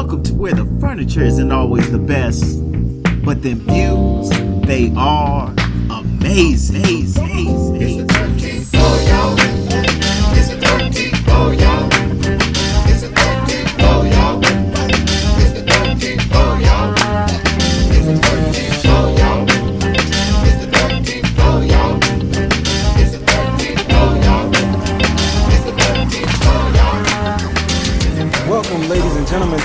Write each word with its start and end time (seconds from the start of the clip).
Welcome 0.00 0.22
to 0.22 0.32
where 0.32 0.54
the 0.54 0.64
furniture 0.80 1.22
isn't 1.22 1.52
always 1.52 1.92
the 1.92 1.98
best, 1.98 2.58
but 3.22 3.42
them 3.42 3.60
views, 3.68 4.30
they 4.66 4.90
are 4.96 5.54
amazing. 5.90 7.06
amazing. 7.18 8.08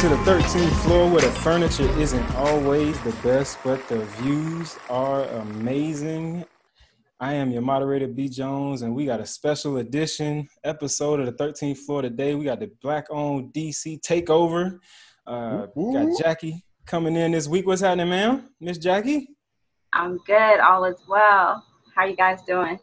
To 0.01 0.09
the 0.09 0.15
13th 0.17 0.83
floor 0.83 1.09
where 1.09 1.21
the 1.21 1.31
furniture 1.31 1.87
isn't 1.97 2.35
always 2.35 2.99
the 3.03 3.13
best, 3.23 3.57
but 3.63 3.87
the 3.87 3.99
views 4.19 4.77
are 4.89 5.23
amazing. 5.23 6.43
I 7.21 7.33
am 7.35 7.49
your 7.49 7.61
moderator, 7.61 8.07
B. 8.07 8.27
Jones, 8.27 8.81
and 8.81 8.93
we 8.93 9.05
got 9.05 9.21
a 9.21 9.25
special 9.25 9.77
edition 9.77 10.49
episode 10.65 11.21
of 11.21 11.27
the 11.27 11.31
13th 11.31 11.77
floor 11.77 12.01
today. 12.01 12.35
We 12.35 12.43
got 12.43 12.59
the 12.59 12.71
Black 12.81 13.05
owned 13.09 13.53
DC 13.53 14.01
takeover. 14.01 14.79
Uh, 15.25 15.67
we 15.75 15.93
got 15.93 16.19
Jackie 16.21 16.65
coming 16.85 17.15
in 17.15 17.31
this 17.31 17.47
week. 17.47 17.65
What's 17.65 17.81
happening, 17.81 18.09
ma'am? 18.09 18.49
Miss 18.59 18.77
Jackie? 18.77 19.29
I'm 19.93 20.17
good. 20.27 20.59
All 20.59 20.83
is 20.83 21.01
well. 21.07 21.65
How 21.95 22.03
you 22.05 22.17
guys 22.17 22.41
doing? 22.45 22.77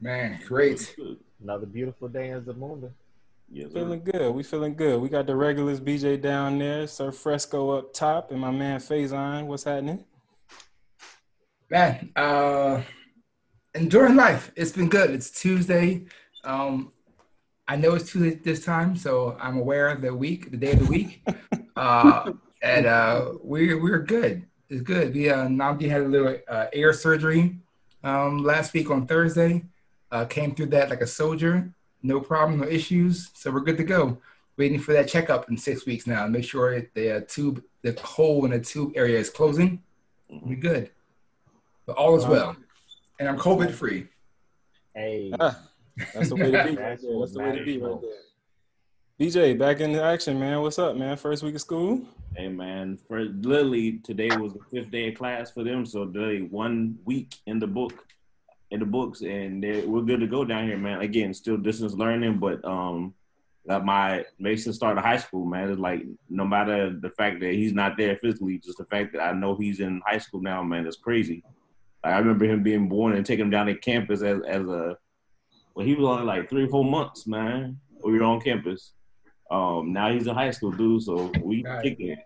Man, 0.00 0.40
great. 0.48 0.96
Another 1.40 1.66
beautiful 1.66 2.08
day 2.08 2.30
in 2.30 2.42
Zamunda. 2.42 2.90
Yes, 3.54 3.68
sir. 3.68 3.84
Feeling 3.84 4.02
good. 4.02 4.34
We 4.34 4.42
feeling 4.42 4.74
good. 4.74 5.00
We 5.00 5.08
got 5.08 5.28
the 5.28 5.36
regulars 5.36 5.80
BJ 5.80 6.20
down 6.20 6.58
there, 6.58 6.88
Sir 6.88 7.12
Fresco 7.12 7.70
up 7.70 7.92
top, 7.92 8.32
and 8.32 8.40
my 8.40 8.50
man 8.50 8.80
Faison. 8.80 9.46
What's 9.46 9.62
happening? 9.62 10.04
Man, 11.70 12.10
uh 12.16 12.82
enjoying 13.76 14.16
life. 14.16 14.50
It's 14.56 14.72
been 14.72 14.88
good. 14.88 15.10
It's 15.10 15.30
Tuesday. 15.30 16.06
Um 16.42 16.92
I 17.68 17.76
know 17.76 17.94
it's 17.94 18.10
Tuesday 18.10 18.34
this 18.34 18.64
time, 18.64 18.96
so 18.96 19.36
I'm 19.40 19.56
aware 19.56 19.88
of 19.88 20.02
the 20.02 20.12
week, 20.12 20.50
the 20.50 20.56
day 20.56 20.72
of 20.72 20.80
the 20.80 20.86
week. 20.86 21.24
uh 21.76 22.32
and 22.60 22.86
uh 22.86 23.34
we're 23.40 23.80
we're 23.80 24.00
good. 24.00 24.46
It's 24.68 24.82
good. 24.82 25.14
We 25.14 25.30
uh 25.30 25.46
Namdi 25.46 25.88
had 25.88 26.02
a 26.02 26.08
little 26.08 26.36
uh, 26.48 26.66
air 26.72 26.92
surgery 26.92 27.58
um 28.02 28.42
last 28.42 28.74
week 28.74 28.90
on 28.90 29.06
Thursday. 29.06 29.62
Uh 30.10 30.24
came 30.24 30.56
through 30.56 30.70
that 30.74 30.90
like 30.90 31.02
a 31.02 31.06
soldier. 31.06 31.72
No 32.04 32.20
problem, 32.20 32.60
no 32.60 32.66
issues. 32.66 33.30
So 33.32 33.50
we're 33.50 33.60
good 33.60 33.78
to 33.78 33.84
go. 33.84 34.18
Waiting 34.58 34.78
for 34.78 34.92
that 34.92 35.08
checkup 35.08 35.48
in 35.48 35.56
six 35.56 35.86
weeks 35.86 36.06
now. 36.06 36.26
Make 36.28 36.44
sure 36.44 36.80
the 36.94 37.16
uh, 37.16 37.20
tube, 37.26 37.64
the 37.82 37.98
hole 38.04 38.44
in 38.44 38.50
the 38.50 38.60
tube 38.60 38.92
area 38.94 39.18
is 39.18 39.30
closing. 39.30 39.82
We're 40.28 40.56
good. 40.56 40.90
But 41.86 41.96
all 41.96 42.14
is 42.14 42.26
well. 42.26 42.56
And 43.18 43.28
I'm 43.28 43.38
COVID 43.38 43.70
free. 43.70 44.06
Hey, 44.94 45.32
Ah, 45.40 45.58
that's 46.14 46.28
the 46.28 46.36
way 46.36 46.50
to 46.50 46.50
be. 46.50 46.56
right 46.56 46.76
That's 46.76 47.02
That's 47.02 47.32
the 47.32 47.40
way 47.40 47.58
to 47.58 47.64
be 47.64 47.78
right 47.78 48.00
there. 48.00 48.10
BJ, 49.18 49.58
back 49.58 49.80
in 49.80 49.94
action, 49.96 50.38
man. 50.38 50.60
What's 50.60 50.78
up, 50.78 50.96
man? 50.96 51.16
First 51.16 51.42
week 51.42 51.54
of 51.54 51.60
school? 51.60 52.02
Hey 52.36 52.48
man, 52.48 52.98
for 53.08 53.20
literally 53.20 53.98
today 53.98 54.36
was 54.36 54.52
the 54.52 54.60
fifth 54.70 54.90
day 54.90 55.08
of 55.08 55.14
class 55.14 55.52
for 55.52 55.62
them, 55.62 55.86
so 55.86 56.04
they 56.04 56.40
one 56.40 56.98
week 57.04 57.36
in 57.46 57.60
the 57.60 57.66
book, 57.66 58.06
in 58.74 58.80
the 58.80 58.86
books, 58.86 59.20
and 59.22 59.62
we're 59.86 60.02
good 60.02 60.18
to 60.20 60.26
go 60.26 60.44
down 60.44 60.66
here, 60.66 60.76
man. 60.76 61.00
Again, 61.00 61.32
still 61.32 61.56
distance 61.56 61.92
learning, 61.94 62.38
but 62.38 62.62
um, 62.64 63.14
got 63.68 63.84
my 63.84 64.24
Mason 64.40 64.72
started 64.72 65.00
high 65.00 65.16
school, 65.16 65.46
man. 65.46 65.70
It's 65.70 65.78
like 65.78 66.02
no 66.28 66.44
matter 66.44 66.90
the 66.90 67.10
fact 67.10 67.38
that 67.40 67.52
he's 67.54 67.72
not 67.72 67.96
there 67.96 68.16
physically, 68.16 68.58
just 68.58 68.78
the 68.78 68.84
fact 68.86 69.12
that 69.12 69.22
I 69.22 69.32
know 69.32 69.54
he's 69.54 69.78
in 69.78 70.02
high 70.04 70.18
school 70.18 70.42
now, 70.42 70.62
man, 70.64 70.86
it's 70.88 70.96
crazy. 70.96 71.44
Like, 72.02 72.14
I 72.14 72.18
remember 72.18 72.46
him 72.46 72.64
being 72.64 72.88
born 72.88 73.14
and 73.14 73.24
taking 73.24 73.44
him 73.44 73.50
down 73.50 73.66
to 73.66 73.76
campus 73.76 74.22
as 74.22 74.40
as 74.46 74.62
a 74.62 74.98
well, 75.74 75.86
he 75.86 75.94
was 75.94 76.06
only 76.06 76.24
like 76.24 76.50
three 76.50 76.64
or 76.64 76.68
four 76.68 76.84
months, 76.84 77.26
man. 77.28 77.78
We 78.04 78.18
were 78.18 78.24
on 78.24 78.40
campus. 78.40 78.92
Um, 79.52 79.92
now 79.92 80.10
he's 80.12 80.26
in 80.26 80.34
high 80.34 80.50
school, 80.50 80.72
dude. 80.72 81.02
So 81.02 81.30
we 81.42 81.62
Right. 81.64 81.82
kicking 81.84 82.08
it. 82.08 82.18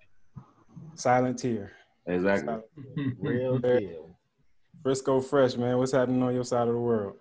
Silent 0.94 1.38
tear. 1.38 1.72
Exactly. 2.06 2.46
Silent- 2.46 3.16
real 3.20 3.58
deal. 3.58 4.07
Frisco 4.82 5.20
Fresh, 5.20 5.56
man. 5.56 5.76
What's 5.78 5.92
happening 5.92 6.22
on 6.22 6.34
your 6.34 6.44
side 6.44 6.68
of 6.68 6.74
the 6.74 6.80
world? 6.80 7.16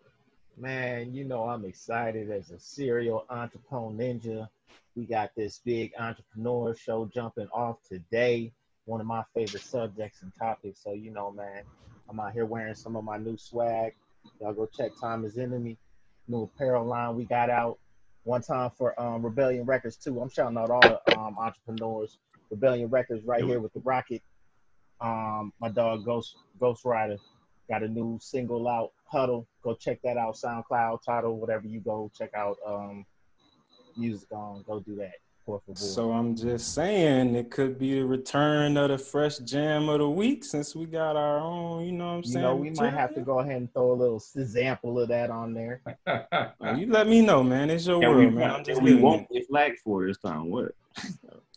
Man, 0.57 1.13
you 1.13 1.23
know 1.23 1.43
I'm 1.43 1.65
excited 1.65 2.29
as 2.29 2.51
a 2.51 2.59
serial 2.59 3.25
entrepreneur 3.29 3.91
ninja. 3.91 4.47
We 4.95 5.05
got 5.05 5.31
this 5.35 5.59
big 5.65 5.91
entrepreneur 5.97 6.75
show 6.75 7.09
jumping 7.13 7.47
off 7.51 7.77
today. 7.87 8.53
One 8.85 9.01
of 9.01 9.07
my 9.07 9.23
favorite 9.33 9.63
subjects 9.63 10.21
and 10.21 10.31
topics. 10.35 10.83
So 10.83 10.93
you 10.93 11.11
know, 11.11 11.31
man, 11.31 11.63
I'm 12.09 12.19
out 12.19 12.33
here 12.33 12.45
wearing 12.45 12.75
some 12.75 12.95
of 12.95 13.03
my 13.03 13.17
new 13.17 13.37
swag. 13.37 13.93
Y'all 14.39 14.53
go 14.53 14.67
check 14.67 14.91
Time 14.99 15.25
is 15.25 15.37
Enemy, 15.37 15.77
new 16.27 16.43
apparel 16.43 16.85
line 16.85 17.15
we 17.15 17.25
got 17.25 17.49
out. 17.49 17.79
One 18.23 18.41
time 18.41 18.71
for 18.77 18.99
um, 19.01 19.23
Rebellion 19.23 19.65
Records 19.65 19.95
too. 19.97 20.19
I'm 20.21 20.29
shouting 20.29 20.57
out 20.57 20.69
all 20.69 20.81
the 20.81 21.17
um, 21.17 21.37
entrepreneurs. 21.39 22.17
Rebellion 22.51 22.89
Records 22.89 23.25
right 23.25 23.43
here 23.43 23.59
with 23.59 23.73
the 23.73 23.79
Rocket. 23.79 24.21
Um, 25.01 25.53
my 25.59 25.69
dog 25.69 26.05
Ghost 26.05 26.35
Ghost 26.59 26.85
Rider 26.85 27.17
got 27.69 27.83
a 27.83 27.87
new 27.87 28.17
single 28.21 28.67
out, 28.67 28.91
Huddle. 29.05 29.47
Go 29.63 29.73
check 29.75 29.99
that 30.03 30.17
out. 30.17 30.35
SoundCloud, 30.35 31.03
title, 31.03 31.37
whatever 31.39 31.67
you 31.67 31.79
go 31.79 32.11
check 32.17 32.33
out. 32.35 32.57
Um, 32.65 33.05
music 33.95 34.31
on. 34.31 34.63
Go 34.67 34.79
do 34.79 34.95
that. 34.95 35.13
So 35.75 36.11
I'm 36.11 36.35
just 36.35 36.73
saying 36.73 37.33
it 37.35 37.49
could 37.49 37.79
be 37.79 37.93
the 37.93 38.05
return 38.05 38.75
of 38.75 38.89
the 38.89 38.97
fresh 38.97 39.37
jam 39.37 39.87
of 39.87 39.99
the 39.99 40.09
week 40.09 40.43
since 40.43 40.75
we 40.75 40.85
got 40.85 41.15
our 41.15 41.39
own, 41.39 41.85
you 41.85 41.93
know 41.93 42.07
what 42.07 42.11
I'm 42.15 42.23
saying? 42.25 42.25
you 42.25 42.31
saying? 42.33 42.43
know, 42.43 42.55
we 42.55 42.69
might 42.71 42.93
have 42.93 43.13
to 43.15 43.21
go 43.21 43.39
ahead 43.39 43.55
and 43.55 43.71
throw 43.73 43.93
a 43.93 43.93
little 43.93 44.21
example 44.35 44.99
of 44.99 45.07
that 45.07 45.29
on 45.29 45.53
there. 45.53 45.81
You 46.75 46.87
let 46.87 47.07
me 47.07 47.21
know, 47.21 47.43
man. 47.43 47.69
It's 47.69 47.87
your 47.87 48.03
And 48.03 48.11
world, 48.13 48.33
we, 48.33 48.39
man. 48.39 48.51
I'm 48.51 48.63
just 48.65 48.81
we 48.81 48.95
won't 48.95 49.27
it. 49.29 49.33
get 49.35 49.47
flagged 49.47 49.79
for 49.79 50.05
this 50.05 50.17
time. 50.17 50.49
What? 50.49 50.71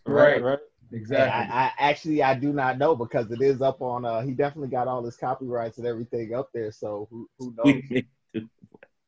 Right, 0.06 0.40
Right. 0.40 0.58
Right. 0.92 1.00
Yeah, 1.00 1.00
exactly. 1.00 1.54
I, 1.54 1.64
I 1.64 1.72
actually 1.78 2.22
I 2.22 2.34
do 2.34 2.52
not 2.52 2.78
know 2.78 2.96
because 2.96 3.30
it 3.30 3.40
is 3.40 3.62
up 3.62 3.80
on. 3.80 4.04
Uh, 4.04 4.20
he 4.22 4.32
definitely 4.32 4.68
got 4.70 4.88
all 4.88 5.04
his 5.04 5.16
copyrights 5.16 5.78
and 5.78 5.86
everything 5.86 6.34
up 6.34 6.50
there. 6.54 6.72
So 6.72 7.08
who 7.10 7.28
who 7.38 7.54
knows? 7.64 8.02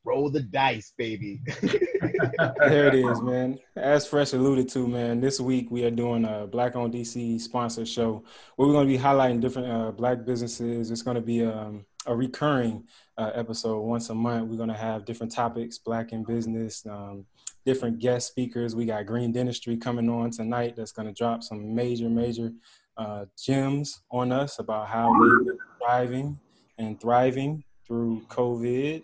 Roll 0.05 0.31
the 0.31 0.41
dice, 0.41 0.93
baby. 0.99 1.41
There 2.59 2.89
it 2.89 2.95
is, 2.97 3.23
man. 3.23 3.61
As 3.77 4.07
Fresh 4.07 4.33
alluded 4.33 4.69
to, 4.71 4.89
man, 4.89 5.21
this 5.21 5.39
week 5.41 5.71
we 5.71 5.85
are 5.85 5.91
doing 5.93 6.25
a 6.25 6.47
Black 6.49 6.75
owned 6.75 6.93
DC 6.93 7.41
sponsor 7.41 7.87
show 7.87 8.25
where 8.57 8.67
we're 8.67 8.75
going 8.75 8.89
to 8.89 8.93
be 8.93 9.01
highlighting 9.01 9.41
different 9.41 9.71
uh, 9.71 9.93
Black 9.93 10.25
businesses. 10.25 10.91
It's 10.91 11.03
going 11.03 11.15
to 11.15 11.21
be 11.21 11.45
um, 11.45 11.85
a 12.07 12.17
recurring 12.17 12.85
uh, 13.17 13.31
episode 13.35 13.81
once 13.83 14.11
a 14.11 14.15
month. 14.15 14.49
We're 14.49 14.57
going 14.57 14.71
to 14.71 14.75
have 14.75 15.05
different 15.05 15.33
topics, 15.33 15.79
Black 15.79 16.13
in 16.13 16.25
business, 16.25 16.85
um, 16.87 17.27
different 17.65 17.99
guest 17.99 18.29
speakers. 18.29 18.75
We 18.75 18.87
got 18.87 19.07
Green 19.07 19.33
Dentistry 19.33 19.77
coming 19.77 20.09
on 20.09 20.31
tonight 20.31 20.75
that's 20.77 20.93
going 20.93 21.09
to 21.09 21.15
drop 21.15 21.43
some 21.43 21.75
major, 21.75 22.09
major 22.09 22.53
uh, 22.97 23.27
gems 23.43 24.03
on 24.11 24.33
us 24.33 24.59
about 24.59 24.89
how 24.89 25.13
we're 25.19 25.57
thriving 25.79 26.39
and 26.79 27.01
thriving 27.01 27.65
through 27.87 28.23
COVID. 28.29 29.03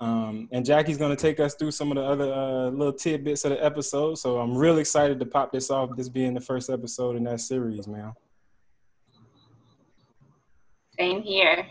Um, 0.00 0.48
and 0.50 0.64
Jackie's 0.64 0.96
going 0.96 1.14
to 1.14 1.20
take 1.20 1.40
us 1.40 1.54
through 1.54 1.72
some 1.72 1.90
of 1.90 1.96
the 1.96 2.02
other 2.02 2.32
uh, 2.32 2.70
little 2.70 2.92
tidbits 2.92 3.44
of 3.44 3.50
the 3.50 3.62
episode. 3.62 4.16
So 4.16 4.38
I'm 4.38 4.56
really 4.56 4.80
excited 4.80 5.20
to 5.20 5.26
pop 5.26 5.52
this 5.52 5.70
off, 5.70 5.90
this 5.96 6.08
being 6.08 6.32
the 6.32 6.40
first 6.40 6.70
episode 6.70 7.16
in 7.16 7.24
that 7.24 7.40
series, 7.40 7.86
man. 7.86 8.12
Same 10.98 11.22
here. 11.22 11.66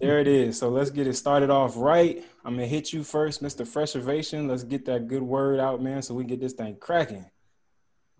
There 0.00 0.18
it 0.18 0.28
is. 0.28 0.58
So 0.58 0.68
let's 0.68 0.90
get 0.90 1.06
it 1.06 1.14
started 1.14 1.50
off 1.50 1.74
right. 1.76 2.22
I'm 2.44 2.56
to 2.58 2.66
hit 2.66 2.92
you 2.92 3.02
first, 3.02 3.42
Mr. 3.42 3.66
Fresh 3.66 3.96
Ovation. 3.96 4.46
Let's 4.48 4.62
get 4.62 4.84
that 4.86 5.08
good 5.08 5.22
word 5.22 5.58
out, 5.58 5.82
man, 5.82 6.02
so 6.02 6.14
we 6.14 6.24
get 6.24 6.40
this 6.40 6.52
thing 6.52 6.76
cracking. 6.76 7.24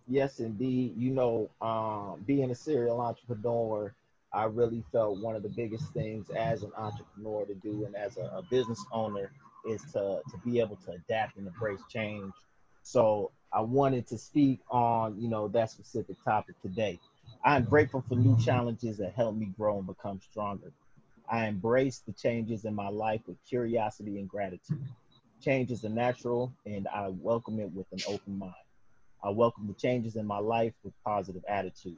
Yes, 0.08 0.40
indeed. 0.40 0.94
You 0.96 1.10
know, 1.10 1.50
um, 1.60 2.22
being 2.26 2.50
a 2.50 2.54
serial 2.54 3.00
entrepreneur, 3.00 3.94
I 4.32 4.44
really 4.44 4.84
felt 4.92 5.20
one 5.20 5.36
of 5.36 5.42
the 5.42 5.48
biggest 5.48 5.92
things 5.92 6.30
as 6.30 6.62
an 6.62 6.72
entrepreneur 6.76 7.44
to 7.44 7.54
do 7.54 7.84
and 7.84 7.96
as 7.96 8.16
a, 8.16 8.22
a 8.22 8.42
business 8.50 8.84
owner 8.92 9.30
is 9.68 9.82
to, 9.92 10.20
to 10.30 10.38
be 10.44 10.60
able 10.60 10.76
to 10.86 10.92
adapt 10.92 11.36
and 11.36 11.46
embrace 11.46 11.80
change. 11.88 12.32
So 12.82 13.32
I 13.52 13.60
wanted 13.60 14.06
to 14.08 14.18
speak 14.18 14.60
on, 14.70 15.20
you 15.20 15.28
know, 15.28 15.48
that 15.48 15.70
specific 15.70 16.16
topic 16.24 16.60
today. 16.62 17.00
I 17.44 17.56
am 17.56 17.64
grateful 17.64 18.04
for 18.08 18.14
new 18.14 18.38
challenges 18.38 18.98
that 18.98 19.14
help 19.14 19.34
me 19.36 19.46
grow 19.56 19.78
and 19.78 19.86
become 19.86 20.20
stronger. 20.30 20.72
I 21.28 21.46
embrace 21.46 22.02
the 22.06 22.12
changes 22.12 22.64
in 22.64 22.74
my 22.74 22.88
life 22.88 23.20
with 23.26 23.36
curiosity 23.48 24.18
and 24.18 24.28
gratitude. 24.28 24.84
Changes 25.42 25.84
are 25.84 25.90
natural 25.90 26.52
and 26.64 26.88
I 26.88 27.08
welcome 27.08 27.60
it 27.60 27.70
with 27.72 27.86
an 27.92 28.00
open 28.08 28.38
mind. 28.38 28.54
I 29.22 29.30
welcome 29.30 29.66
the 29.66 29.74
changes 29.74 30.16
in 30.16 30.26
my 30.26 30.38
life 30.38 30.72
with 30.84 30.92
positive 31.04 31.44
attitude. 31.48 31.96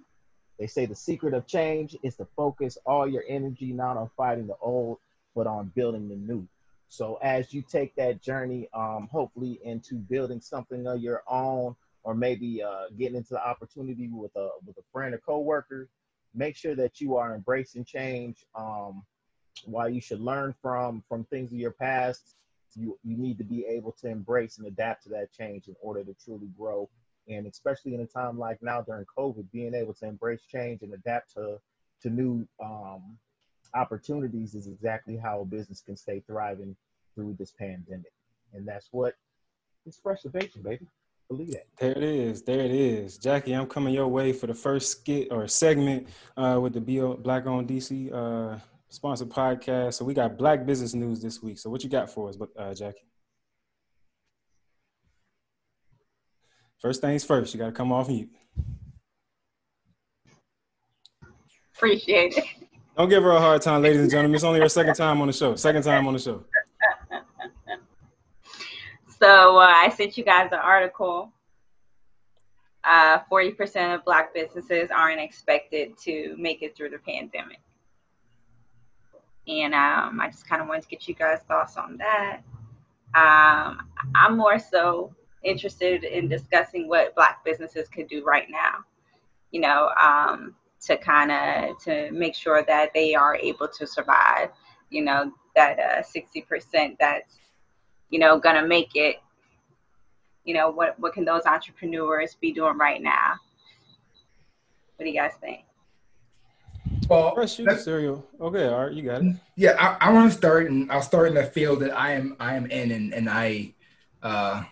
They 0.59 0.67
say 0.67 0.87
the 0.87 0.95
secret 0.95 1.35
of 1.35 1.47
change 1.47 1.97
is 2.03 2.17
to 2.17 2.27
focus 2.37 2.79
all 2.85 3.07
your 3.07 3.25
energy 3.29 3.73
not 3.73 3.97
on 3.97 4.11
fighting 4.17 4.47
the 4.47 4.57
old, 4.61 4.99
but 5.35 5.47
on 5.47 5.73
building 5.75 6.09
the 6.09 6.17
new. 6.17 6.49
So 6.89 7.19
as 7.23 7.53
you 7.53 7.63
take 7.63 7.95
that 7.97 8.23
journey, 8.23 8.69
um, 8.73 9.09
hopefully 9.13 9.61
into 9.63 9.97
building 9.97 10.41
something 10.41 10.87
of 10.87 11.01
your 11.01 11.23
own, 11.29 11.77
or 12.03 12.15
maybe 12.15 12.63
uh, 12.63 12.87
getting 12.99 13.17
into 13.17 13.35
the 13.35 13.47
opportunity 13.47 14.09
with 14.09 14.35
a 14.37 14.49
with 14.67 14.79
a 14.79 14.83
friend 14.93 15.15
or 15.15 15.19
coworker, 15.19 15.89
make 16.35 16.57
sure 16.57 16.75
that 16.75 17.01
you 17.01 17.17
are 17.17 17.35
embracing 17.35 17.85
change. 17.85 18.47
Um, 18.55 19.05
while 19.67 19.89
you 19.89 20.01
should 20.01 20.21
learn 20.21 20.55
from 20.61 21.03
from 21.09 21.25
things 21.25 21.53
of 21.53 21.59
your 21.59 21.73
past, 21.73 22.37
you 22.75 22.99
you 23.03 23.17
need 23.17 23.39
to 23.39 23.45
be 23.45 23.65
able 23.67 23.93
to 24.01 24.09
embrace 24.09 24.59
and 24.59 24.67
adapt 24.67 25.05
to 25.05 25.09
that 25.11 25.33
change 25.33 25.69
in 25.69 25.77
order 25.81 26.05
to 26.05 26.15
truly 26.25 26.49
grow. 26.59 26.89
And 27.29 27.47
especially 27.47 27.95
in 27.95 28.01
a 28.01 28.07
time 28.07 28.39
like 28.39 28.63
now 28.63 28.81
during 28.81 29.05
COVID, 29.17 29.51
being 29.53 29.75
able 29.75 29.95
to 29.95 30.07
embrace 30.07 30.41
change 30.51 30.83
and 30.83 30.95
adapt 30.95 31.35
to 31.35 31.61
to 32.03 32.11
new 32.11 32.47
um, 32.63 33.19
opportunities 33.75 34.55
is 34.55 34.67
exactly 34.67 35.17
how 35.17 35.41
a 35.41 35.45
business 35.45 35.81
can 35.81 35.97
stay 35.97 36.23
thriving 36.27 36.77
through 37.15 37.37
this 37.39 37.53
pandemic. 37.53 38.13
And 38.55 38.67
that's 38.67 38.89
what 38.93 39.15
it's 39.85 39.99
fresh 39.99 40.23
preservation, 40.23 40.63
baby. 40.63 40.87
Believe 41.29 41.53
that. 41.53 41.67
There 41.79 41.93
it 41.93 42.03
is. 42.03 42.43
There 42.43 42.61
it 42.61 42.71
is. 42.71 43.19
Jackie, 43.19 43.53
I'm 43.53 43.67
coming 43.67 43.93
your 43.93 44.09
way 44.09 44.33
for 44.33 44.47
the 44.47 44.55
first 44.55 44.91
skit 44.93 45.29
or 45.31 45.47
segment 45.47 46.09
uh, 46.37 46.59
with 46.61 46.73
the 46.73 46.81
BO 46.81 47.17
Black 47.17 47.47
owned 47.47 47.69
DC 47.69 48.11
uh, 48.13 48.59
sponsored 48.89 49.29
podcast. 49.29 49.95
So 49.95 50.05
we 50.05 50.15
got 50.15 50.37
Black 50.39 50.67
business 50.67 50.95
news 50.95 51.21
this 51.21 51.43
week. 51.43 51.59
So 51.59 51.71
what 51.71 51.83
you 51.85 51.91
got 51.91 52.11
for 52.11 52.29
us, 52.29 52.37
uh, 52.59 52.75
Jackie? 52.75 53.07
First 56.81 57.01
things 57.01 57.25
first, 57.25 57.55
you 57.55 57.59
got 57.59 57.67
to 57.67 57.73
come 57.73 57.93
off 57.93 58.09
mute. 58.09 58.31
Appreciate 61.75 62.37
it. 62.37 62.45
Don't 62.97 63.09
give 63.09 63.23
her 63.23 63.31
a 63.31 63.41
hard 63.41 63.63
time, 63.63 63.83
ladies 63.83 64.01
and 64.01 64.11
gentlemen. 64.11 64.35
It's 64.35 64.45
only 64.45 64.61
her 64.61 64.69
second 64.69 64.95
time 64.95 65.21
on 65.21 65.29
the 65.29 65.33
show. 65.33 65.55
Second 65.55 65.83
time 65.83 66.07
on 66.07 66.15
the 66.15 66.19
show. 66.19 66.45
So 69.21 69.59
uh, 69.59 69.73
I 69.75 69.89
sent 69.89 70.17
you 70.17 70.25
guys 70.25 70.51
an 70.53 70.61
article. 70.63 71.33
Uh, 72.85 73.19
40% 73.31 73.97
of 73.97 74.05
Black 74.05 74.33
businesses 74.33 74.91
aren't 74.91 75.21
expected 75.21 75.99
to 76.05 76.37
make 76.39 76.63
it 76.63 76.77
through 76.77 76.91
the 76.91 76.99
pandemic. 76.99 77.59
And 79.49 79.75
um, 79.75 80.21
I 80.21 80.29
just 80.29 80.47
kind 80.47 80.61
of 80.61 80.69
wanted 80.69 80.83
to 80.83 80.89
get 80.89 81.09
you 81.09 81.15
guys' 81.15 81.41
thoughts 81.49 81.77
on 81.77 81.97
that. 81.99 82.41
Um, 83.15 83.89
I'm 84.15 84.37
more 84.37 84.59
so 84.59 85.15
interested 85.43 86.05
in 86.05 86.29
discussing 86.29 86.89
what 86.89 87.15
Black 87.15 87.45
businesses 87.45 87.89
could 87.89 88.09
do 88.09 88.25
right 88.25 88.49
now. 88.51 88.85
You 89.51 89.63
know, 89.63 89.91
um, 90.01 90.55
to 90.83 90.97
kind 90.99 91.33
of 91.33 91.83
to 91.85 92.11
make 92.13 92.35
sure 92.35 92.63
that 92.63 92.93
they 92.95 93.15
are 93.15 93.37
able 93.37 93.69
to 93.69 93.87
survive 93.87 94.51
you 94.91 95.05
know 95.05 95.33
that 95.55 95.79
uh, 95.79 96.03
60% 96.03 96.97
that's 96.99 97.39
you 98.11 98.19
know 98.19 98.39
gonna 98.39 98.67
make 98.67 98.91
it 98.95 99.17
you 100.45 100.55
know 100.55 100.71
what 100.71 100.99
what 100.99 101.13
can 101.13 101.25
those 101.25 101.45
entrepreneurs 101.47 102.37
be 102.41 102.53
doing 102.53 102.79
right 102.79 103.03
now 103.03 103.35
what 104.97 105.05
do 105.05 105.11
you 105.11 105.19
guys 105.19 105.33
think 105.41 105.65
Well, 107.09 107.35
Fresh 107.35 107.59
you 107.59 107.79
serial. 107.79 108.27
Okay, 108.39 108.67
all 108.67 108.85
right, 108.85 108.93
you 108.93 109.03
got 109.03 109.23
it. 109.23 109.35
Yeah, 109.57 109.77
I, 109.79 110.09
I 110.09 110.13
want 110.13 110.31
to 110.31 110.37
start, 110.37 110.71
and 110.71 110.93
I'll 110.93 111.01
start 111.01 111.29
in 111.29 111.35
the 111.35 111.45
field 111.45 111.81
that 111.81 111.97
I 111.97 112.13
am 112.13 112.37
I 112.39 112.55
am 112.55 112.67
in, 112.67 112.91
and, 112.91 113.15
and 113.15 113.31
I 113.31 113.75
uh, 114.23 114.65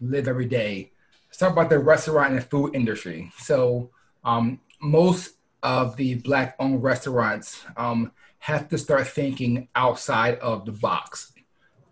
live 0.00 0.28
every 0.28 0.46
day. 0.46 0.92
Let's 1.28 1.38
talk 1.38 1.52
about 1.52 1.70
the 1.70 1.80
restaurant 1.80 2.34
and 2.34 2.44
food 2.44 2.76
industry. 2.76 3.32
So, 3.38 3.90
um, 4.24 4.60
most 4.80 5.34
of 5.62 5.96
the 5.96 6.16
black-owned 6.16 6.82
restaurants 6.82 7.64
um, 7.76 8.12
have 8.38 8.68
to 8.68 8.78
start 8.78 9.08
thinking 9.08 9.68
outside 9.74 10.38
of 10.38 10.66
the 10.66 10.72
box. 10.72 11.32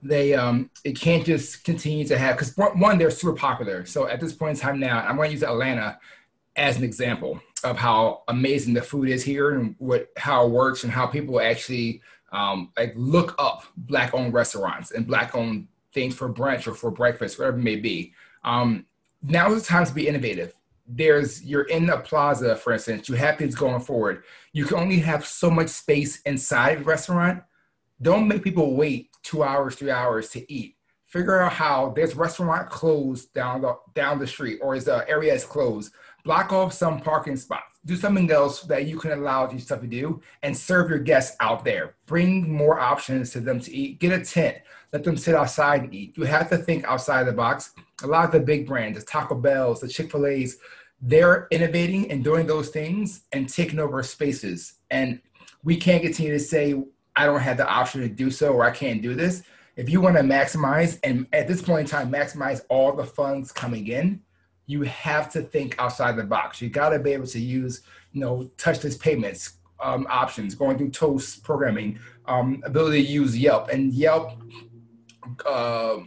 They 0.03 0.35
um, 0.35 0.71
it 0.85 1.01
can't 1.01 1.27
just 1.27 1.65
continue 1.65 2.07
to 2.07 2.17
have 2.17 2.37
because 2.37 2.57
one, 2.57 2.97
they're 2.97 3.11
super 3.11 3.37
popular. 3.37 3.85
So 3.87 4.07
at 4.07 4.21
this 4.21 4.33
point 4.33 4.57
in 4.57 4.61
time 4.61 4.79
now, 4.79 5.01
I'm 5.01 5.17
going 5.17 5.31
to 5.31 5.35
use 5.35 5.43
Atlanta 5.43 5.99
as 6.57 6.77
an 6.77 6.85
example 6.85 7.41
of 7.65 7.77
how 7.77 8.23
amazing 8.29 8.75
the 8.75 8.83
food 8.83 9.09
is 9.09 9.23
here 9.23 9.53
and 9.53 9.75
what 9.79 10.11
how 10.17 10.47
it 10.47 10.51
works 10.51 10.85
and 10.85 10.93
how 10.93 11.07
people 11.07 11.41
actually 11.41 12.03
um, 12.33 12.73
like 12.77 12.93
look 12.97 13.35
up 13.39 13.65
black 13.77 14.15
owned 14.15 14.33
restaurants 14.33 14.93
and 14.93 15.07
black 15.07 15.35
owned 15.35 15.67
things 15.93 16.15
for 16.15 16.33
brunch 16.33 16.67
or 16.67 16.75
for 16.75 16.91
breakfast, 16.91 17.39
whatever 17.39 17.59
it 17.59 17.63
may 17.63 17.77
be. 17.77 18.13
Um, 18.45 18.87
now 19.23 19.53
is 19.53 19.63
the 19.63 19.69
time 19.69 19.85
to 19.87 19.95
be 19.95 20.09
innovative. 20.09 20.55
There's 20.87 21.43
you're 21.45 21.63
in 21.63 21.91
a 21.91 21.99
plaza, 21.99 22.57
for 22.57 22.73
instance, 22.73 23.09
you 23.09 23.15
have 23.17 23.39
things 23.39 23.55
going 23.55 23.81
forward. 23.81 24.25
You 24.53 24.65
can 24.65 24.79
only 24.79 24.99
have 25.01 25.27
so 25.27 25.51
much 25.51 25.69
space 25.69 26.21
inside 26.23 26.81
the 26.81 26.85
restaurant. 26.85 27.43
Don't 28.03 28.27
make 28.27 28.43
people 28.43 28.75
wait 28.75 29.11
two 29.23 29.43
hours, 29.43 29.77
three 29.77 29.91
hours 29.91 30.31
to 30.31 30.53
eat. 30.53 30.77
Figure 31.07 31.41
out 31.41 31.53
how 31.53 31.93
there's 31.95 32.15
restaurant 32.15 32.71
closed 32.71 33.33
down 33.35 33.63
the 33.63 33.77
down 33.95 34.19
the 34.19 34.27
street 34.27 34.59
or 34.63 34.75
is 34.75 34.85
the 34.85 35.09
area 35.09 35.35
is 35.35 35.45
closed. 35.45 35.93
Block 36.25 36.53
off 36.53 36.73
some 36.73 37.01
parking 37.01 37.37
spots. 37.37 37.79
Do 37.87 37.97
something 37.97 38.31
else 38.31 38.63
that 38.63 38.87
you 38.87 38.99
can 38.99 39.13
allow 39.13 39.47
these 39.47 39.65
stuff 39.65 39.81
to 39.81 39.87
do 39.87 40.21
and 40.43 40.57
serve 40.57 40.91
your 40.91 40.99
guests 40.99 41.37
out 41.41 41.65
there. 41.65 41.95
Bring 42.07 42.53
more 42.53 42.79
options 42.79 43.31
to 43.33 43.41
them 43.41 43.61
to 43.61 43.75
eat. 43.75 44.01
Get 44.01 44.13
a 44.13 44.25
tent. 44.25 44.59
Let 44.93 45.05
them 45.05 45.17
sit 45.17 45.35
outside 45.35 45.85
and 45.85 45.95
eat. 45.95 46.17
You 46.17 46.25
have 46.25 46.51
to 46.51 46.59
think 46.59 46.85
outside 46.85 47.25
the 47.25 47.33
box. 47.33 47.73
A 48.03 48.07
lot 48.07 48.25
of 48.25 48.33
the 48.33 48.41
big 48.41 48.67
brands, 48.67 48.99
the 48.99 49.05
Taco 49.05 49.35
Bells, 49.35 49.81
the 49.81 49.89
Chick 49.89 50.11
fil 50.11 50.27
A's, 50.27 50.59
they're 51.01 51.49
innovating 51.51 52.11
and 52.11 52.23
doing 52.23 52.47
those 52.47 52.69
things 52.69 53.23
and 53.33 53.49
taking 53.49 53.79
over 53.79 54.03
spaces. 54.03 54.75
And 54.91 55.21
we 55.63 55.77
can't 55.77 56.03
continue 56.03 56.33
to 56.33 56.39
say, 56.39 56.83
I 57.17 57.27
don't 57.27 57.41
have 57.41 57.57
the 57.57 57.69
option 57.69 58.03
to 58.03 58.09
do 58.09 58.31
so 58.31 58.53
or 58.53 58.65
I 58.65 58.71
can't 58.71 59.03
do 59.03 59.15
this. 59.15 59.43
If 59.77 59.89
you 59.89 60.01
want 60.01 60.17
to 60.17 60.23
maximize 60.23 60.99
and 61.03 61.27
at 61.33 61.49
this 61.49 61.63
point 61.63 61.81
in 61.81 61.87
time, 61.87 62.13
maximize 62.13 62.63
all 62.69 62.93
the 62.93 63.05
funds 63.05 63.53
coming 63.53 63.87
in, 63.87 64.21
you 64.71 64.83
have 64.83 65.31
to 65.33 65.43
think 65.43 65.75
outside 65.79 66.15
the 66.17 66.23
box. 66.23 66.63
You 66.63 66.71
got 66.71 66.91
to 66.91 66.99
be 67.01 67.11
able 67.13 67.27
to 67.27 67.41
use, 67.41 67.83
you 68.13 68.21
know, 68.21 68.51
touchless 68.57 68.99
payments 68.99 69.55
um, 69.83 70.07
options, 70.09 70.55
going 70.55 70.79
through 70.79 70.91
Toast 70.91 71.43
programming, 71.43 71.99
um, 72.27 72.63
ability 72.65 73.05
to 73.05 73.13
use 73.13 73.37
Yelp 73.37 73.69
and 73.71 73.93
Yelp. 73.93 74.39
Uh, 75.45 75.99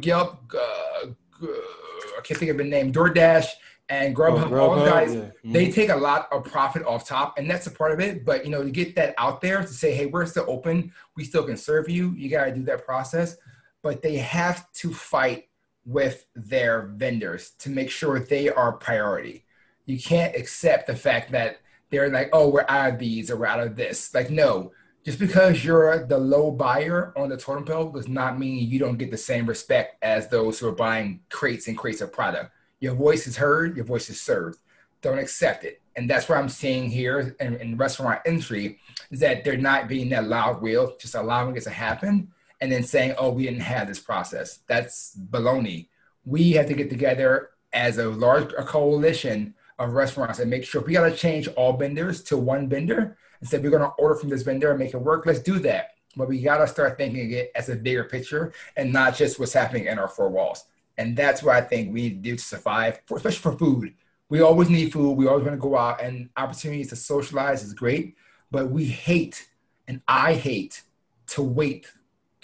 Yelp, 0.00 0.42
uh, 0.54 1.06
I 1.42 2.20
can't 2.22 2.38
think 2.38 2.52
of 2.52 2.58
the 2.58 2.64
name. 2.64 2.92
DoorDash 2.92 3.48
and 3.88 4.14
Grubhub, 4.14 4.52
Oh, 4.52 4.70
all 4.70 4.86
guys, 4.86 5.14
yeah. 5.14 5.30
Mhm. 5.44 5.52
they 5.52 5.70
take 5.70 5.88
a 5.90 5.96
lot 5.96 6.28
of 6.30 6.44
profit 6.44 6.84
off 6.84 7.06
top, 7.06 7.36
and 7.36 7.50
that's 7.50 7.66
a 7.66 7.70
part 7.70 7.92
of 7.92 8.00
it. 8.00 8.24
But 8.24 8.44
you 8.44 8.50
know, 8.50 8.62
to 8.62 8.70
get 8.70 8.94
that 8.94 9.14
out 9.18 9.40
there 9.40 9.60
to 9.60 9.66
say, 9.66 9.92
hey, 9.92 10.06
we're 10.06 10.26
still 10.26 10.46
open, 10.48 10.92
we 11.16 11.24
still 11.24 11.42
can 11.44 11.56
serve 11.56 11.88
you. 11.88 12.12
You 12.12 12.30
got 12.30 12.44
to 12.44 12.52
do 12.54 12.62
that 12.64 12.84
process, 12.84 13.36
but 13.82 14.02
they 14.02 14.16
have 14.18 14.70
to 14.74 14.92
fight 14.94 15.48
with 15.86 16.26
their 16.34 16.82
vendors 16.94 17.50
to 17.58 17.70
make 17.70 17.90
sure 17.90 18.18
they 18.18 18.48
are 18.48 18.72
priority. 18.72 19.44
You 19.86 20.00
can't 20.00 20.34
accept 20.34 20.86
the 20.86 20.96
fact 20.96 21.32
that 21.32 21.58
they're 21.90 22.10
like, 22.10 22.30
oh, 22.32 22.48
we're 22.48 22.66
out 22.68 22.94
of 22.94 22.98
these 22.98 23.30
or 23.30 23.36
we're 23.36 23.46
out 23.46 23.60
of 23.60 23.76
this. 23.76 24.14
Like, 24.14 24.30
no, 24.30 24.72
just 25.04 25.18
because 25.18 25.62
you're 25.62 26.06
the 26.06 26.18
low 26.18 26.50
buyer 26.50 27.12
on 27.16 27.28
the 27.28 27.36
totem 27.36 27.64
pole 27.64 27.90
does 27.90 28.08
not 28.08 28.38
mean 28.38 28.68
you 28.68 28.78
don't 28.78 28.96
get 28.96 29.10
the 29.10 29.18
same 29.18 29.46
respect 29.46 30.02
as 30.02 30.28
those 30.28 30.58
who 30.58 30.68
are 30.68 30.72
buying 30.72 31.20
crates 31.30 31.68
and 31.68 31.76
crates 31.76 32.00
of 32.00 32.12
product. 32.12 32.50
Your 32.80 32.94
voice 32.94 33.26
is 33.26 33.36
heard, 33.36 33.76
your 33.76 33.84
voice 33.84 34.08
is 34.08 34.20
served. 34.20 34.58
Don't 35.02 35.18
accept 35.18 35.64
it. 35.64 35.82
And 35.96 36.08
that's 36.08 36.28
what 36.28 36.38
I'm 36.38 36.48
seeing 36.48 36.90
here 36.90 37.36
in, 37.38 37.56
in 37.56 37.76
restaurant 37.76 38.22
industry 38.24 38.80
is 39.10 39.20
that 39.20 39.44
they're 39.44 39.58
not 39.58 39.86
being 39.86 40.08
that 40.08 40.26
loud 40.26 40.62
wheel, 40.62 40.96
just 40.98 41.14
allowing 41.14 41.56
it 41.56 41.62
to 41.64 41.70
happen 41.70 42.32
and 42.64 42.72
then 42.72 42.82
saying, 42.82 43.14
oh, 43.18 43.28
we 43.28 43.44
didn't 43.44 43.60
have 43.60 43.86
this 43.86 43.98
process. 43.98 44.60
That's 44.66 45.18
baloney. 45.30 45.88
We 46.24 46.52
have 46.52 46.66
to 46.68 46.72
get 46.72 46.88
together 46.88 47.50
as 47.74 47.98
a 47.98 48.08
large 48.08 48.54
a 48.54 48.64
coalition 48.64 49.52
of 49.78 49.92
restaurants 49.92 50.38
and 50.38 50.48
make 50.48 50.64
sure 50.64 50.80
we 50.80 50.94
got 50.94 51.06
to 51.06 51.14
change 51.14 51.46
all 51.48 51.76
vendors 51.76 52.22
to 52.22 52.38
one 52.38 52.66
vendor 52.66 53.18
and 53.38 53.46
say 53.46 53.58
we're 53.58 53.68
going 53.68 53.82
to 53.82 53.88
order 53.98 54.14
from 54.14 54.30
this 54.30 54.40
vendor 54.40 54.70
and 54.70 54.78
make 54.78 54.94
it 54.94 54.96
work, 54.96 55.26
let's 55.26 55.40
do 55.40 55.58
that. 55.58 55.90
But 56.16 56.26
we 56.26 56.40
got 56.40 56.56
to 56.56 56.66
start 56.66 56.96
thinking 56.96 57.32
it 57.32 57.52
as 57.54 57.68
a 57.68 57.76
bigger 57.76 58.04
picture 58.04 58.54
and 58.78 58.90
not 58.90 59.14
just 59.14 59.38
what's 59.38 59.52
happening 59.52 59.88
in 59.88 59.98
our 59.98 60.08
four 60.08 60.30
walls. 60.30 60.64
And 60.96 61.14
that's 61.14 61.42
what 61.42 61.56
I 61.56 61.60
think 61.60 61.92
we 61.92 62.04
need 62.04 62.22
to 62.22 62.30
do 62.30 62.36
to 62.36 62.42
survive, 62.42 63.00
for, 63.04 63.18
especially 63.18 63.40
for 63.40 63.58
food. 63.58 63.92
We 64.30 64.40
always 64.40 64.70
need 64.70 64.90
food. 64.90 65.18
We 65.18 65.26
always 65.26 65.44
want 65.44 65.54
to 65.54 65.60
go 65.60 65.76
out, 65.76 66.00
and 66.00 66.30
opportunities 66.34 66.88
to 66.88 66.96
socialize 66.96 67.62
is 67.62 67.74
great. 67.74 68.16
But 68.50 68.70
we 68.70 68.86
hate, 68.86 69.48
and 69.86 70.00
I 70.08 70.32
hate, 70.32 70.80
to 71.26 71.42
wait 71.42 71.90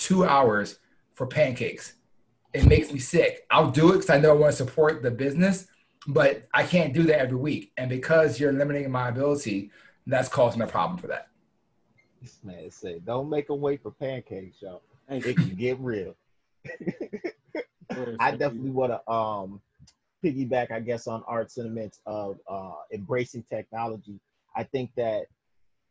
two 0.00 0.24
hours 0.24 0.80
for 1.14 1.26
pancakes. 1.26 1.94
It 2.52 2.66
makes 2.66 2.92
me 2.92 2.98
sick. 2.98 3.46
I'll 3.50 3.70
do 3.70 3.90
it 3.90 3.98
because 3.98 4.10
I 4.10 4.18
know 4.18 4.30
I 4.30 4.34
want 4.34 4.52
to 4.52 4.56
support 4.56 5.02
the 5.02 5.10
business, 5.10 5.68
but 6.08 6.42
I 6.52 6.64
can't 6.64 6.92
do 6.92 7.04
that 7.04 7.20
every 7.20 7.36
week. 7.36 7.72
And 7.76 7.88
because 7.88 8.40
you're 8.40 8.52
limiting 8.52 8.90
my 8.90 9.08
ability, 9.08 9.70
that's 10.06 10.28
causing 10.28 10.62
a 10.62 10.66
problem 10.66 10.98
for 10.98 11.06
that. 11.06 11.28
This 12.20 12.38
man 12.42 12.70
say, 12.70 13.00
don't 13.04 13.30
make 13.30 13.46
them 13.46 13.60
wait 13.60 13.82
for 13.82 13.92
pancakes, 13.92 14.60
y'all. 14.62 14.82
Thank 15.08 15.26
It 15.26 15.36
can 15.36 15.54
get 15.54 15.78
real. 15.78 16.16
I 18.18 18.32
definitely 18.32 18.70
want 18.70 18.92
to 18.92 19.10
um, 19.10 19.60
piggyback, 20.24 20.70
I 20.70 20.80
guess, 20.80 21.06
on 21.06 21.22
art 21.26 21.50
sentiments 21.50 22.00
of 22.06 22.38
uh, 22.48 22.72
embracing 22.92 23.44
technology. 23.44 24.18
I 24.56 24.64
think 24.64 24.90
that 24.96 25.26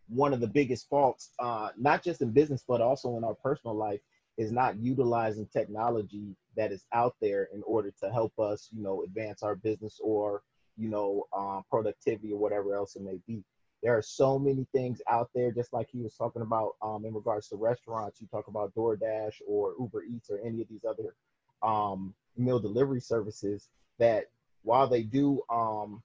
one 0.10 0.34
of 0.34 0.40
the 0.40 0.48
biggest 0.48 0.90
faults, 0.90 1.32
uh, 1.40 1.70
not 1.78 2.04
just 2.04 2.22
in 2.22 2.32
business 2.32 2.64
but 2.68 2.82
also 2.82 3.18
in 3.18 3.24
our 3.24 3.36
personal 3.36 3.76
life, 3.76 4.02
is 4.38 4.52
not 4.52 4.80
utilizing 4.80 5.46
technology 5.48 6.36
that 6.56 6.72
is 6.72 6.86
out 6.94 7.16
there 7.22 7.50
in 7.54 7.62
order 7.64 7.92
to 8.02 8.10
help 8.12 8.38
us, 8.40 8.70
you 8.72 8.82
know, 8.82 9.04
advance 9.04 9.44
our 9.44 9.56
business 9.56 10.00
or, 10.02 10.42
you 10.78 10.90
know, 10.90 11.26
um, 11.36 11.64
productivity 11.70 12.32
or 12.32 12.40
whatever 12.40 12.74
else 12.74 12.96
it 12.96 13.02
may 13.02 13.20
be. 13.28 13.44
There 13.84 13.98
are 13.98 14.02
so 14.02 14.40
many 14.40 14.66
things 14.74 15.02
out 15.10 15.30
there, 15.34 15.52
just 15.52 15.74
like 15.74 15.88
he 15.92 16.02
was 16.02 16.16
talking 16.16 16.42
about 16.42 16.76
um, 16.82 17.06
in 17.06 17.14
regards 17.14 17.48
to 17.50 17.56
restaurants. 17.56 18.20
You 18.20 18.28
talk 18.28 18.48
about 18.48 18.74
DoorDash 18.76 19.36
or 19.48 19.74
Uber 19.80 20.04
Eats 20.04 20.30
or 20.30 20.40
any 20.46 20.62
of 20.62 20.68
these 20.70 20.86
other 20.88 21.16
um, 21.62 22.14
meal 22.38 22.60
delivery 22.60 23.02
services 23.02 23.70
that 23.98 24.26
while 24.64 24.88
they 24.88 25.04
do 25.04 25.42
um, 25.50 26.02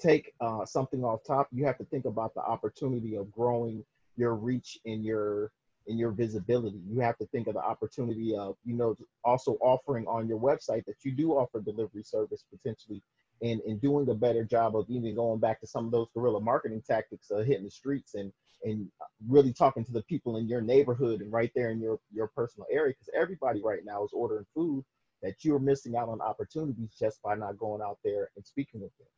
take 0.00 0.32
uh, 0.40 0.64
something 0.64 1.04
off 1.04 1.20
top, 1.26 1.48
you 1.52 1.64
have 1.64 1.78
to 1.78 1.84
think 1.84 2.04
about 2.04 2.34
the 2.34 2.40
opportunity 2.40 3.16
of 3.16 3.30
growing 3.32 3.84
your 4.16 4.34
reach 4.34 4.78
and 4.84 5.04
your 5.04 5.50
in 5.86 5.98
your 5.98 6.12
visibility. 6.12 6.80
You 6.88 7.00
have 7.00 7.18
to 7.18 7.26
think 7.26 7.46
of 7.46 7.54
the 7.54 7.60
opportunity 7.60 8.34
of, 8.34 8.56
you 8.64 8.74
know, 8.74 8.96
also 9.22 9.58
offering 9.60 10.06
on 10.06 10.26
your 10.26 10.38
website 10.38 10.84
that 10.86 11.04
you 11.04 11.12
do 11.12 11.32
offer 11.32 11.60
delivery 11.60 12.02
service 12.02 12.44
potentially 12.50 13.02
and, 13.42 13.60
and 13.62 13.80
doing 13.80 14.08
a 14.08 14.14
better 14.14 14.44
job 14.44 14.76
of 14.76 14.86
even 14.88 15.14
going 15.14 15.40
back 15.40 15.60
to 15.60 15.66
some 15.66 15.84
of 15.84 15.92
those 15.92 16.08
guerrilla 16.14 16.40
marketing 16.40 16.82
tactics 16.86 17.30
of 17.30 17.44
hitting 17.46 17.64
the 17.64 17.70
streets 17.70 18.14
and 18.14 18.32
and 18.62 18.88
really 19.28 19.52
talking 19.52 19.84
to 19.84 19.92
the 19.92 20.02
people 20.04 20.38
in 20.38 20.48
your 20.48 20.62
neighborhood 20.62 21.20
and 21.20 21.30
right 21.32 21.50
there 21.54 21.70
in 21.70 21.80
your 21.80 21.98
your 22.12 22.28
personal 22.28 22.66
area 22.70 22.94
because 22.94 23.10
everybody 23.14 23.60
right 23.62 23.84
now 23.84 24.02
is 24.04 24.10
ordering 24.14 24.46
food 24.54 24.82
that 25.22 25.34
you're 25.42 25.58
missing 25.58 25.96
out 25.96 26.08
on 26.08 26.20
opportunities 26.20 26.94
just 26.98 27.20
by 27.22 27.34
not 27.34 27.58
going 27.58 27.82
out 27.82 27.98
there 28.04 28.30
and 28.36 28.46
speaking 28.46 28.80
with 28.80 28.96
them 28.98 29.08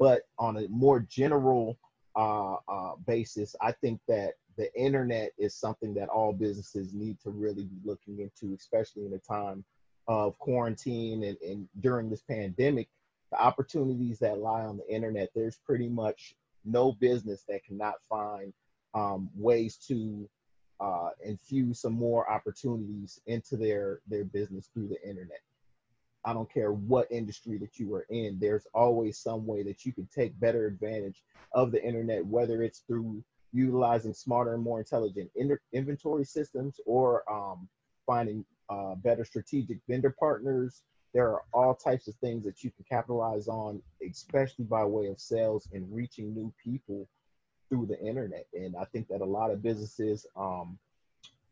but 0.00 0.22
on 0.38 0.56
a 0.56 0.66
more 0.68 1.00
general 1.00 1.78
uh, 2.16 2.56
uh, 2.68 2.96
basis 3.06 3.54
i 3.60 3.70
think 3.70 4.00
that 4.08 4.32
the 4.60 4.74
internet 4.78 5.32
is 5.38 5.54
something 5.54 5.94
that 5.94 6.10
all 6.10 6.34
businesses 6.34 6.92
need 6.92 7.18
to 7.20 7.30
really 7.30 7.64
be 7.64 7.78
looking 7.82 8.20
into, 8.20 8.54
especially 8.54 9.06
in 9.06 9.14
a 9.14 9.18
time 9.18 9.64
of 10.06 10.38
quarantine 10.38 11.24
and, 11.24 11.38
and 11.40 11.66
during 11.80 12.10
this 12.10 12.20
pandemic. 12.20 12.88
The 13.32 13.40
opportunities 13.40 14.18
that 14.18 14.38
lie 14.38 14.66
on 14.66 14.76
the 14.76 14.94
internet, 14.94 15.30
there's 15.34 15.56
pretty 15.64 15.88
much 15.88 16.34
no 16.66 16.92
business 16.92 17.44
that 17.48 17.64
cannot 17.64 17.94
find 18.10 18.52
um, 18.92 19.30
ways 19.34 19.76
to 19.88 20.28
uh, 20.78 21.10
infuse 21.24 21.80
some 21.80 21.94
more 21.94 22.30
opportunities 22.30 23.18
into 23.26 23.56
their 23.56 24.00
their 24.08 24.24
business 24.24 24.68
through 24.74 24.88
the 24.88 25.00
internet. 25.08 25.40
I 26.24 26.32
don't 26.32 26.52
care 26.52 26.72
what 26.72 27.10
industry 27.10 27.58
that 27.58 27.78
you 27.78 27.94
are 27.94 28.06
in, 28.10 28.38
there's 28.40 28.66
always 28.74 29.18
some 29.18 29.46
way 29.46 29.62
that 29.62 29.84
you 29.84 29.92
can 29.92 30.08
take 30.14 30.38
better 30.38 30.66
advantage 30.66 31.22
of 31.52 31.72
the 31.72 31.82
internet, 31.82 32.24
whether 32.26 32.62
it's 32.62 32.80
through 32.80 33.24
utilizing 33.52 34.14
smarter 34.14 34.54
and 34.54 34.62
more 34.62 34.78
intelligent 34.78 35.30
in- 35.34 35.58
inventory 35.72 36.24
systems 36.24 36.78
or 36.86 37.24
um, 37.32 37.68
finding 38.06 38.44
uh, 38.68 38.94
better 38.96 39.24
strategic 39.24 39.78
vendor 39.88 40.14
partners. 40.18 40.82
There 41.12 41.28
are 41.28 41.42
all 41.52 41.74
types 41.74 42.06
of 42.06 42.14
things 42.16 42.44
that 42.44 42.62
you 42.62 42.70
can 42.70 42.84
capitalize 42.88 43.48
on, 43.48 43.82
especially 44.08 44.66
by 44.66 44.84
way 44.84 45.06
of 45.06 45.18
sales 45.18 45.68
and 45.72 45.84
reaching 45.92 46.32
new 46.32 46.52
people 46.62 47.08
through 47.68 47.86
the 47.86 48.00
internet. 48.00 48.46
And 48.54 48.76
I 48.76 48.84
think 48.84 49.08
that 49.08 49.20
a 49.20 49.24
lot 49.24 49.50
of 49.50 49.62
businesses, 49.62 50.26
um, 50.36 50.78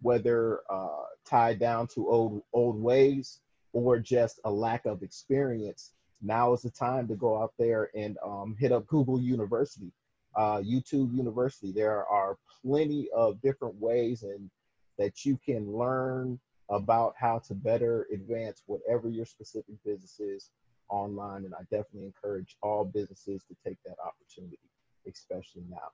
whether 0.01 0.61
uh, 0.71 1.05
tied 1.29 1.59
down 1.59 1.89
to 1.89 2.09
old 2.09 2.43
old 2.53 2.81
ways 2.81 3.41
or 3.73 3.99
just 3.99 4.41
a 4.45 4.51
lack 4.51 4.87
of 4.87 5.03
experience, 5.03 5.93
now 6.23 6.53
is 6.53 6.63
the 6.63 6.71
time 6.71 7.07
to 7.09 7.15
go 7.15 7.41
out 7.41 7.53
there 7.59 7.91
and 7.95 8.19
um, 8.25 8.57
hit 8.59 8.73
up 8.73 8.87
Google 8.87 9.21
University 9.21 9.93
uh, 10.39 10.59
YouTube 10.59 11.15
University. 11.15 11.73
There 11.73 12.07
are 12.07 12.39
plenty 12.63 13.09
of 13.15 13.41
different 13.43 13.75
ways 13.81 14.23
and 14.23 14.49
that 14.97 15.25
you 15.25 15.39
can 15.45 15.71
learn 15.73 16.39
about 16.71 17.15
how 17.19 17.39
to 17.39 17.55
better 17.55 18.07
advance 18.13 18.63
whatever 18.67 19.09
your 19.09 19.25
specific 19.25 19.75
business 19.85 20.21
is 20.21 20.51
online. 20.89 21.45
And 21.45 21.55
I 21.55 21.63
definitely 21.71 22.07
encourage 22.07 22.57
all 22.63 22.85
businesses 22.85 23.43
to 23.49 23.57
take 23.67 23.79
that 23.85 23.97
opportunity, 24.05 24.59
especially 25.09 25.65
now. 25.69 25.91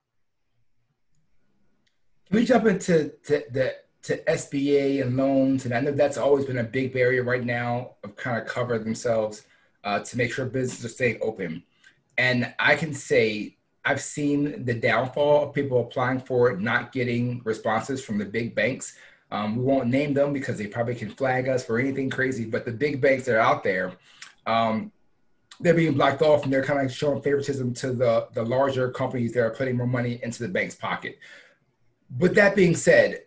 Can 2.27 2.37
we 2.37 2.45
jump 2.45 2.67
into 2.67 3.13
to, 3.25 3.45
the 3.51 3.77
to 4.05 4.23
SBA 4.25 5.03
and 5.03 5.17
loans? 5.17 5.65
And 5.65 5.75
I 5.75 5.81
know 5.81 5.93
that's 5.93 6.17
always 6.17 6.45
been 6.45 6.59
a 6.59 6.65
big 6.65 6.93
barrier 6.93 7.25
right 7.25 7.45
now 7.45 7.97
of 8.05 8.17
kind 8.17 8.41
of 8.41 8.47
cover 8.47 8.79
themselves 8.79 9.43
uh, 9.83 10.01
to 10.01 10.17
make 10.17 10.33
sure 10.33 10.47
businesses 10.47 10.85
are 10.85 10.89
staying 10.89 11.19
open. 11.21 11.63
And 12.17 12.55
I 12.59 12.77
can 12.77 12.95
say 12.95 13.57
I've 13.85 14.01
seen 14.01 14.65
the 14.65 14.75
downfall 14.75 15.49
of 15.49 15.55
people 15.55 15.81
applying 15.81 16.21
for 16.21 16.51
it, 16.51 16.61
not 16.61 16.93
getting 16.93 17.43
responses 17.45 18.03
from 18.03 18.19
the 18.19 18.25
big 18.25 18.55
banks. 18.55 18.97
Um, 19.31 19.57
we 19.57 19.65
won't 19.65 19.89
name 19.89 20.15
them 20.15 20.33
because 20.33 20.57
they 20.57 20.67
probably 20.67 20.95
can 20.95 21.11
flag 21.11 21.49
us 21.49 21.65
for 21.65 21.79
anything 21.79 22.09
crazy, 22.09 22.45
but 22.45 22.65
the 22.65 22.73
big 22.73 23.01
banks 23.01 23.25
that 23.27 23.35
are 23.37 23.41
out 23.41 23.63
there, 23.63 23.93
um, 24.47 24.91
they're 25.61 25.75
being 25.75 25.95
blocked 25.95 26.23
off 26.23 26.45
and 26.45 26.53
they're 26.53 26.65
kind 26.65 26.85
of 26.85 26.93
showing 26.93 27.21
favoritism 27.21 27.75
to 27.75 27.93
the, 27.93 28.29
the 28.33 28.43
larger 28.43 28.91
companies 28.91 29.33
that 29.35 29.41
are 29.41 29.51
putting 29.51 29.77
more 29.77 29.87
money 29.87 30.19
into 30.23 30.43
the 30.43 30.49
bank's 30.49 30.75
pocket. 30.75 31.19
With 32.19 32.35
that 32.37 32.57
being 32.57 32.75
said, 32.75 33.24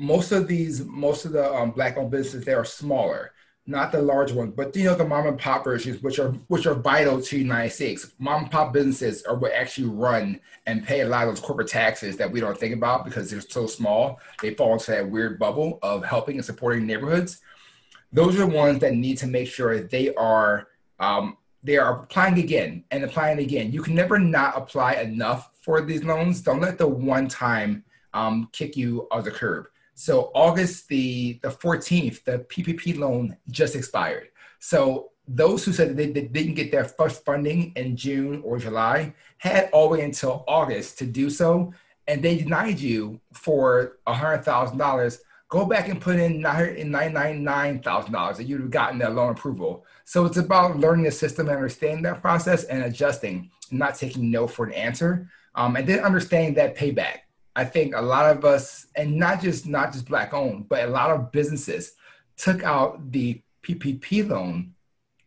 most 0.00 0.32
of 0.32 0.48
these, 0.48 0.84
most 0.84 1.24
of 1.24 1.32
the 1.32 1.52
um, 1.52 1.70
black 1.70 1.96
owned 1.96 2.10
businesses, 2.10 2.44
they 2.44 2.54
are 2.54 2.64
smaller 2.64 3.32
not 3.70 3.92
the 3.92 4.02
large 4.02 4.32
ones, 4.32 4.52
but 4.56 4.74
you 4.74 4.84
know 4.84 4.94
the 4.94 5.04
mom 5.04 5.26
and 5.26 5.38
pop 5.38 5.64
versions, 5.64 6.02
which 6.02 6.18
are 6.18 6.30
which 6.48 6.66
are 6.66 6.74
vital 6.74 7.20
to 7.20 7.38
United 7.38 7.70
States. 7.70 8.12
Mom 8.18 8.42
and 8.42 8.50
pop 8.50 8.72
businesses 8.72 9.22
are 9.22 9.36
what 9.36 9.52
actually 9.52 9.88
run 9.88 10.40
and 10.66 10.84
pay 10.84 11.00
a 11.00 11.08
lot 11.08 11.28
of 11.28 11.34
those 11.34 11.44
corporate 11.44 11.68
taxes 11.68 12.16
that 12.16 12.30
we 12.30 12.40
don't 12.40 12.58
think 12.58 12.74
about 12.74 13.04
because 13.04 13.30
they're 13.30 13.40
so 13.40 13.66
small. 13.66 14.18
They 14.42 14.54
fall 14.54 14.72
into 14.72 14.90
that 14.90 15.08
weird 15.08 15.38
bubble 15.38 15.78
of 15.82 16.04
helping 16.04 16.36
and 16.36 16.44
supporting 16.44 16.86
neighborhoods. 16.86 17.40
Those 18.12 18.34
are 18.34 18.38
the 18.38 18.46
ones 18.48 18.80
that 18.80 18.94
need 18.94 19.18
to 19.18 19.26
make 19.26 19.48
sure 19.48 19.78
they 19.78 20.12
are 20.14 20.68
um, 20.98 21.36
they 21.62 21.76
are 21.76 22.02
applying 22.02 22.38
again 22.38 22.84
and 22.90 23.04
applying 23.04 23.38
again. 23.38 23.72
You 23.72 23.82
can 23.82 23.94
never 23.94 24.18
not 24.18 24.56
apply 24.56 24.94
enough 24.94 25.50
for 25.60 25.80
these 25.82 26.02
loans. 26.02 26.40
Don't 26.40 26.60
let 26.60 26.78
the 26.78 26.88
one 26.88 27.28
time 27.28 27.84
um, 28.14 28.48
kick 28.52 28.76
you 28.76 29.06
off 29.12 29.24
the 29.24 29.30
curb. 29.30 29.66
So 30.00 30.30
August 30.34 30.88
the, 30.88 31.38
the 31.42 31.50
14th, 31.50 32.24
the 32.24 32.38
PPP 32.38 32.96
loan 32.96 33.36
just 33.50 33.76
expired. 33.76 34.28
So 34.58 35.10
those 35.28 35.62
who 35.62 35.74
said 35.74 35.94
they, 35.94 36.06
they 36.06 36.22
didn't 36.22 36.54
get 36.54 36.72
their 36.72 36.84
first 36.84 37.22
funding 37.22 37.72
in 37.76 37.98
June 37.98 38.40
or 38.42 38.56
July 38.58 39.12
had 39.36 39.68
all 39.74 39.90
the 39.90 39.96
way 39.98 40.02
until 40.02 40.42
August 40.48 40.96
to 41.00 41.04
do 41.04 41.28
so. 41.28 41.74
And 42.08 42.22
they 42.22 42.38
denied 42.38 42.80
you 42.80 43.20
for 43.34 43.98
$100,000. 44.06 45.18
Go 45.50 45.66
back 45.66 45.90
and 45.90 46.00
put 46.00 46.16
in 46.16 46.40
$999,000 46.40 48.36
that 48.38 48.44
you'd 48.44 48.62
have 48.62 48.70
gotten 48.70 48.98
that 49.00 49.14
loan 49.14 49.32
approval. 49.32 49.84
So 50.06 50.24
it's 50.24 50.38
about 50.38 50.78
learning 50.78 51.04
the 51.04 51.10
system 51.10 51.48
and 51.48 51.56
understanding 51.56 52.04
that 52.04 52.22
process 52.22 52.64
and 52.64 52.84
adjusting, 52.84 53.50
not 53.70 53.96
taking 53.96 54.30
no 54.30 54.46
for 54.46 54.64
an 54.64 54.72
answer. 54.72 55.28
Um, 55.54 55.76
and 55.76 55.86
then 55.86 56.00
understanding 56.00 56.54
that 56.54 56.74
payback 56.74 57.18
I 57.56 57.64
think 57.64 57.94
a 57.94 58.00
lot 58.00 58.34
of 58.34 58.44
us, 58.44 58.86
and 58.96 59.16
not 59.16 59.42
just 59.42 59.66
not 59.66 59.92
just 59.92 60.06
black 60.06 60.32
owned, 60.32 60.68
but 60.68 60.84
a 60.84 60.90
lot 60.90 61.10
of 61.10 61.32
businesses 61.32 61.92
took 62.36 62.62
out 62.62 63.10
the 63.12 63.42
PPP 63.62 64.28
loan, 64.28 64.74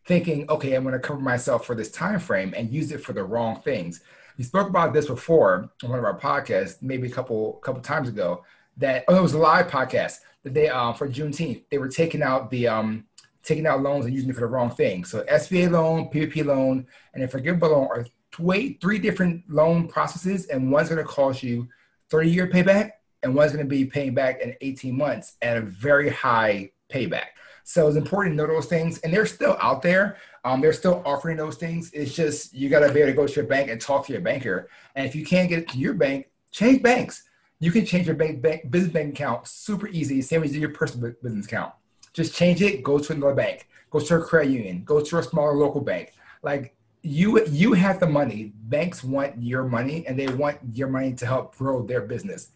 thinking, 0.06 0.48
okay, 0.48 0.74
I'm 0.74 0.82
going 0.82 0.94
to 0.94 0.98
cover 0.98 1.20
myself 1.20 1.66
for 1.66 1.74
this 1.74 1.90
time 1.90 2.18
frame, 2.18 2.54
and 2.56 2.72
use 2.72 2.92
it 2.92 3.04
for 3.04 3.12
the 3.12 3.24
wrong 3.24 3.60
things. 3.60 4.00
We 4.36 4.44
spoke 4.44 4.68
about 4.68 4.92
this 4.92 5.06
before 5.06 5.70
on 5.82 5.90
one 5.90 5.98
of 5.98 6.04
our 6.04 6.18
podcasts, 6.18 6.82
maybe 6.82 7.08
a 7.08 7.10
couple 7.10 7.54
couple 7.64 7.80
times 7.82 8.08
ago. 8.08 8.44
That 8.78 9.04
oh, 9.06 9.16
it 9.16 9.22
was 9.22 9.34
a 9.34 9.38
live 9.38 9.68
podcast 9.68 10.18
that 10.42 10.54
they 10.54 10.68
uh, 10.68 10.92
for 10.92 11.08
Juneteenth 11.08 11.64
they 11.70 11.78
were 11.78 11.88
taking 11.88 12.22
out 12.22 12.50
the 12.50 12.66
um, 12.66 13.04
taking 13.44 13.66
out 13.66 13.82
loans 13.82 14.06
and 14.06 14.14
using 14.14 14.30
it 14.30 14.34
for 14.34 14.40
the 14.40 14.46
wrong 14.46 14.70
thing. 14.70 15.04
So 15.04 15.22
SBA 15.24 15.70
loan, 15.70 16.10
PPP 16.10 16.44
loan, 16.44 16.86
and 17.12 17.22
a 17.22 17.28
forgivable 17.28 17.68
loan 17.68 17.88
are 17.88 18.06
three, 18.32 18.78
three 18.80 18.98
different 18.98 19.48
loan 19.48 19.86
processes, 19.86 20.46
and 20.46 20.72
one's 20.72 20.88
going 20.88 21.00
to 21.00 21.08
cost 21.08 21.42
you 21.42 21.68
30 22.14 22.30
year 22.30 22.46
payback, 22.46 22.92
and 23.24 23.34
one's 23.34 23.50
going 23.50 23.64
to 23.64 23.68
be 23.68 23.84
paying 23.84 24.14
back 24.14 24.40
in 24.40 24.54
18 24.60 24.96
months 24.96 25.32
at 25.42 25.56
a 25.56 25.60
very 25.62 26.08
high 26.08 26.70
payback. 26.88 27.34
So 27.64 27.88
it's 27.88 27.96
important 27.96 28.34
to 28.34 28.36
know 28.36 28.46
those 28.46 28.66
things, 28.66 28.98
and 29.00 29.12
they're 29.12 29.26
still 29.26 29.56
out 29.60 29.82
there. 29.82 30.18
Um, 30.44 30.60
they're 30.60 30.72
still 30.72 31.02
offering 31.04 31.38
those 31.38 31.56
things. 31.56 31.90
It's 31.92 32.14
just 32.14 32.54
you 32.54 32.68
got 32.68 32.86
to 32.86 32.92
be 32.92 33.00
able 33.00 33.10
to 33.10 33.16
go 33.16 33.26
to 33.26 33.34
your 33.34 33.46
bank 33.46 33.68
and 33.68 33.80
talk 33.80 34.06
to 34.06 34.12
your 34.12 34.22
banker. 34.22 34.68
And 34.94 35.04
if 35.04 35.16
you 35.16 35.26
can't 35.26 35.48
get 35.48 35.58
it 35.58 35.68
to 35.70 35.78
your 35.78 35.94
bank, 35.94 36.28
change 36.52 36.84
banks. 36.84 37.24
You 37.58 37.72
can 37.72 37.84
change 37.84 38.06
your 38.06 38.14
bank, 38.14 38.40
bank 38.40 38.70
business 38.70 38.92
bank 38.92 39.14
account 39.14 39.48
super 39.48 39.88
easy, 39.88 40.22
same 40.22 40.44
as 40.44 40.56
your 40.56 40.68
personal 40.68 41.14
business 41.20 41.46
account. 41.46 41.72
Just 42.12 42.32
change 42.32 42.62
it, 42.62 42.84
go 42.84 43.00
to 43.00 43.12
another 43.12 43.34
bank, 43.34 43.66
go 43.90 43.98
to 43.98 44.16
a 44.16 44.22
credit 44.22 44.52
union, 44.52 44.84
go 44.84 45.00
to 45.00 45.18
a 45.18 45.22
smaller 45.24 45.56
local 45.56 45.80
bank. 45.80 46.12
Like 46.44 46.76
you 47.04 47.44
you 47.46 47.74
have 47.74 48.00
the 48.00 48.06
money. 48.06 48.52
Banks 48.56 49.04
want 49.04 49.40
your 49.40 49.64
money 49.64 50.06
and 50.06 50.18
they 50.18 50.26
want 50.28 50.58
your 50.72 50.88
money 50.88 51.12
to 51.12 51.26
help 51.26 51.54
grow 51.54 51.84
their 51.84 52.00
business. 52.00 52.48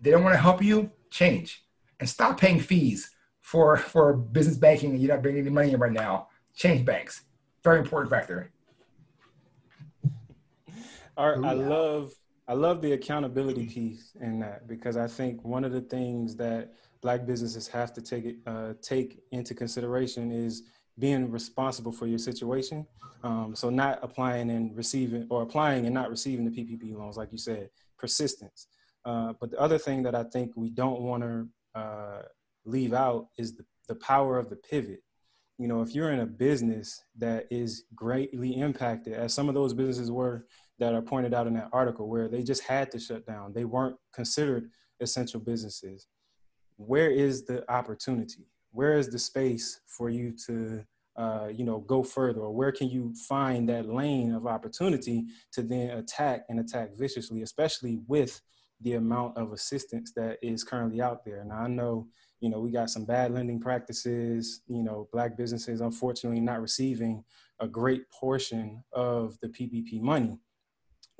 They 0.00 0.12
don't 0.12 0.22
want 0.22 0.34
to 0.34 0.40
help 0.40 0.62
you, 0.62 0.90
change. 1.10 1.64
And 1.98 2.08
stop 2.08 2.38
paying 2.38 2.60
fees 2.60 3.10
for 3.40 3.76
for 3.76 4.14
business 4.14 4.56
banking 4.56 4.90
and 4.90 5.00
you're 5.00 5.12
not 5.12 5.22
bringing 5.22 5.40
any 5.40 5.50
money 5.50 5.72
in 5.72 5.80
right 5.80 5.92
now. 5.92 6.28
Change 6.54 6.84
banks. 6.84 7.22
Very 7.64 7.80
important 7.80 8.10
factor. 8.10 8.52
Art, 11.16 11.44
I 11.44 11.52
love 11.52 12.12
I 12.46 12.52
love 12.52 12.80
the 12.82 12.92
accountability 12.92 13.66
piece 13.66 14.12
in 14.20 14.38
that 14.38 14.68
because 14.68 14.96
I 14.96 15.08
think 15.08 15.44
one 15.44 15.64
of 15.64 15.72
the 15.72 15.80
things 15.80 16.36
that 16.36 16.74
black 17.00 17.26
businesses 17.26 17.66
have 17.68 17.92
to 17.94 18.02
take 18.02 18.24
it 18.24 18.36
uh, 18.46 18.74
take 18.82 19.18
into 19.32 19.52
consideration 19.52 20.30
is 20.30 20.62
being 20.98 21.30
responsible 21.30 21.92
for 21.92 22.06
your 22.06 22.18
situation. 22.18 22.86
Um, 23.22 23.54
so 23.54 23.70
not 23.70 23.98
applying 24.02 24.50
and 24.50 24.76
receiving 24.76 25.26
or 25.30 25.42
applying 25.42 25.86
and 25.86 25.94
not 25.94 26.10
receiving 26.10 26.44
the 26.44 26.50
PPP 26.50 26.94
loans, 26.94 27.16
like 27.16 27.32
you 27.32 27.38
said, 27.38 27.70
persistence. 27.98 28.68
Uh, 29.04 29.32
but 29.40 29.50
the 29.50 29.60
other 29.60 29.78
thing 29.78 30.02
that 30.02 30.14
I 30.14 30.24
think 30.24 30.52
we 30.56 30.70
don't 30.70 31.00
want 31.00 31.22
to 31.22 31.48
uh, 31.74 32.22
leave 32.64 32.92
out 32.92 33.28
is 33.38 33.54
the, 33.54 33.64
the 33.88 33.94
power 33.96 34.38
of 34.38 34.50
the 34.50 34.56
pivot. 34.56 35.02
You 35.58 35.68
know, 35.68 35.80
if 35.80 35.94
you're 35.94 36.10
in 36.10 36.20
a 36.20 36.26
business 36.26 37.02
that 37.16 37.46
is 37.50 37.84
greatly 37.94 38.58
impacted, 38.60 39.14
as 39.14 39.32
some 39.32 39.48
of 39.48 39.54
those 39.54 39.72
businesses 39.72 40.10
were 40.10 40.46
that 40.78 40.92
are 40.92 41.02
pointed 41.02 41.32
out 41.32 41.46
in 41.46 41.54
that 41.54 41.70
article, 41.72 42.08
where 42.08 42.28
they 42.28 42.42
just 42.42 42.62
had 42.62 42.90
to 42.90 42.98
shut 42.98 43.26
down, 43.26 43.54
they 43.54 43.64
weren't 43.64 43.96
considered 44.12 44.70
essential 45.00 45.40
businesses. 45.40 46.06
Where 46.76 47.10
is 47.10 47.46
the 47.46 47.70
opportunity? 47.72 48.46
Where 48.76 48.98
is 48.98 49.08
the 49.08 49.18
space 49.18 49.80
for 49.86 50.10
you 50.10 50.34
to 50.46 50.84
uh, 51.16 51.48
you 51.50 51.64
know, 51.64 51.78
go 51.78 52.02
further, 52.02 52.40
or 52.40 52.54
where 52.54 52.70
can 52.70 52.90
you 52.90 53.14
find 53.26 53.66
that 53.66 53.88
lane 53.88 54.34
of 54.34 54.46
opportunity 54.46 55.24
to 55.50 55.62
then 55.62 55.88
attack 55.90 56.44
and 56.50 56.60
attack 56.60 56.90
viciously, 56.94 57.40
especially 57.40 58.00
with 58.06 58.38
the 58.82 58.96
amount 58.96 59.34
of 59.38 59.52
assistance 59.52 60.12
that 60.14 60.36
is 60.42 60.62
currently 60.62 61.00
out 61.00 61.24
there. 61.24 61.42
Now 61.42 61.62
I 61.62 61.68
know, 61.68 62.06
you 62.40 62.50
know, 62.50 62.60
we 62.60 62.70
got 62.70 62.90
some 62.90 63.06
bad 63.06 63.32
lending 63.32 63.58
practices, 63.60 64.60
you 64.66 64.82
know, 64.82 65.08
black 65.10 65.38
businesses 65.38 65.80
unfortunately 65.80 66.40
not 66.40 66.60
receiving 66.60 67.24
a 67.60 67.66
great 67.66 68.02
portion 68.10 68.84
of 68.92 69.38
the 69.40 69.48
PPP 69.48 70.02
money. 70.02 70.38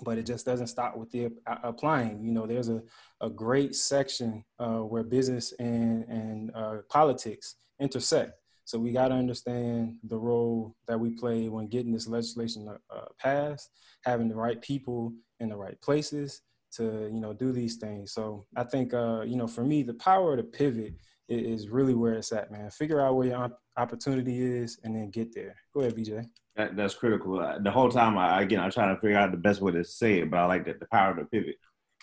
But 0.03 0.19
it 0.19 0.27
just 0.27 0.45
doesn't 0.45 0.67
stop 0.67 0.97
with 0.97 1.11
the 1.11 1.31
uh, 1.47 1.57
applying. 1.63 2.23
You 2.23 2.33
know, 2.33 2.47
there's 2.47 2.69
a, 2.69 2.83
a 3.21 3.31
great 3.31 3.75
section 3.75 4.45
uh, 4.59 4.81
where 4.81 5.03
business 5.03 5.55
and, 5.59 6.05
and 6.05 6.51
uh, 6.55 6.77
politics 6.91 7.57
intersect 7.81 8.33
so 8.67 8.81
we 8.81 8.91
got 8.91 9.09
to 9.09 9.15
understand 9.15 9.95
the 10.03 10.19
role 10.19 10.75
that 10.89 10.99
we 10.99 11.11
play 11.11 11.49
when 11.49 11.69
getting 11.69 11.93
this 11.93 12.09
legislation 12.09 12.69
uh, 12.69 13.01
passed, 13.17 13.71
having 14.05 14.29
the 14.29 14.35
right 14.35 14.61
people 14.61 15.13
in 15.39 15.49
the 15.49 15.57
right 15.57 15.81
places 15.81 16.43
to 16.73 17.09
you 17.13 17.21
know 17.21 17.33
do 17.33 17.53
these 17.53 17.77
things. 17.77 18.13
So 18.13 18.45
I 18.57 18.65
think 18.65 18.93
uh, 18.93 19.23
you 19.23 19.37
know 19.37 19.47
for 19.47 19.63
me 19.63 19.85
the 19.85 19.95
power 19.95 20.33
of 20.33 20.39
the 20.39 20.43
pivot 20.43 20.95
is 21.29 21.69
really 21.69 21.95
where 21.95 22.15
it's 22.15 22.33
at, 22.33 22.51
man. 22.51 22.69
Figure 22.71 23.01
out 23.01 23.15
where 23.15 23.29
your 23.29 23.51
opportunity 23.77 24.43
is 24.43 24.81
and 24.83 24.97
then 24.97 25.11
get 25.11 25.33
there. 25.33 25.55
Go 25.73 25.83
ahead, 25.83 25.95
BJ. 25.95 26.27
That, 26.57 26.75
that's 26.75 26.95
critical. 26.95 27.37
The 27.61 27.71
whole 27.71 27.91
time, 27.91 28.17
I, 28.17 28.41
again, 28.41 28.61
I'm 28.61 28.71
trying 28.71 28.95
to 28.95 29.01
figure 29.01 29.19
out 29.19 29.31
the 29.31 29.37
best 29.37 29.61
way 29.61 29.73
to 29.73 29.85
say 29.85 30.21
it, 30.21 30.31
but 30.31 30.39
I 30.39 30.47
like 30.47 30.65
that 30.65 30.81
the 30.81 30.87
power 30.87 31.11
of 31.11 31.19
the 31.19 31.25
pivot. 31.25 31.57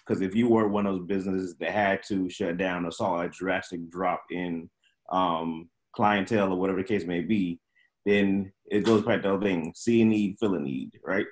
Because 0.06 0.22
if 0.22 0.36
you 0.36 0.48
were 0.48 0.68
one 0.68 0.86
of 0.86 0.96
those 0.96 1.08
businesses 1.08 1.56
that 1.60 1.72
had 1.72 2.04
to 2.10 2.30
shut 2.30 2.58
down 2.58 2.86
or 2.86 2.92
saw 2.92 3.22
a 3.22 3.30
drastic 3.30 3.90
drop 3.90 4.22
in 4.30 4.70
um, 5.12 5.70
clientele 5.96 6.52
or 6.52 6.60
whatever 6.60 6.80
the 6.80 6.88
case 6.88 7.06
may 7.06 7.22
be, 7.22 7.60
then 8.06 8.52
it 8.66 8.84
goes 8.84 9.02
back 9.04 9.22
to 9.24 9.30
the 9.30 9.40
thing: 9.40 9.74
see 9.76 10.02
a 10.02 10.06
need, 10.06 10.36
fill 10.40 10.56
a 10.56 10.60
need, 10.60 11.00
right? 11.06 11.26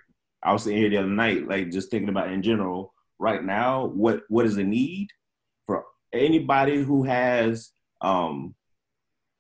I 0.44 0.54
was 0.54 0.64
sitting 0.64 0.80
here 0.80 0.90
the 0.90 0.98
other 0.98 1.08
night, 1.08 1.48
like 1.48 1.70
just 1.70 1.92
thinking 1.92 2.10
about 2.10 2.32
in 2.32 2.42
general. 2.42 2.94
Right 3.20 3.44
now, 3.44 3.86
what 3.86 4.22
what 4.30 4.46
is 4.46 4.56
the 4.56 4.64
need 4.64 5.10
for 5.68 5.84
anybody 6.12 6.82
who 6.82 7.04
has 7.04 7.72
um, 8.02 8.56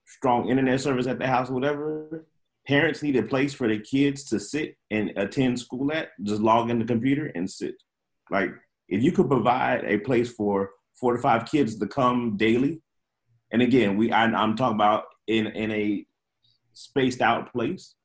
strong 0.05 0.49
internet 0.49 0.81
service 0.81 1.07
at 1.07 1.17
the 1.17 1.25
house 1.25 1.49
or 1.49 1.53
whatever? 1.53 2.27
Parents 2.71 3.03
need 3.03 3.17
a 3.17 3.23
place 3.23 3.53
for 3.53 3.67
their 3.67 3.81
kids 3.81 4.23
to 4.29 4.39
sit 4.39 4.77
and 4.91 5.11
attend 5.17 5.59
school 5.59 5.91
at. 5.91 6.11
Just 6.23 6.41
log 6.41 6.69
in 6.69 6.79
the 6.79 6.85
computer 6.85 7.29
and 7.35 7.51
sit. 7.51 7.75
Like 8.29 8.51
if 8.87 9.03
you 9.03 9.11
could 9.11 9.27
provide 9.27 9.83
a 9.83 9.97
place 9.97 10.31
for 10.31 10.69
four 10.93 11.17
to 11.17 11.21
five 11.21 11.51
kids 11.51 11.77
to 11.77 11.85
come 11.85 12.37
daily, 12.37 12.81
and 13.51 13.61
again, 13.61 13.97
we 13.97 14.13
I, 14.13 14.23
I'm 14.23 14.55
talking 14.55 14.75
about 14.75 15.03
in 15.27 15.47
in 15.47 15.69
a 15.71 16.05
spaced 16.71 17.19
out 17.19 17.51
place 17.51 17.95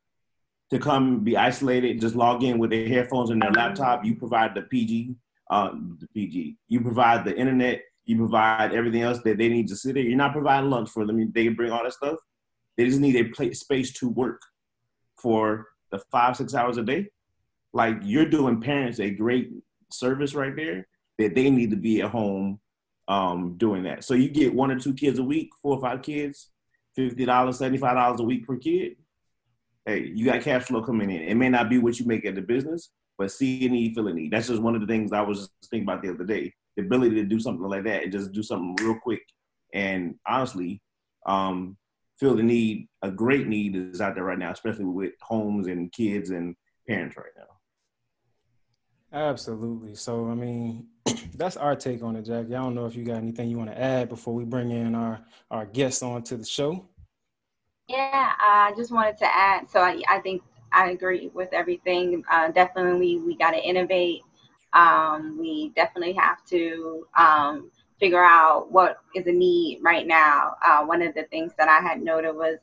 to 0.71 0.79
come 0.79 1.23
be 1.23 1.37
isolated, 1.37 2.01
just 2.01 2.15
log 2.15 2.43
in 2.43 2.59
with 2.59 2.71
their 2.71 2.89
headphones 2.89 3.29
and 3.29 3.41
their 3.41 3.53
laptop. 3.53 4.03
You 4.03 4.15
provide 4.17 4.53
the 4.53 4.63
PG, 4.63 5.15
uh, 5.49 5.69
the 5.97 6.07
PG. 6.13 6.57
You 6.67 6.81
provide 6.81 7.23
the 7.23 7.33
internet. 7.37 7.83
You 8.03 8.17
provide 8.17 8.73
everything 8.73 9.03
else 9.03 9.19
that 9.19 9.37
they 9.37 9.47
need 9.47 9.69
to 9.69 9.77
sit 9.77 9.93
there. 9.93 10.03
You're 10.03 10.17
not 10.17 10.33
providing 10.33 10.69
lunch 10.69 10.89
for 10.89 11.05
them. 11.05 11.31
They 11.31 11.47
bring 11.47 11.71
all 11.71 11.85
that 11.85 11.93
stuff. 11.93 12.17
They 12.75 12.83
just 12.83 12.99
need 12.99 13.15
a 13.15 13.29
place, 13.29 13.61
space 13.61 13.93
to 13.99 14.09
work 14.09 14.41
for 15.21 15.67
the 15.91 15.99
five 16.11 16.35
six 16.35 16.53
hours 16.53 16.77
a 16.77 16.83
day. 16.83 17.09
Like 17.73 17.97
you're 18.03 18.29
doing 18.29 18.61
parents 18.61 18.99
a 18.99 19.09
great 19.09 19.51
service 19.91 20.33
right 20.33 20.55
there. 20.55 20.87
That 21.17 21.33
they 21.33 21.49
need 21.49 21.71
to 21.71 21.77
be 21.77 22.01
at 22.01 22.11
home 22.11 22.59
um, 23.07 23.55
doing 23.57 23.83
that. 23.83 24.03
So 24.03 24.13
you 24.13 24.29
get 24.29 24.53
one 24.53 24.69
or 24.69 24.79
two 24.79 24.93
kids 24.93 25.17
a 25.17 25.23
week, 25.23 25.49
four 25.63 25.75
or 25.75 25.81
five 25.81 26.03
kids 26.03 26.51
fifty 26.97 27.25
dollars, 27.25 27.59
seventy 27.59 27.77
five 27.77 27.95
dollars 27.95 28.19
a 28.19 28.23
week 28.23 28.45
per 28.45 28.57
kid, 28.57 28.97
hey, 29.85 30.11
you 30.13 30.25
got 30.25 30.41
cash 30.41 30.63
flow 30.63 30.81
coming 30.81 31.09
in. 31.09 31.21
It 31.21 31.35
may 31.35 31.47
not 31.47 31.69
be 31.69 31.77
what 31.77 31.99
you 31.99 32.05
make 32.05 32.25
at 32.25 32.35
the 32.35 32.41
business, 32.41 32.89
but 33.17 33.31
see 33.31 33.65
a 33.65 33.69
need, 33.69 33.95
feel 33.95 34.07
a 34.07 34.13
need. 34.13 34.33
That's 34.33 34.47
just 34.47 34.61
one 34.61 34.75
of 34.75 34.81
the 34.81 34.87
things 34.87 35.13
I 35.13 35.21
was 35.21 35.49
thinking 35.69 35.87
about 35.87 36.01
the 36.01 36.09
other 36.09 36.25
day. 36.25 36.53
The 36.75 36.83
ability 36.83 37.15
to 37.15 37.23
do 37.23 37.39
something 37.39 37.65
like 37.65 37.85
that 37.85 38.03
and 38.03 38.11
just 38.11 38.33
do 38.33 38.43
something 38.43 38.75
real 38.83 38.99
quick. 38.99 39.21
And 39.73 40.15
honestly, 40.27 40.81
um, 41.25 41.77
feel 42.19 42.35
the 42.35 42.43
need, 42.43 42.87
a 43.01 43.11
great 43.11 43.47
need 43.47 43.75
is 43.75 44.01
out 44.01 44.15
there 44.15 44.23
right 44.23 44.39
now, 44.39 44.51
especially 44.51 44.85
with 44.85 45.13
homes 45.21 45.67
and 45.67 45.91
kids 45.91 46.31
and 46.31 46.55
parents 46.87 47.15
right 47.17 47.25
now. 47.37 47.43
Absolutely. 49.13 49.95
So, 49.95 50.29
I 50.29 50.35
mean, 50.35 50.87
that's 51.35 51.57
our 51.57 51.75
take 51.75 52.03
on 52.03 52.15
it, 52.15 52.23
Jackie. 52.23 52.55
I 52.55 52.59
don't 52.59 52.75
know 52.75 52.85
if 52.85 52.95
you 52.95 53.05
got 53.05 53.17
anything 53.17 53.49
you 53.49 53.57
want 53.57 53.69
to 53.69 53.79
add 53.79 54.09
before 54.09 54.33
we 54.33 54.43
bring 54.43 54.71
in 54.71 54.95
our 54.95 55.21
our 55.49 55.65
guests 55.65 56.03
onto 56.03 56.35
the 56.35 56.45
show. 56.45 56.89
Yeah, 57.87 58.33
I 58.39 58.73
just 58.75 58.91
wanted 58.91 59.17
to 59.19 59.25
add. 59.33 59.69
So 59.69 59.79
I, 59.79 60.01
I 60.09 60.19
think 60.19 60.41
I 60.73 60.89
agree 60.89 61.31
with 61.33 61.53
everything. 61.53 62.23
Uh, 62.29 62.49
definitely, 62.51 63.17
we 63.19 63.37
got 63.37 63.51
to 63.51 63.63
innovate. 63.63 64.23
Um, 64.73 65.37
we 65.39 65.69
definitely 65.69 66.13
have 66.13 66.43
to 66.45 67.07
um, 67.17 67.71
figure 67.99 68.23
out 68.23 68.71
what 68.71 68.97
is 69.15 69.27
a 69.27 69.31
need 69.31 69.79
right 69.81 70.07
now. 70.07 70.55
Uh, 70.65 70.83
one 70.85 71.01
of 71.01 71.13
the 71.15 71.23
things 71.23 71.53
that 71.57 71.67
I 71.67 71.79
had 71.79 72.01
noted 72.01 72.35
was 72.35 72.57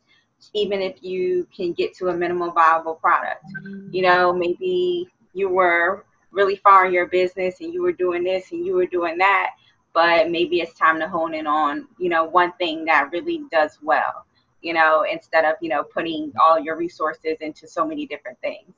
even 0.52 0.80
if 0.80 1.02
you 1.02 1.48
can 1.54 1.72
get 1.72 1.94
to 1.94 2.08
a 2.08 2.16
minimal 2.16 2.50
viable 2.50 2.94
product, 2.96 3.44
you 3.90 4.02
know, 4.02 4.32
maybe 4.32 5.08
you 5.32 5.48
were 5.48 6.04
really 6.30 6.56
far 6.56 6.86
in 6.86 6.92
your 6.92 7.06
business 7.06 7.60
and 7.60 7.72
you 7.72 7.82
were 7.82 7.92
doing 7.92 8.24
this 8.24 8.52
and 8.52 8.66
you 8.66 8.74
were 8.74 8.86
doing 8.86 9.16
that 9.18 9.50
but 9.94 10.28
maybe 10.28 10.60
it's 10.60 10.74
time 10.74 10.98
to 10.98 11.08
hone 11.08 11.32
in 11.32 11.46
on 11.46 11.86
you 11.98 12.10
know 12.10 12.24
one 12.24 12.52
thing 12.54 12.84
that 12.84 13.10
really 13.12 13.42
does 13.50 13.78
well 13.82 14.26
you 14.60 14.74
know 14.74 15.06
instead 15.10 15.44
of 15.44 15.54
you 15.62 15.70
know 15.70 15.82
putting 15.82 16.32
all 16.38 16.58
your 16.58 16.76
resources 16.76 17.36
into 17.40 17.66
so 17.66 17.86
many 17.86 18.04
different 18.04 18.38
things 18.40 18.74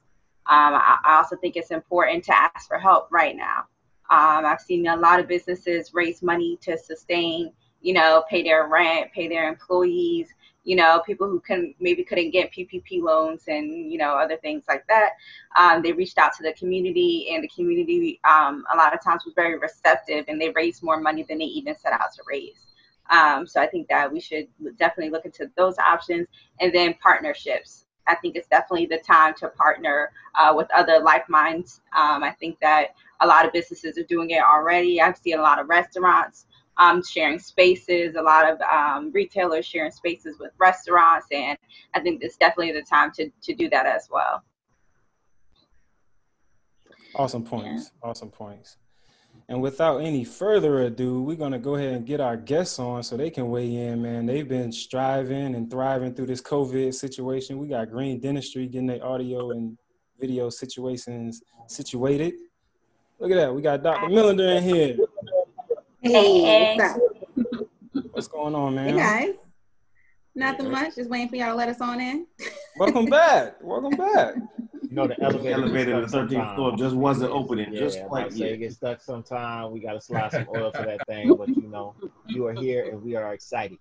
um, 0.49 0.75
I, 0.75 0.99
I, 1.05 1.17
also 1.17 1.35
think 1.35 1.57
it's 1.57 1.73
important 1.73 2.23
to 2.25 2.39
ask 2.39 2.69
for 2.69 2.79
help 2.79 3.11
right 3.11 3.35
now 3.35 3.65
um, 4.11 4.45
i've 4.45 4.61
seen 4.61 4.87
a 4.87 4.97
lot 4.97 5.21
of 5.21 5.29
businesses 5.29 5.93
raise 5.95 6.23
money 6.23 6.59
to 6.61 6.77
sustain 6.79 7.53
you 7.81 7.93
know 7.93 8.25
pay 8.29 8.43
their 8.43 8.69
rent 8.69 9.13
pay 9.13 9.29
their 9.29 9.49
employees 9.49 10.29
you 10.67 10.75
know, 10.75 11.01
people 11.07 11.29
who 11.29 11.39
can 11.39 11.73
maybe 11.79 12.03
couldn't 12.03 12.33
get 12.33 12.53
PPP 12.53 13.01
loans 13.01 13.45
and 13.47 13.91
you 13.91 13.97
know 13.97 14.17
other 14.17 14.37
things 14.39 14.65
like 14.69 14.85
that. 14.89 15.11
Um, 15.57 15.81
they 15.81 15.93
reached 15.93 16.19
out 16.19 16.33
to 16.35 16.43
the 16.43 16.53
community, 16.55 17.29
and 17.33 17.43
the 17.43 17.49
community 17.49 18.21
um, 18.29 18.65
a 18.75 18.77
lot 18.77 18.93
of 18.93 19.03
times 19.03 19.25
was 19.25 19.33
very 19.35 19.57
receptive, 19.57 20.25
and 20.27 20.41
they 20.41 20.51
raised 20.51 20.83
more 20.83 21.01
money 21.01 21.25
than 21.27 21.39
they 21.39 21.45
even 21.45 21.77
set 21.77 21.93
out 21.93 22.13
to 22.17 22.23
raise. 22.29 22.67
Um, 23.11 23.47
so 23.47 23.61
I 23.63 23.69
think 23.69 23.87
that 23.89 24.13
we 24.13 24.19
should 24.19 24.49
definitely 24.77 25.11
look 25.11 25.25
into 25.25 25.49
those 25.57 25.79
options, 25.79 26.27
and 26.61 26.75
then 26.75 26.95
partnerships. 27.01 27.85
I 28.09 28.17
think 28.17 28.35
it's 28.35 28.49
definitely 28.49 28.87
the 28.87 28.99
time 28.99 29.35
to 29.35 29.49
partner 29.51 30.11
uh, 30.35 30.53
with 30.57 30.69
other 30.75 30.99
like 30.99 31.29
minds. 31.29 31.81
Um, 31.97 32.25
I 32.25 32.33
think 32.41 32.59
that 32.61 32.89
a 33.21 33.27
lot 33.27 33.47
of 33.47 33.53
businesses 33.53 33.99
are 33.99 34.05
doing 34.05 34.31
it 34.31 34.43
already. 34.43 35.01
I've 35.01 35.17
seen 35.17 35.39
a 35.39 35.43
lot 35.43 35.59
of 35.59 35.69
restaurants 35.69 36.47
um, 36.79 37.03
sharing 37.03 37.39
spaces, 37.39 38.17
a 38.17 38.23
lot 38.23 38.51
of 38.51 38.61
um, 38.61 39.11
retailers 39.13 39.65
sharing 39.65 39.91
spaces 39.91 40.37
with 40.39 40.53
restaurants, 40.59 41.27
and 41.33 41.57
I 41.95 42.01
think 42.01 42.23
it's 42.23 42.37
definitely 42.37 42.73
the 42.73 42.83
time 42.83 43.13
to 43.13 43.31
to 43.43 43.55
do 43.55 43.69
that 43.71 43.87
as 43.87 44.09
well. 44.11 44.43
Awesome 47.15 47.45
points. 47.45 47.93
Yeah. 48.03 48.11
Awesome 48.11 48.31
points. 48.31 48.77
And 49.49 49.63
without 49.63 49.99
any 49.99 50.25
further 50.25 50.83
ado, 50.83 51.23
we're 51.23 51.37
gonna 51.37 51.59
go 51.59 51.77
ahead 51.77 51.95
and 51.95 52.05
get 52.05 52.21
our 52.21 52.37
guests 52.37 52.79
on 52.79 53.03
so 53.03 53.17
they 53.17 53.31
can 53.31 53.49
weigh 53.49 53.75
in. 53.75 54.03
Man, 54.03 54.27
they've 54.27 54.49
been 54.49 54.73
striving 54.73 55.55
and 55.55 55.71
thriving 55.71 56.15
through 56.15 56.27
this 56.27 56.43
COVID 56.43 56.93
situation. 56.95 57.59
We 57.59 57.69
got 57.69 57.91
Green 57.91 58.21
Dentistry 58.21 58.67
getting 58.67 58.89
their 58.89 59.05
audio 59.05 59.53
and 59.53 59.79
video 60.21 60.51
situations 60.51 61.43
situated. 61.69 62.35
Look 63.19 63.31
at 63.31 63.37
that. 63.37 63.55
We 63.55 63.63
got 63.63 63.83
Dr. 63.83 64.09
Millender 64.09 64.57
in 64.59 64.63
here. 64.63 64.97
Hey, 66.03 66.77
what's 66.77 66.97
up? 66.97 67.01
What's 68.13 68.29
going 68.29 68.55
on, 68.55 68.75
man? 68.75 68.91
Hey 68.91 68.97
guys. 68.97 69.35
Nothing 70.35 70.71
much. 70.71 70.97
Just 70.97 71.09
waiting 71.09 71.29
for 71.29 71.37
y'all 71.37 71.49
to 71.49 71.55
let 71.55 71.69
us 71.69 71.81
on 71.81 71.99
in. 72.01 72.27
Welcome 72.79 73.07
back. 73.07 73.57
Welcome 73.63 73.97
back. 73.97 74.35
You 74.83 74.95
know 74.95 75.07
the 75.07 75.21
elevator. 75.23 75.55
elevator 75.55 75.95
to 75.95 76.01
the 76.03 76.09
stuck 76.09 76.29
13th 76.29 76.55
floor 76.55 76.77
just 76.77 76.95
wasn't 76.95 77.33
opening, 77.33 77.73
Yeah, 77.73 77.81
just 77.81 77.99
I 78.01 78.03
quite 78.03 78.23
might 78.25 78.33
say 78.35 78.45
it 78.49 78.51
yet. 78.51 78.57
gets 78.61 78.77
stuck 78.77 79.01
sometime. 79.01 79.73
We 79.73 79.81
gotta 79.81 80.01
slide 80.01 80.31
some 80.33 80.47
oil 80.55 80.71
for 80.73 80.83
that 80.85 81.07
thing, 81.07 81.35
but 81.37 81.49
you 81.49 81.69
know, 81.69 81.95
you 82.27 82.47
are 82.47 82.53
here 82.53 82.91
and 82.91 83.03
we 83.03 83.17
are 83.17 83.33
excited. 83.33 83.79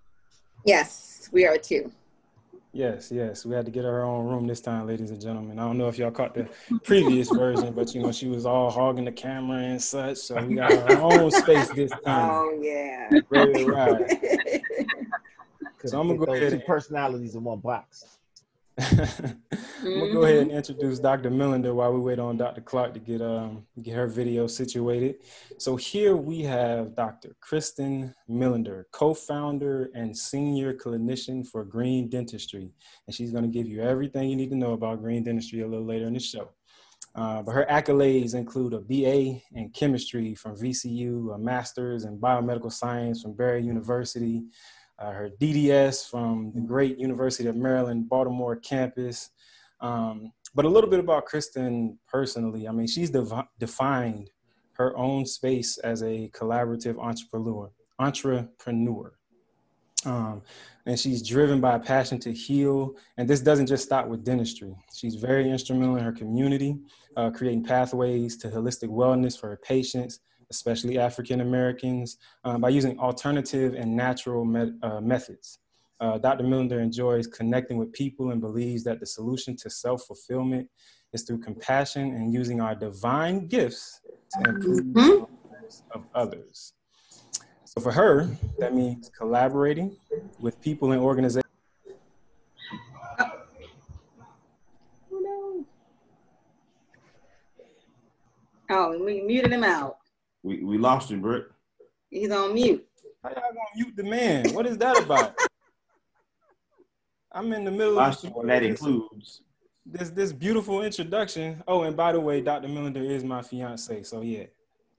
Yes, 0.64 1.28
we 1.30 1.46
are 1.46 1.58
too. 1.58 1.92
Yes, 2.76 3.10
yes. 3.10 3.46
We 3.46 3.54
had 3.54 3.64
to 3.64 3.70
get 3.70 3.86
our 3.86 4.02
own 4.02 4.26
room 4.26 4.46
this 4.46 4.60
time, 4.60 4.86
ladies 4.86 5.10
and 5.10 5.18
gentlemen. 5.18 5.58
I 5.58 5.62
don't 5.62 5.78
know 5.78 5.88
if 5.88 5.96
y'all 5.96 6.10
caught 6.10 6.34
the 6.34 6.46
previous 6.84 7.30
version, 7.30 7.72
but 7.72 7.94
you 7.94 8.02
know, 8.02 8.12
she 8.12 8.28
was 8.28 8.44
all 8.44 8.70
hogging 8.70 9.06
the 9.06 9.12
camera 9.12 9.60
and 9.60 9.82
such. 9.82 10.18
So 10.18 10.44
we 10.44 10.56
got 10.56 10.72
our 10.90 11.00
own 11.00 11.30
space 11.30 11.70
this 11.70 11.90
oh, 11.94 12.04
time. 12.04 12.30
Oh 12.30 12.58
yeah. 12.60 13.08
Ready 13.30 13.64
to 13.64 13.64
ride. 13.64 14.06
Could 15.78 15.88
So 15.88 16.00
I'ma 16.00 16.12
fit 16.12 16.26
go 16.26 16.34
ahead 16.34 16.52
two 16.52 16.60
personalities 16.66 17.34
in 17.34 17.44
one 17.44 17.60
box. 17.60 18.18
I'm 18.78 19.40
gonna 19.82 20.12
go 20.12 20.24
ahead 20.24 20.36
and 20.36 20.50
introduce 20.50 20.98
Dr. 20.98 21.30
Millender 21.30 21.74
while 21.74 21.94
we 21.94 22.00
wait 22.00 22.18
on 22.18 22.36
Dr. 22.36 22.60
Clarke 22.60 22.92
to 22.92 23.00
get 23.00 23.22
um 23.22 23.64
get 23.82 23.94
her 23.94 24.06
video 24.06 24.46
situated. 24.46 25.16
So 25.56 25.76
here 25.76 26.14
we 26.14 26.42
have 26.42 26.94
Dr. 26.94 27.34
Kristen 27.40 28.14
Millender, 28.28 28.84
co-founder 28.92 29.90
and 29.94 30.14
senior 30.14 30.74
clinician 30.74 31.46
for 31.46 31.64
Green 31.64 32.10
Dentistry, 32.10 32.70
and 33.06 33.16
she's 33.16 33.32
gonna 33.32 33.48
give 33.48 33.66
you 33.66 33.80
everything 33.80 34.28
you 34.28 34.36
need 34.36 34.50
to 34.50 34.56
know 34.56 34.74
about 34.74 35.00
Green 35.00 35.24
Dentistry 35.24 35.62
a 35.62 35.66
little 35.66 35.86
later 35.86 36.06
in 36.06 36.12
the 36.12 36.20
show. 36.20 36.50
Uh, 37.14 37.40
but 37.42 37.52
her 37.52 37.66
accolades 37.70 38.34
include 38.34 38.74
a 38.74 38.80
BA 38.80 39.40
in 39.52 39.70
chemistry 39.72 40.34
from 40.34 40.54
VCU, 40.54 41.34
a 41.34 41.38
master's 41.38 42.04
in 42.04 42.18
biomedical 42.18 42.70
science 42.70 43.22
from 43.22 43.32
Barry 43.32 43.62
University, 43.62 44.44
uh, 44.98 45.10
her 45.10 45.30
DDS 45.40 46.08
from 46.08 46.52
the 46.54 46.60
great 46.60 46.98
University 46.98 47.48
of 47.48 47.56
Maryland, 47.56 48.08
Baltimore 48.08 48.56
campus. 48.56 49.30
Um, 49.80 50.32
but 50.54 50.64
a 50.64 50.68
little 50.68 50.88
bit 50.88 51.00
about 51.00 51.26
Kristen 51.26 51.98
personally. 52.08 52.66
I 52.66 52.72
mean, 52.72 52.86
she's 52.86 53.10
dev- 53.10 53.44
defined 53.58 54.30
her 54.72 54.96
own 54.96 55.26
space 55.26 55.78
as 55.78 56.02
a 56.02 56.30
collaborative 56.34 56.98
entrepreneur. 56.98 57.70
Entrepreneur. 57.98 59.12
Um, 60.04 60.42
and 60.86 60.98
she's 60.98 61.26
driven 61.26 61.60
by 61.60 61.74
a 61.74 61.80
passion 61.80 62.18
to 62.20 62.32
heal. 62.32 62.94
And 63.16 63.28
this 63.28 63.40
doesn't 63.40 63.66
just 63.66 63.84
stop 63.84 64.06
with 64.06 64.24
dentistry. 64.24 64.74
She's 64.94 65.16
very 65.16 65.50
instrumental 65.50 65.96
in 65.96 66.04
her 66.04 66.12
community, 66.12 66.78
uh, 67.16 67.30
creating 67.30 67.64
pathways 67.64 68.36
to 68.38 68.48
holistic 68.48 68.88
wellness 68.88 69.38
for 69.38 69.48
her 69.48 69.60
patients, 69.62 70.20
especially 70.50 70.98
African 70.98 71.40
Americans, 71.40 72.18
uh, 72.44 72.58
by 72.58 72.68
using 72.68 72.98
alternative 72.98 73.74
and 73.74 73.94
natural 73.96 74.44
met- 74.44 74.74
uh, 74.82 75.00
methods. 75.00 75.58
Uh, 75.98 76.18
Dr. 76.18 76.44
Millender 76.44 76.80
enjoys 76.82 77.26
connecting 77.26 77.78
with 77.78 77.92
people 77.92 78.30
and 78.30 78.40
believes 78.40 78.84
that 78.84 79.00
the 79.00 79.06
solution 79.06 79.56
to 79.56 79.70
self 79.70 80.02
fulfillment 80.04 80.68
is 81.12 81.22
through 81.22 81.38
compassion 81.38 82.14
and 82.14 82.32
using 82.32 82.60
our 82.60 82.74
divine 82.74 83.46
gifts 83.46 84.00
to 84.32 84.48
improve 84.50 84.92
the 84.94 85.00
Mhm. 85.00 85.28
lives 85.50 85.82
of 85.92 86.04
others. 86.14 86.74
So 87.64 87.80
for 87.80 87.92
her, 87.92 88.28
that 88.58 88.74
means 88.74 89.10
collaborating 89.16 89.96
with 90.38 90.60
people 90.60 90.92
and 90.92 91.00
organizations. 91.00 91.42
Oh, 98.68 98.98
we 99.04 99.20
muted 99.22 99.52
him 99.52 99.64
out. 99.64 99.98
We 100.46 100.62
we 100.62 100.78
lost 100.78 101.10
him, 101.10 101.20
Britt. 101.22 101.48
He's 102.08 102.30
on 102.30 102.54
mute. 102.54 102.86
How 103.20 103.30
y'all 103.30 103.40
gonna 103.40 103.58
mute 103.74 103.96
the 103.96 104.04
man? 104.04 104.48
What 104.52 104.64
is 104.64 104.78
that 104.78 105.02
about? 105.02 105.34
I'm 107.32 107.52
in 107.52 107.64
the 107.64 107.70
middle 107.72 107.98
of 107.98 108.22
you, 108.22 108.32
and 108.38 108.48
that 108.48 108.62
includes. 108.62 109.42
this 109.84 110.10
this 110.10 110.32
beautiful 110.32 110.84
introduction. 110.84 111.64
Oh, 111.66 111.82
and 111.82 111.96
by 111.96 112.12
the 112.12 112.20
way, 112.20 112.40
Dr. 112.40 112.68
Millender 112.68 113.04
is 113.04 113.24
my 113.24 113.42
fiance, 113.42 114.04
so 114.04 114.20
yeah. 114.20 114.44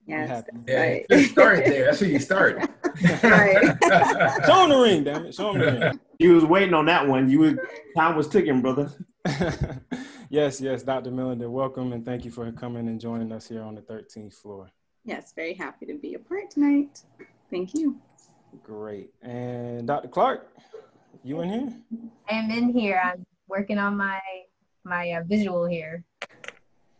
Yes, 0.06 0.44
Yeah, 0.66 0.80
right. 0.80 1.06
you 1.10 1.24
started 1.24 1.64
there. 1.66 1.84
That's 1.86 2.00
where 2.02 2.10
you 2.10 2.18
started. 2.18 2.68
right. 3.22 3.76
Show 4.46 4.64
him 4.64 4.70
the 4.70 4.80
ring, 4.82 5.04
damn 5.04 5.26
it. 5.26 5.34
Show 5.34 5.52
him 5.52 5.60
the 5.60 5.80
ring. 5.80 6.00
You 6.18 6.34
was 6.34 6.44
waiting 6.44 6.74
on 6.74 6.84
that 6.86 7.06
one. 7.08 7.30
You 7.30 7.38
was 7.40 7.54
time 7.96 8.16
was 8.16 8.28
ticking, 8.28 8.60
brother. 8.60 8.90
yes, 10.28 10.60
yes, 10.60 10.82
Dr. 10.82 11.10
Millender, 11.10 11.50
welcome 11.50 11.92
and 11.94 12.04
thank 12.04 12.26
you 12.26 12.30
for 12.30 12.50
coming 12.52 12.86
and 12.88 13.00
joining 13.00 13.32
us 13.32 13.48
here 13.48 13.62
on 13.62 13.74
the 13.74 13.82
13th 13.82 14.34
floor. 14.34 14.70
Yes, 15.08 15.32
very 15.34 15.54
happy 15.54 15.86
to 15.86 15.94
be 15.94 16.12
a 16.12 16.18
part 16.18 16.50
tonight. 16.50 17.00
Thank 17.50 17.72
you. 17.72 17.96
Great. 18.62 19.08
And 19.22 19.86
Dr. 19.86 20.06
Clarke, 20.06 20.52
you 21.24 21.40
in 21.40 21.48
here? 21.48 21.72
I 22.30 22.34
am 22.34 22.50
in 22.50 22.78
here. 22.78 23.00
I'm 23.02 23.24
working 23.48 23.78
on 23.78 23.96
my 23.96 24.20
my 24.84 25.12
uh, 25.12 25.22
visual 25.24 25.64
here. 25.64 26.04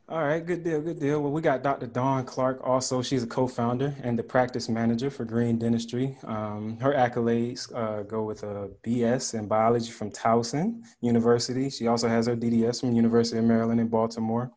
All 0.09 0.27
right, 0.27 0.45
good 0.45 0.65
deal, 0.65 0.81
good 0.81 0.99
deal. 0.99 1.21
Well, 1.21 1.33
we 1.33 1.43
got 1.43 1.63
Dr. 1.63 1.87
Dawn 1.87 2.25
Clarke 2.25 2.67
also. 2.67 3.03
She's 3.03 3.25
a 3.25 3.27
co-founder 3.27 3.95
and 4.03 4.19
the 4.19 4.23
practice 4.23 4.71
manager 4.71 5.11
for 5.11 5.27
Green 5.27 5.59
Dentistry. 5.59 6.17
Um, 6.25 6.79
her 6.81 6.95
accolades 6.95 7.71
uh, 7.77 8.05
go 8.05 8.23
with 8.23 8.43
a 8.43 8.71
BS 8.83 9.39
in 9.39 9.47
biology 9.47 9.91
from 9.91 10.11
Towson 10.11 10.83
University. 11.03 11.69
She 11.69 11.89
also 11.89 12.09
has 12.09 12.27
her 12.27 12.35
DDS 12.35 12.81
from 12.81 12.95
University 12.95 13.39
of 13.39 13.45
Maryland 13.45 13.81
in 13.81 13.89
Baltimore. 13.89 14.51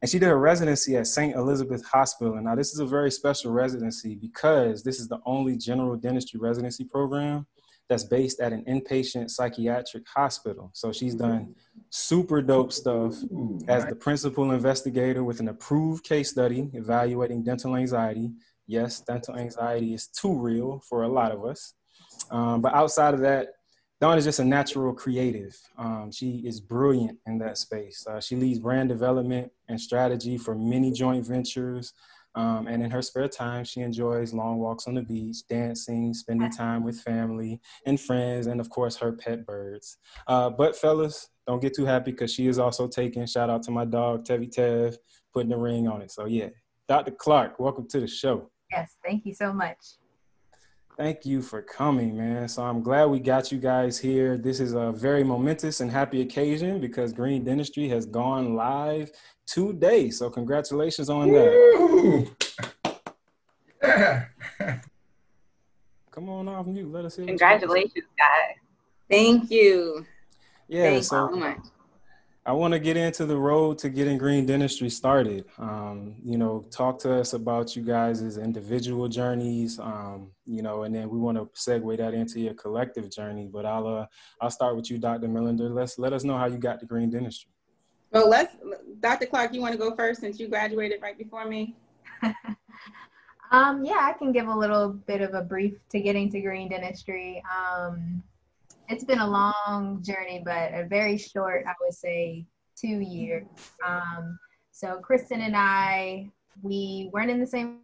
And 0.00 0.10
she 0.10 0.18
did 0.18 0.28
a 0.28 0.36
residency 0.36 0.96
at 0.96 1.06
St. 1.06 1.34
Elizabeth 1.34 1.84
Hospital. 1.86 2.34
And 2.34 2.44
now 2.44 2.54
this 2.54 2.72
is 2.72 2.78
a 2.78 2.86
very 2.86 3.10
special 3.10 3.52
residency 3.52 4.14
because 4.14 4.82
this 4.84 5.00
is 5.00 5.08
the 5.08 5.18
only 5.26 5.56
general 5.56 5.96
dentistry 5.96 6.38
residency 6.38 6.84
program 6.84 7.46
that's 7.88 8.04
based 8.04 8.40
at 8.40 8.52
an 8.52 8.64
inpatient 8.68 9.30
psychiatric 9.30 10.04
hospital. 10.14 10.70
So 10.74 10.92
she's 10.92 11.14
done 11.14 11.54
super 11.90 12.42
dope 12.42 12.72
stuff 12.72 13.14
Ooh, 13.32 13.58
as 13.66 13.86
the 13.86 13.96
principal 13.96 14.52
investigator 14.52 15.24
with 15.24 15.40
an 15.40 15.48
approved 15.48 16.04
case 16.04 16.30
study 16.30 16.68
evaluating 16.74 17.42
dental 17.42 17.76
anxiety. 17.76 18.30
Yes, 18.66 19.00
dental 19.00 19.36
anxiety 19.36 19.94
is 19.94 20.08
too 20.08 20.38
real 20.38 20.82
for 20.88 21.04
a 21.04 21.08
lot 21.08 21.32
of 21.32 21.44
us. 21.44 21.74
Um, 22.30 22.60
but 22.60 22.74
outside 22.74 23.14
of 23.14 23.20
that, 23.20 23.48
Dawn 24.00 24.16
is 24.16 24.24
just 24.24 24.38
a 24.38 24.44
natural 24.44 24.92
creative. 24.92 25.58
Um, 25.76 26.12
she 26.12 26.42
is 26.46 26.60
brilliant 26.60 27.18
in 27.26 27.38
that 27.38 27.58
space. 27.58 28.06
Uh, 28.06 28.20
she 28.20 28.36
leads 28.36 28.60
brand 28.60 28.88
development 28.88 29.50
and 29.68 29.80
strategy 29.80 30.38
for 30.38 30.54
many 30.54 30.92
joint 30.92 31.26
ventures. 31.26 31.92
Um, 32.36 32.68
and 32.68 32.80
in 32.80 32.92
her 32.92 33.02
spare 33.02 33.26
time, 33.26 33.64
she 33.64 33.80
enjoys 33.80 34.32
long 34.32 34.58
walks 34.58 34.86
on 34.86 34.94
the 34.94 35.02
beach, 35.02 35.38
dancing, 35.48 36.14
spending 36.14 36.50
time 36.52 36.84
with 36.84 37.00
family 37.00 37.60
and 37.86 38.00
friends, 38.00 38.46
and 38.46 38.60
of 38.60 38.70
course, 38.70 38.94
her 38.96 39.10
pet 39.10 39.44
birds. 39.44 39.96
Uh, 40.28 40.48
but 40.48 40.76
fellas, 40.76 41.30
don't 41.48 41.60
get 41.60 41.74
too 41.74 41.86
happy 41.86 42.12
because 42.12 42.32
she 42.32 42.46
is 42.46 42.60
also 42.60 42.86
taking. 42.86 43.26
Shout 43.26 43.50
out 43.50 43.64
to 43.64 43.72
my 43.72 43.84
dog 43.84 44.24
Tevi 44.24 44.48
Tev, 44.48 44.96
putting 45.34 45.50
the 45.50 45.56
ring 45.56 45.88
on 45.88 46.02
it. 46.02 46.12
So 46.12 46.26
yeah, 46.26 46.50
Dr. 46.86 47.10
Clarke, 47.10 47.58
welcome 47.58 47.88
to 47.88 47.98
the 47.98 48.06
show. 48.06 48.48
Yes, 48.70 48.96
thank 49.04 49.26
you 49.26 49.34
so 49.34 49.52
much. 49.52 49.78
Thank 50.98 51.24
you 51.24 51.42
for 51.42 51.62
coming, 51.62 52.16
man. 52.16 52.48
So 52.48 52.64
I'm 52.64 52.82
glad 52.82 53.04
we 53.04 53.20
got 53.20 53.52
you 53.52 53.58
guys 53.58 54.00
here. 54.00 54.36
This 54.36 54.58
is 54.58 54.72
a 54.72 54.90
very 54.90 55.22
momentous 55.22 55.78
and 55.80 55.88
happy 55.88 56.22
occasion 56.22 56.80
because 56.80 57.12
Green 57.12 57.44
Dentistry 57.44 57.88
has 57.88 58.04
gone 58.04 58.56
live 58.56 59.12
today. 59.46 60.10
So 60.10 60.28
congratulations 60.28 61.08
on 61.08 61.30
that. 61.30 61.52
Ooh. 61.52 62.26
Yeah. 63.80 64.24
Come 66.10 66.28
on 66.30 66.48
off 66.48 66.66
mute. 66.66 66.90
Let 66.90 67.04
us 67.04 67.14
hear. 67.14 67.26
Congratulations, 67.26 68.06
guys. 68.18 68.56
Thank 69.08 69.52
you. 69.52 70.04
Yeah. 70.66 70.82
Thank 70.82 70.96
you 70.96 71.02
So 71.04 71.30
so 71.30 71.36
much. 71.36 71.58
I 72.48 72.52
want 72.52 72.72
to 72.72 72.80
get 72.80 72.96
into 72.96 73.26
the 73.26 73.36
road 73.36 73.76
to 73.80 73.90
getting 73.90 74.16
green 74.16 74.46
dentistry 74.46 74.88
started. 74.88 75.44
Um, 75.58 76.14
you 76.24 76.38
know, 76.38 76.64
talk 76.70 76.98
to 77.00 77.12
us 77.20 77.34
about 77.34 77.76
you 77.76 77.82
guys' 77.82 78.38
individual 78.38 79.06
journeys. 79.06 79.78
Um, 79.78 80.30
you 80.46 80.62
know, 80.62 80.84
and 80.84 80.94
then 80.94 81.10
we 81.10 81.18
want 81.18 81.36
to 81.36 81.44
segue 81.54 81.98
that 81.98 82.14
into 82.14 82.40
your 82.40 82.54
collective 82.54 83.10
journey. 83.10 83.50
But 83.52 83.66
I'll 83.66 83.86
uh, 83.86 84.06
I'll 84.40 84.50
start 84.50 84.76
with 84.76 84.90
you, 84.90 84.96
Dr. 84.96 85.28
Millender. 85.28 85.70
Let's 85.70 85.98
let 85.98 86.14
us 86.14 86.24
know 86.24 86.38
how 86.38 86.46
you 86.46 86.56
got 86.56 86.80
to 86.80 86.86
green 86.86 87.10
dentistry. 87.10 87.50
Well, 88.12 88.30
let's, 88.30 88.56
Dr. 89.00 89.26
Clarke, 89.26 89.52
you 89.52 89.60
want 89.60 89.72
to 89.72 89.78
go 89.78 89.94
first 89.94 90.22
since 90.22 90.40
you 90.40 90.48
graduated 90.48 91.02
right 91.02 91.18
before 91.18 91.46
me? 91.46 91.76
Um, 93.50 93.82
yeah, 93.82 94.00
I 94.02 94.12
can 94.12 94.30
give 94.30 94.46
a 94.46 94.54
little 94.54 94.90
bit 94.90 95.22
of 95.22 95.32
a 95.32 95.40
brief 95.40 95.78
to 95.88 96.00
getting 96.00 96.30
to 96.32 96.40
green 96.42 96.68
dentistry. 96.68 97.42
Um, 97.48 98.22
it's 98.88 99.04
been 99.04 99.20
a 99.20 99.28
long 99.28 100.02
journey, 100.02 100.42
but 100.44 100.72
a 100.72 100.86
very 100.88 101.18
short, 101.18 101.64
I 101.66 101.72
would 101.80 101.94
say, 101.94 102.46
two 102.80 103.00
years. 103.00 103.46
Um, 103.86 104.38
so 104.70 104.98
Kristen 105.02 105.42
and 105.42 105.56
I, 105.56 106.30
we 106.62 107.10
weren't 107.12 107.30
in 107.30 107.40
the 107.40 107.46
same 107.46 107.80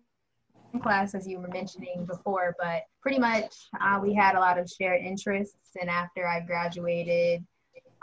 class 0.82 1.14
as 1.14 1.26
you 1.26 1.38
were 1.38 1.48
mentioning 1.48 2.04
before, 2.04 2.56
but 2.58 2.82
pretty 3.00 3.18
much 3.18 3.54
uh, 3.80 4.00
we 4.02 4.14
had 4.14 4.34
a 4.34 4.40
lot 4.40 4.58
of 4.58 4.68
shared 4.68 5.02
interests. 5.02 5.76
And 5.80 5.90
after 5.90 6.26
I 6.26 6.40
graduated, 6.40 7.44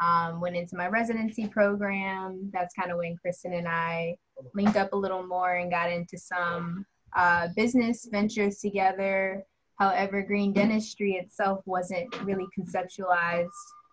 um, 0.01 0.41
went 0.41 0.55
into 0.55 0.75
my 0.75 0.87
residency 0.87 1.47
program. 1.47 2.49
That's 2.53 2.73
kind 2.73 2.91
of 2.91 2.97
when 2.97 3.15
Kristen 3.17 3.53
and 3.53 3.67
I 3.67 4.15
linked 4.53 4.75
up 4.75 4.93
a 4.93 4.97
little 4.97 5.25
more 5.25 5.55
and 5.55 5.69
got 5.69 5.91
into 5.91 6.17
some 6.17 6.85
uh, 7.15 7.49
business 7.55 8.07
ventures 8.11 8.59
together. 8.59 9.43
However, 9.81 10.21
green 10.21 10.53
dentistry 10.53 11.13
itself 11.13 11.63
wasn't 11.65 12.15
really 12.23 12.45
conceptualized 12.55 13.47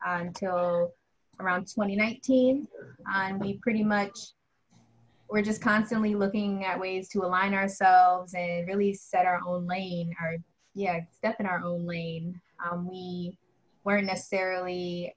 uh, 0.06 0.18
until 0.20 0.92
around 1.40 1.62
2019. 1.62 2.68
And 3.10 3.40
we 3.40 3.54
pretty 3.62 3.82
much, 3.82 4.34
we're 5.30 5.40
just 5.40 5.62
constantly 5.62 6.14
looking 6.14 6.66
at 6.66 6.78
ways 6.78 7.08
to 7.08 7.20
align 7.20 7.54
ourselves 7.54 8.34
and 8.34 8.68
really 8.68 8.92
set 8.92 9.24
our 9.24 9.40
own 9.46 9.66
lane, 9.66 10.14
or 10.22 10.36
yeah, 10.74 11.00
step 11.10 11.36
in 11.40 11.46
our 11.46 11.64
own 11.64 11.86
lane. 11.86 12.38
Um, 12.62 12.86
we 12.86 13.38
weren't 13.84 14.04
necessarily 14.04 15.14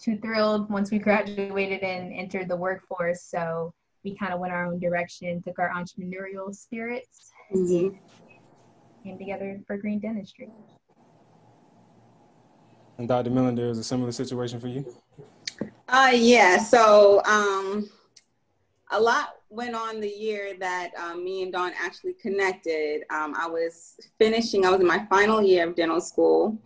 too 0.00 0.16
thrilled 0.16 0.70
once 0.70 0.90
we 0.90 0.98
graduated 0.98 1.82
and 1.82 2.10
entered 2.10 2.48
the 2.48 2.56
workforce. 2.56 3.22
So 3.24 3.74
we 4.02 4.16
kind 4.16 4.32
of 4.32 4.40
went 4.40 4.54
our 4.54 4.64
own 4.64 4.78
direction, 4.78 5.42
took 5.42 5.58
our 5.58 5.70
entrepreneurial 5.76 6.54
spirits, 6.54 7.32
Mhm. 7.52 7.98
Came 9.04 9.18
together 9.18 9.60
for 9.66 9.76
green 9.76 10.00
dentistry. 10.00 10.48
And 12.96 13.06
Dr. 13.06 13.30
Millender 13.30 13.70
is 13.70 13.78
a 13.78 13.84
similar 13.84 14.12
situation 14.12 14.58
for 14.58 14.68
you? 14.68 14.86
Uh, 15.88 16.12
yeah. 16.14 16.58
So, 16.58 17.22
um, 17.24 17.88
a 18.90 19.00
lot 19.00 19.34
went 19.50 19.74
on 19.74 20.00
the 20.00 20.08
year 20.08 20.54
that 20.58 20.90
um, 20.96 21.24
me 21.24 21.42
and 21.42 21.52
Dawn 21.52 21.72
actually 21.78 22.14
connected. 22.14 23.02
Um, 23.10 23.34
I 23.36 23.46
was 23.46 23.96
finishing. 24.18 24.64
I 24.64 24.70
was 24.70 24.80
in 24.80 24.86
my 24.86 25.04
final 25.10 25.42
year 25.42 25.68
of 25.68 25.76
dental 25.76 26.00
school. 26.00 26.58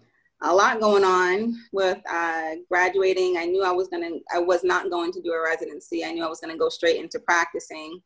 A 0.42 0.55
lot 0.55 0.81
going 0.81 1.03
on 1.03 1.57
with 1.72 1.98
uh, 2.09 2.53
graduating. 2.70 3.37
I 3.38 3.46
knew 3.46 3.64
I 3.64 3.72
was 3.72 3.88
gonna. 3.88 4.11
I 4.33 4.38
was 4.38 4.62
not 4.62 4.90
going 4.90 5.12
to 5.12 5.22
do 5.22 5.33
a 5.33 5.42
residency. 5.42 6.05
I 6.05 6.12
knew 6.12 6.24
I 6.24 6.29
was 6.29 6.40
gonna 6.40 6.57
go 6.57 6.68
straight 6.68 7.01
into 7.01 7.18
practicing, 7.18 8.01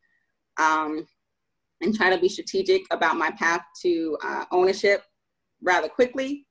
um, 0.57 1.05
and 1.83 1.95
try 1.95 2.09
to 2.09 2.19
be 2.19 2.29
strategic 2.29 2.81
about 2.91 3.17
my 3.17 3.31
path 3.31 3.61
to 3.81 4.17
uh, 4.23 4.45
ownership 4.51 5.03
rather 5.61 5.87
quickly 5.87 6.45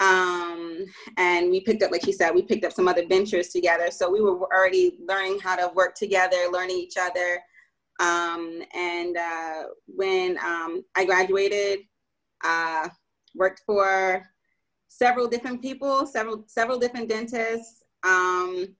um, 0.00 0.86
and 1.18 1.50
we 1.50 1.60
picked 1.60 1.82
up, 1.82 1.90
like 1.90 2.04
she 2.04 2.12
said, 2.12 2.34
we 2.34 2.42
picked 2.42 2.64
up 2.64 2.72
some 2.72 2.88
other 2.88 3.06
ventures 3.06 3.48
together. 3.48 3.90
So 3.90 4.10
we 4.10 4.22
were 4.22 4.40
already 4.52 4.96
learning 5.06 5.40
how 5.40 5.56
to 5.56 5.70
work 5.74 5.94
together, 5.94 6.38
learning 6.50 6.78
each 6.78 6.96
other. 6.98 7.40
Um, 8.00 8.62
and 8.74 9.18
uh, 9.18 9.62
when 9.86 10.38
um, 10.38 10.82
I 10.96 11.04
graduated, 11.04 11.80
uh, 12.42 12.88
worked 13.34 13.62
for 13.66 14.24
several 14.88 15.28
different 15.28 15.60
people, 15.60 16.06
several 16.06 16.44
several 16.46 16.78
different 16.78 17.10
dentists. 17.10 17.84
Um, 18.02 18.74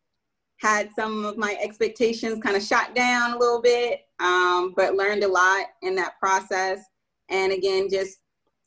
had 0.57 0.91
some 0.95 1.25
of 1.25 1.37
my 1.37 1.57
expectations 1.61 2.43
kind 2.43 2.57
of 2.57 2.63
shot 2.63 2.95
down 2.95 3.33
a 3.33 3.39
little 3.39 3.61
bit, 3.61 4.01
um, 4.21 4.75
but 4.77 4.95
learned 4.95 5.25
a 5.25 5.29
lot 5.29 5.67
in 5.83 5.95
that 5.97 6.19
process. 6.21 6.81
And 7.29 7.53
again, 7.53 7.89
just 7.91 8.19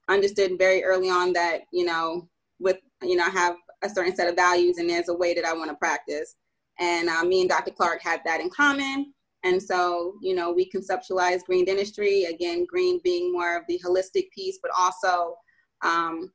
understood 0.10 0.58
very 0.58 0.84
early 0.84 1.10
on 1.10 1.32
that 1.34 1.62
you 1.72 1.86
know 1.86 2.28
with 2.60 2.78
you 3.02 3.16
know 3.16 3.26
I 3.26 3.30
have 3.30 3.56
a 3.84 3.90
certain 3.90 4.16
set 4.16 4.30
of 4.30 4.36
values 4.36 4.78
and 4.78 4.90
there's 4.90 5.10
a 5.10 5.14
way 5.14 5.34
that 5.34 5.46
I 5.46 5.54
want 5.54 5.70
to 5.70 5.76
practice. 5.76 6.36
And 6.80 7.10
uh, 7.10 7.24
me 7.24 7.42
and 7.42 7.50
Dr. 7.50 7.72
Clark 7.72 8.02
had 8.02 8.22
that 8.26 8.42
in 8.42 8.50
common. 8.50 9.14
And 9.44 9.62
so, 9.62 10.14
you 10.22 10.34
know, 10.34 10.52
we 10.52 10.72
conceptualized 10.72 11.44
green 11.44 11.66
dentistry, 11.66 12.24
again, 12.26 12.66
green 12.66 13.00
being 13.04 13.32
more 13.32 13.58
of 13.58 13.64
the 13.68 13.80
holistic 13.86 14.32
piece, 14.32 14.58
but 14.62 14.72
also 14.78 15.36
um, 15.84 16.32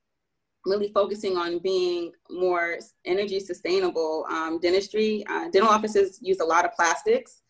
really 0.67 0.93
focusing 0.93 1.37
on 1.37 1.59
being 1.59 2.13
more 2.31 2.79
energy 3.07 3.41
sustainable. 3.41 4.27
Um, 4.31 4.61
dentistry, 4.61 5.25
uh, 5.29 5.49
dental 5.51 5.71
offices 5.71 6.19
use 6.21 6.41
a 6.41 6.45
lot 6.45 6.67
of 6.67 6.73
plastics. 6.75 7.41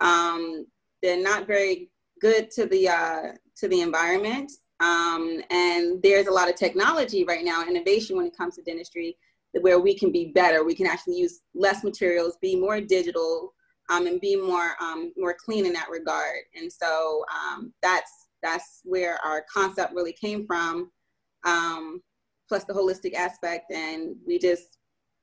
Um, 0.00 0.66
they're 1.02 1.22
not 1.22 1.46
very 1.46 1.90
good 2.20 2.50
to 2.52 2.66
the, 2.66 2.88
uh, 2.88 3.32
to 3.56 3.68
the 3.68 3.80
environment. 3.80 4.50
Um, 4.80 5.42
and 5.50 6.02
there's 6.02 6.26
a 6.26 6.32
lot 6.32 6.50
of 6.50 6.56
technology 6.56 7.24
right 7.24 7.44
now, 7.44 7.66
innovation 7.66 8.16
when 8.16 8.26
it 8.26 8.36
comes 8.36 8.56
to 8.56 8.62
dentistry, 8.62 9.16
where 9.60 9.80
we 9.80 9.98
can 9.98 10.12
be 10.12 10.32
better. 10.34 10.64
We 10.64 10.74
can 10.74 10.86
actually 10.86 11.16
use 11.16 11.40
less 11.54 11.82
materials, 11.82 12.36
be 12.42 12.56
more 12.56 12.80
digital, 12.80 13.54
um, 13.88 14.06
and 14.06 14.20
be 14.20 14.36
more 14.36 14.72
um, 14.80 15.12
more 15.16 15.34
clean 15.34 15.64
in 15.64 15.72
that 15.72 15.88
regard. 15.90 16.40
And 16.54 16.70
so 16.70 17.24
um, 17.34 17.72
that's 17.82 18.10
that's 18.42 18.82
where 18.84 19.18
our 19.24 19.44
concept 19.52 19.94
really 19.94 20.12
came 20.12 20.46
from, 20.46 20.90
um, 21.44 22.02
plus 22.48 22.64
the 22.64 22.74
holistic 22.74 23.14
aspect. 23.14 23.72
And 23.72 24.16
we 24.26 24.38
just 24.38 24.78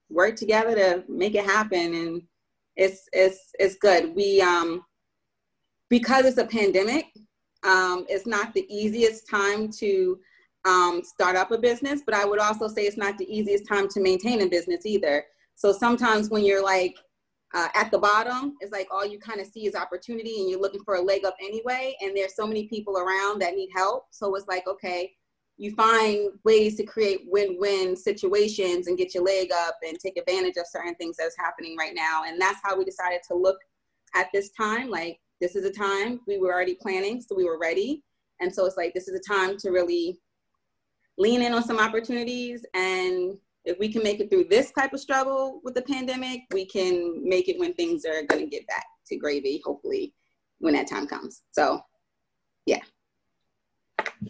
work 0.09 0.35
together 0.35 0.75
to 0.75 1.03
make 1.07 1.35
it 1.35 1.45
happen. 1.45 1.93
And 1.93 2.21
it's 2.75 3.07
it's 3.11 3.51
it's 3.59 3.75
good. 3.75 4.15
We 4.15 4.41
um, 4.41 4.83
because 5.93 6.25
it's 6.25 6.39
a 6.39 6.45
pandemic, 6.45 7.05
um, 7.63 8.03
it's 8.09 8.25
not 8.25 8.51
the 8.55 8.65
easiest 8.67 9.29
time 9.29 9.69
to 9.73 10.17
um, 10.65 11.03
start 11.03 11.35
up 11.35 11.51
a 11.51 11.57
business, 11.59 12.01
but 12.03 12.15
I 12.15 12.25
would 12.25 12.39
also 12.39 12.67
say 12.67 12.87
it's 12.87 12.97
not 12.97 13.15
the 13.19 13.31
easiest 13.31 13.67
time 13.67 13.87
to 13.89 14.01
maintain 14.01 14.41
a 14.41 14.47
business 14.47 14.87
either. 14.87 15.23
So 15.53 15.71
sometimes 15.71 16.31
when 16.31 16.43
you're 16.43 16.63
like 16.63 16.95
uh, 17.53 17.67
at 17.75 17.91
the 17.91 17.99
bottom, 17.99 18.55
it's 18.59 18.71
like 18.71 18.87
all 18.89 19.05
you 19.05 19.19
kind 19.19 19.39
of 19.39 19.45
see 19.45 19.67
is 19.67 19.75
opportunity 19.75 20.39
and 20.39 20.49
you're 20.49 20.59
looking 20.59 20.83
for 20.83 20.95
a 20.95 21.01
leg 21.01 21.25
up 21.25 21.35
anyway. 21.39 21.95
And 22.01 22.17
there's 22.17 22.35
so 22.35 22.47
many 22.47 22.67
people 22.67 22.97
around 22.97 23.39
that 23.43 23.53
need 23.53 23.69
help. 23.75 24.07
So 24.09 24.33
it's 24.33 24.47
like, 24.47 24.67
okay, 24.67 25.11
you 25.57 25.75
find 25.75 26.31
ways 26.43 26.75
to 26.77 26.85
create 26.85 27.19
win-win 27.27 27.95
situations 27.95 28.87
and 28.87 28.97
get 28.97 29.13
your 29.13 29.23
leg 29.23 29.51
up 29.51 29.77
and 29.87 29.99
take 29.99 30.17
advantage 30.17 30.57
of 30.57 30.65
certain 30.65 30.95
things 30.95 31.17
that's 31.17 31.37
happening 31.37 31.77
right 31.77 31.93
now. 31.93 32.23
And 32.25 32.41
that's 32.41 32.61
how 32.63 32.75
we 32.75 32.83
decided 32.83 33.21
to 33.27 33.35
look 33.35 33.59
at 34.15 34.29
this 34.33 34.49
time. 34.57 34.89
Like, 34.89 35.19
this 35.43 35.57
is 35.57 35.65
a 35.65 35.71
time 35.71 36.21
we 36.25 36.37
were 36.37 36.53
already 36.53 36.73
planning, 36.73 37.19
so 37.19 37.35
we 37.35 37.43
were 37.43 37.59
ready. 37.59 38.01
And 38.39 38.53
so 38.53 38.65
it's 38.65 38.77
like, 38.77 38.93
this 38.93 39.09
is 39.09 39.19
a 39.19 39.33
time 39.33 39.57
to 39.57 39.71
really 39.71 40.17
lean 41.17 41.41
in 41.41 41.53
on 41.53 41.61
some 41.61 41.79
opportunities. 41.79 42.65
And 42.73 43.37
if 43.65 43.77
we 43.77 43.91
can 43.91 44.03
make 44.03 44.21
it 44.21 44.29
through 44.29 44.45
this 44.45 44.71
type 44.71 44.93
of 44.93 45.01
struggle 45.01 45.59
with 45.65 45.73
the 45.73 45.81
pandemic, 45.81 46.43
we 46.53 46.65
can 46.65 47.27
make 47.27 47.49
it 47.49 47.59
when 47.59 47.73
things 47.73 48.05
are 48.05 48.23
going 48.23 48.41
to 48.41 48.49
get 48.49 48.65
back 48.67 48.85
to 49.07 49.17
gravy, 49.17 49.61
hopefully, 49.65 50.13
when 50.59 50.75
that 50.75 50.87
time 50.87 51.07
comes. 51.07 51.41
So, 51.51 51.81
yeah. 52.65 52.79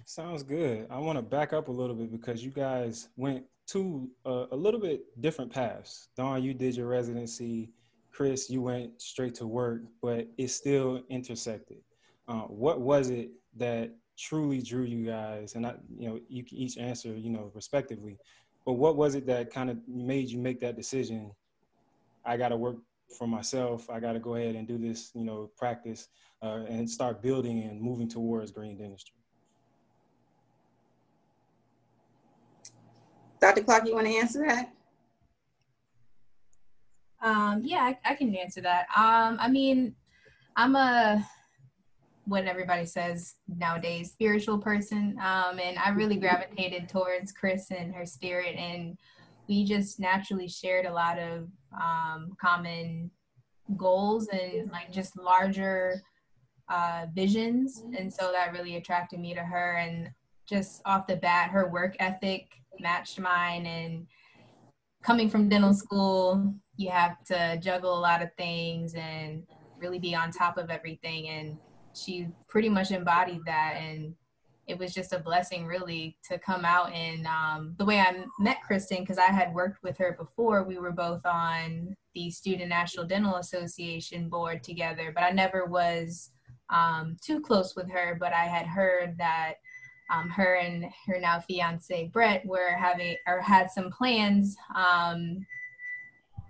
Sounds 0.06 0.41
good. 0.41 0.88
I 0.89 0.97
want 0.97 1.19
to 1.19 1.21
back 1.21 1.54
up 1.54 1.67
a 1.67 1.71
little 1.71 1.95
bit 1.95 2.12
because 2.12 2.43
you 2.43 2.49
guys 2.49 3.10
went 3.17 3.45
to 3.67 4.10
uh, 4.26 4.47
a 4.52 4.56
little 4.56 4.80
bit 4.80 5.04
different 5.21 5.54
paths. 5.54 6.10
Dawn, 6.17 6.41
you 6.41 6.56
did 6.56 6.76
your 6.76 6.88
residency. 6.88 7.69
Chris, 8.13 8.49
you 8.49 8.62
went 8.62 9.02
straight 9.02 9.34
to 9.36 9.47
work, 9.47 9.82
but 10.02 10.28
it 10.38 10.49
still 10.49 11.02
intersected. 11.10 11.78
Uh, 12.28 12.41
what 12.41 12.80
was 12.80 13.10
it 13.10 13.32
that 13.58 13.91
truly 14.17 14.62
drew 14.62 14.84
you 14.84 15.06
guys? 15.06 15.56
And 15.56 15.65
I, 15.65 15.76
you 15.97 16.10
know, 16.10 16.19
you 16.30 16.43
can 16.43 16.58
each 16.58 16.78
answer, 16.78 17.10
you 17.15 17.32
know, 17.32 17.52
respectively. 17.56 18.19
But 18.65 18.73
what 18.73 18.95
was 18.95 19.15
it 19.15 19.26
that 19.28 19.52
kind 19.52 19.69
of 19.69 19.78
made 19.88 20.30
you 20.30 20.38
make 20.38 20.62
that 20.62 20.76
decision? 20.78 21.32
I 22.23 22.38
got 22.38 22.49
to 22.49 22.58
work 22.58 22.78
for 23.17 23.28
myself. 23.28 23.89
I 23.89 23.99
got 23.99 24.13
to 24.13 24.19
go 24.19 24.36
ahead 24.36 24.56
and 24.56 24.67
do 24.67 24.78
this, 24.78 25.12
you 25.15 25.26
know, 25.26 25.49
practice 25.58 26.08
uh, 26.41 26.63
and 26.69 26.89
start 26.89 27.21
building 27.21 27.63
and 27.63 27.82
moving 27.82 28.08
towards 28.08 28.52
green 28.52 28.78
dentistry. 28.78 29.15
Dr. 33.41 33.63
Clarke, 33.63 33.88
you 33.88 33.95
want 33.95 34.08
to 34.08 34.15
answer 34.15 34.45
that? 34.47 34.71
Um, 37.23 37.62
yeah, 37.63 37.83
I, 37.83 38.12
I 38.12 38.15
can 38.15 38.36
answer 38.36 38.62
that. 38.62 38.86
Um, 38.95 39.38
I 39.39 39.49
mean, 39.49 39.95
I'm 40.55 40.75
a 40.75 41.25
what 42.25 42.45
everybody 42.45 42.86
says 42.86 43.36
nowadays 43.47 44.12
spiritual 44.12 44.57
person, 44.57 45.17
um, 45.21 45.59
and 45.59 45.77
I 45.77 45.89
really 45.89 46.17
gravitated 46.17 46.88
towards 46.88 47.31
Chris 47.31 47.71
and 47.71 47.93
her 47.95 48.05
spirit, 48.05 48.55
and 48.55 48.97
we 49.47 49.65
just 49.65 49.99
naturally 49.99 50.47
shared 50.47 50.86
a 50.86 50.93
lot 50.93 51.17
of 51.17 51.47
um, 51.81 52.33
common 52.39 53.09
goals 53.77 54.27
and 54.27 54.71
like 54.71 54.91
just 54.91 55.17
larger 55.17 56.01
uh, 56.69 57.07
visions, 57.13 57.83
and 57.97 58.13
so 58.13 58.31
that 58.31 58.53
really 58.53 58.75
attracted 58.75 59.19
me 59.19 59.33
to 59.33 59.41
her, 59.41 59.77
and 59.77 60.09
just 60.47 60.81
off 60.86 61.07
the 61.07 61.15
bat, 61.15 61.51
her 61.51 61.69
work 61.69 61.95
ethic 61.99 62.47
matched 62.79 63.19
mine, 63.19 63.65
and 63.65 64.07
coming 65.03 65.29
from 65.29 65.49
dental 65.49 65.73
school 65.73 66.53
you 66.77 66.89
have 66.89 67.23
to 67.25 67.57
juggle 67.62 67.97
a 67.97 67.99
lot 67.99 68.21
of 68.21 68.33
things 68.36 68.93
and 68.95 69.43
really 69.79 69.99
be 69.99 70.15
on 70.15 70.31
top 70.31 70.57
of 70.57 70.69
everything. 70.69 71.29
And 71.29 71.57
she 71.93 72.27
pretty 72.47 72.69
much 72.69 72.91
embodied 72.91 73.41
that. 73.45 73.75
And 73.77 74.15
it 74.67 74.77
was 74.77 74.93
just 74.93 75.13
a 75.13 75.19
blessing 75.19 75.65
really 75.65 76.17
to 76.29 76.38
come 76.39 76.63
out 76.63 76.91
and 76.93 77.27
um, 77.27 77.75
the 77.77 77.86
way 77.86 77.99
i 77.99 78.23
met 78.39 78.62
kristen 78.65 79.01
because 79.01 79.17
i 79.17 79.25
had 79.25 79.53
worked 79.53 79.83
with 79.83 79.97
her 79.97 80.15
before 80.17 80.63
we 80.63 80.77
were 80.77 80.91
both 80.91 81.25
on 81.25 81.95
the 82.15 82.29
student 82.29 82.69
national 82.69 83.05
dental 83.05 83.36
association 83.36 84.29
board 84.29 84.63
together 84.63 85.12
but 85.13 85.23
i 85.23 85.31
never 85.31 85.65
was 85.65 86.31
um, 86.69 87.17
too 87.21 87.39
close 87.41 87.75
with 87.75 87.89
her. 87.91 88.17
But 88.19 88.33
i 88.33 88.45
had 88.45 88.65
heard 88.65 89.17
that 89.17 89.55
um, 90.13 90.29
her 90.29 90.55
and 90.55 90.86
her 91.07 91.19
now 91.19 91.39
fiance 91.39 92.09
brett 92.13 92.45
were 92.45 92.71
having 92.77 93.17
or 93.27 93.41
had 93.41 93.69
some 93.69 93.91
plans 93.91 94.55
um, 94.75 95.45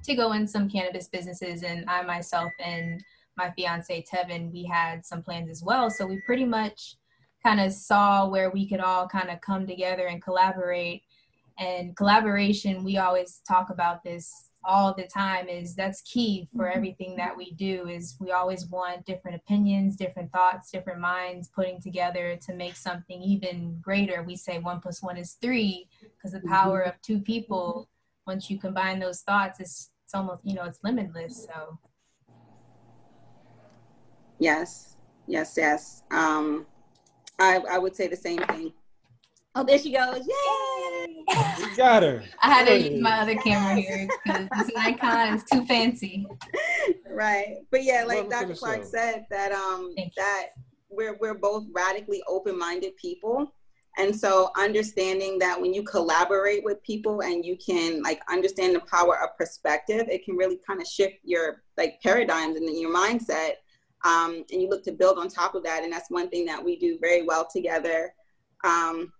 to 0.03 0.15
go 0.15 0.33
in 0.33 0.47
some 0.47 0.69
cannabis 0.69 1.07
businesses 1.07 1.63
and 1.63 1.89
i 1.89 2.01
myself 2.01 2.51
and 2.59 3.03
my 3.37 3.51
fiance 3.51 4.03
tevin 4.03 4.51
we 4.51 4.63
had 4.63 5.05
some 5.05 5.21
plans 5.21 5.49
as 5.49 5.63
well. 5.63 5.89
So 5.89 6.05
we 6.05 6.21
pretty 6.21 6.45
much 6.45 6.95
kind 7.43 7.59
of 7.59 7.73
saw 7.73 8.27
where 8.27 8.51
we 8.51 8.67
could 8.67 8.79
all 8.79 9.07
kind 9.07 9.29
of 9.29 9.41
come 9.41 9.67
together 9.67 10.07
and 10.07 10.21
collaborate. 10.21 11.03
And 11.59 11.95
collaboration 11.95 12.83
we 12.83 12.97
always 12.97 13.41
talk 13.47 13.69
about 13.69 14.03
this 14.03 14.49
all 14.65 14.93
the 14.93 15.03
time 15.03 15.49
is 15.49 15.75
that's 15.75 16.01
key 16.01 16.47
for 16.55 16.65
mm-hmm. 16.65 16.77
everything 16.77 17.17
that 17.17 17.35
we 17.35 17.51
do 17.51 17.87
is 17.89 18.15
we 18.21 18.31
always 18.31 18.65
want 18.67 19.05
different 19.05 19.35
opinions 19.35 19.97
different 19.97 20.31
thoughts 20.31 20.71
different 20.71 21.01
minds 21.01 21.49
putting 21.49 21.81
together 21.81 22.37
to 22.37 22.53
make 22.53 22.75
something 22.75 23.21
even 23.21 23.77
greater. 23.81 24.23
We 24.23 24.35
say 24.35 24.59
one 24.59 24.79
plus 24.79 25.03
one 25.03 25.17
is 25.17 25.33
three 25.41 25.89
because 26.01 26.31
the 26.31 26.47
power 26.47 26.81
mm-hmm. 26.81 26.89
of 26.89 27.01
two 27.01 27.19
people 27.19 27.89
once 28.25 28.49
you 28.49 28.57
combine 28.57 28.99
those 28.99 29.21
thoughts 29.21 29.59
it's, 29.59 29.89
it's 30.13 30.19
almost 30.19 30.45
you 30.45 30.53
know 30.53 30.63
it's 30.65 30.79
limitless 30.83 31.47
so 31.51 31.79
Yes, 34.39 34.97
yes, 35.25 35.53
yes. 35.55 36.03
Um, 36.11 36.65
I, 37.39 37.61
I 37.69 37.77
would 37.77 37.95
say 37.95 38.07
the 38.07 38.15
same 38.15 38.39
thing. 38.39 38.73
Oh, 39.55 39.63
there 39.63 39.77
she 39.77 39.93
goes. 39.93 40.17
Yay! 40.17 41.23
We 41.59 41.75
got 41.77 42.03
her. 42.03 42.23
i 42.41 42.49
had 42.49 42.67
to 42.67 42.77
use 42.77 43.01
my 43.01 43.21
other 43.21 43.35
camera 43.35 43.75
here 43.75 44.09
because 44.25 44.49
this 44.57 44.71
nikon 44.75 45.35
is 45.35 45.43
too 45.45 45.65
fancy 45.65 46.25
right. 47.09 47.57
But 47.71 47.83
yeah, 47.83 48.03
like 48.05 48.29
Welcome 48.29 48.47
Dr. 48.49 48.55
Clarke 48.55 48.81
show. 48.81 48.89
said, 48.89 49.25
that 49.29 49.53
um 49.53 49.93
that 50.17 50.47
we're 50.89 51.15
we're 51.21 51.35
both 51.35 51.63
radically 51.71 52.21
open-minded 52.27 52.97
people. 52.97 53.53
And 53.97 54.15
so 54.15 54.49
understanding 54.57 55.37
that 55.39 55.59
when 55.59 55.73
you 55.73 55.83
collaborate 55.83 56.63
with 56.63 56.81
people 56.83 57.21
and 57.21 57.45
you 57.45 57.57
can 57.57 58.01
like 58.01 58.21
understand 58.29 58.75
the 58.75 58.79
power 58.81 59.21
of 59.21 59.37
perspective, 59.37 60.07
it 60.09 60.25
can 60.25 60.35
really 60.35 60.59
kind 60.65 60.81
of 60.81 60.87
shift 60.87 61.15
your 61.23 61.63
like 61.77 62.01
paradigms 62.01 62.57
and 62.57 62.79
your 62.79 62.93
mindset. 62.93 63.53
Um, 64.05 64.43
and 64.51 64.61
you 64.61 64.67
look 64.69 64.83
to 64.85 64.91
build 64.91 65.17
on 65.19 65.29
top 65.29 65.55
of 65.55 65.63
that. 65.63 65.83
And 65.83 65.93
that's 65.93 66.09
one 66.09 66.29
thing 66.29 66.45
that 66.45 66.63
we 66.63 66.77
do 66.77 66.97
very 66.99 67.21
well 67.21 67.47
together. 67.51 68.13
Um, 68.63 69.13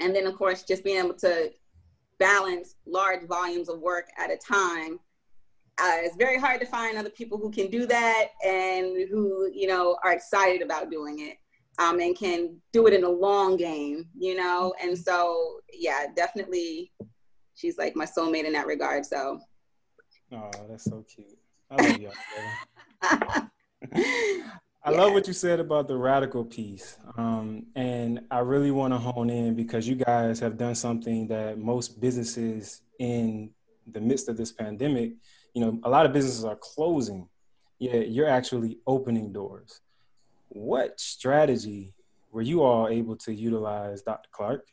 and 0.00 0.14
then 0.14 0.26
of 0.26 0.36
course, 0.36 0.62
just 0.62 0.84
being 0.84 1.04
able 1.04 1.14
to 1.14 1.50
balance 2.18 2.76
large 2.86 3.26
volumes 3.26 3.68
of 3.68 3.80
work 3.80 4.06
at 4.18 4.30
a 4.30 4.36
time 4.36 5.00
uh, 5.80 5.98
it's 6.02 6.16
very 6.16 6.38
hard 6.38 6.60
to 6.60 6.66
find 6.66 6.98
other 6.98 7.10
people 7.10 7.38
who 7.38 7.50
can 7.50 7.70
do 7.70 7.86
that 7.86 8.28
and 8.44 9.08
who 9.08 9.48
you 9.52 9.66
know 9.66 9.96
are 10.04 10.12
excited 10.12 10.60
about 10.60 10.90
doing 10.90 11.20
it 11.20 11.38
um, 11.78 12.00
and 12.00 12.16
can 12.16 12.56
do 12.72 12.86
it 12.86 12.92
in 12.94 13.04
a 13.04 13.08
long 13.08 13.56
game 13.56 14.06
you 14.18 14.34
know 14.34 14.74
and 14.82 14.96
so 14.98 15.60
yeah 15.72 16.06
definitely 16.16 16.92
she's 17.54 17.78
like 17.78 17.94
my 17.96 18.04
soulmate 18.06 18.44
in 18.44 18.52
that 18.52 18.66
regard 18.66 19.04
so 19.06 19.40
Oh, 20.30 20.50
that's 20.68 20.84
so 20.84 21.04
cute. 21.14 21.38
I 21.70 21.76
love 21.76 21.98
y'all. 22.00 22.12
I 24.84 24.90
Yeah. 24.90 24.96
love 24.96 25.12
what 25.12 25.26
you 25.26 25.32
said 25.32 25.58
about 25.60 25.88
the 25.88 25.96
radical 25.96 26.44
piece. 26.44 26.98
Um, 27.16 27.66
and 27.74 28.20
I 28.30 28.40
really 28.40 28.70
want 28.70 28.92
to 28.94 28.98
hone 28.98 29.30
in 29.30 29.54
because 29.54 29.88
you 29.88 29.94
guys 29.96 30.38
have 30.40 30.56
done 30.56 30.74
something 30.74 31.28
that 31.28 31.58
most 31.58 32.00
businesses 32.00 32.82
in 32.98 33.50
the 33.90 34.00
midst 34.00 34.28
of 34.28 34.36
this 34.36 34.52
pandemic, 34.52 35.12
you 35.54 35.62
know, 35.64 35.80
a 35.84 35.88
lot 35.90 36.04
of 36.06 36.12
businesses 36.12 36.44
are 36.44 36.56
closing, 36.56 37.28
Yeah, 37.78 37.96
you're 37.96 38.28
actually 38.28 38.78
opening 38.86 39.32
doors. 39.32 39.80
What 40.48 40.98
strategy 41.00 41.94
were 42.30 42.42
you 42.42 42.62
all 42.62 42.88
able 42.88 43.16
to 43.16 43.32
utilize, 43.32 44.02
Dr. 44.02 44.28
Clarke? 44.32 44.66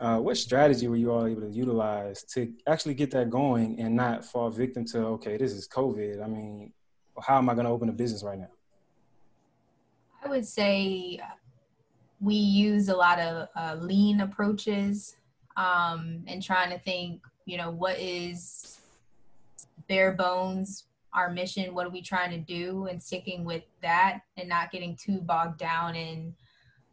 Uh, 0.00 0.18
what 0.18 0.36
strategy 0.36 0.88
were 0.88 0.96
you 0.96 1.12
all 1.12 1.26
able 1.26 1.42
to 1.42 1.50
utilize 1.50 2.24
to 2.24 2.52
actually 2.66 2.94
get 2.94 3.10
that 3.12 3.30
going 3.30 3.78
and 3.78 3.94
not 3.94 4.24
fall 4.24 4.50
victim 4.50 4.84
to, 4.84 4.98
okay, 4.98 5.36
this 5.36 5.52
is 5.52 5.68
COVID. 5.68 6.22
I 6.22 6.26
mean, 6.26 6.72
how 7.20 7.38
am 7.38 7.48
I 7.48 7.54
going 7.54 7.66
to 7.66 7.70
open 7.70 7.88
a 7.88 7.92
business 7.92 8.24
right 8.24 8.38
now? 8.38 8.50
I 10.24 10.28
would 10.28 10.46
say 10.46 11.20
we 12.20 12.34
use 12.34 12.88
a 12.88 12.96
lot 12.96 13.18
of 13.18 13.48
uh, 13.56 13.76
lean 13.80 14.20
approaches 14.20 15.16
um, 15.56 16.22
and 16.26 16.42
trying 16.42 16.70
to 16.70 16.78
think, 16.78 17.20
you 17.44 17.56
know, 17.56 17.70
what 17.70 17.98
is 17.98 18.80
bare 19.88 20.12
bones, 20.12 20.84
our 21.14 21.30
mission, 21.30 21.74
what 21.74 21.86
are 21.86 21.90
we 21.90 22.02
trying 22.02 22.30
to 22.30 22.38
do, 22.38 22.86
and 22.86 23.02
sticking 23.02 23.44
with 23.44 23.64
that 23.82 24.20
and 24.36 24.48
not 24.48 24.70
getting 24.70 24.96
too 24.96 25.20
bogged 25.20 25.58
down 25.58 25.94
in 25.94 26.34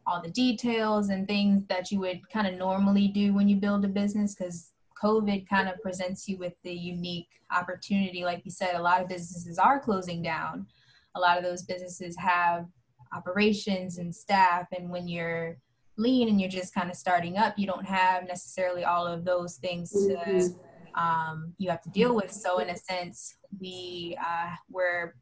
all 0.06 0.22
the 0.22 0.30
details 0.30 1.08
and 1.08 1.26
things 1.26 1.62
that 1.68 1.90
you 1.90 2.00
would 2.00 2.28
kind 2.30 2.46
of 2.46 2.54
normally 2.54 3.08
do 3.08 3.32
when 3.32 3.48
you 3.48 3.56
build 3.56 3.84
a 3.84 3.88
business 3.88 4.34
because 4.34 4.72
COVID 5.02 5.48
kind 5.48 5.68
of 5.68 5.80
presents 5.80 6.28
you 6.28 6.36
with 6.36 6.54
the 6.62 6.72
unique 6.72 7.28
opportunity. 7.50 8.24
Like 8.24 8.42
you 8.44 8.50
said, 8.50 8.74
a 8.74 8.82
lot 8.82 9.00
of 9.00 9.08
businesses 9.08 9.58
are 9.58 9.80
closing 9.80 10.22
down. 10.22 10.66
A 11.14 11.20
lot 11.20 11.38
of 11.38 11.44
those 11.44 11.62
businesses 11.62 12.16
have 12.18 12.66
operations 13.12 13.98
and 13.98 14.14
staff 14.14 14.66
and 14.72 14.88
when 14.88 15.08
you're 15.08 15.56
lean 15.96 16.28
and 16.28 16.40
you're 16.40 16.50
just 16.50 16.72
kind 16.72 16.90
of 16.90 16.96
starting 16.96 17.36
up 17.36 17.58
you 17.58 17.66
don't 17.66 17.84
have 17.84 18.26
necessarily 18.26 18.84
all 18.84 19.06
of 19.06 19.24
those 19.24 19.56
things 19.56 19.90
to 19.90 20.48
um, 20.94 21.52
you 21.58 21.68
have 21.68 21.82
to 21.82 21.90
deal 21.90 22.14
with 22.14 22.30
so 22.30 22.58
in 22.58 22.70
a 22.70 22.76
sense 22.76 23.36
we 23.58 24.16
uh, 24.24 24.50
were 24.70 25.14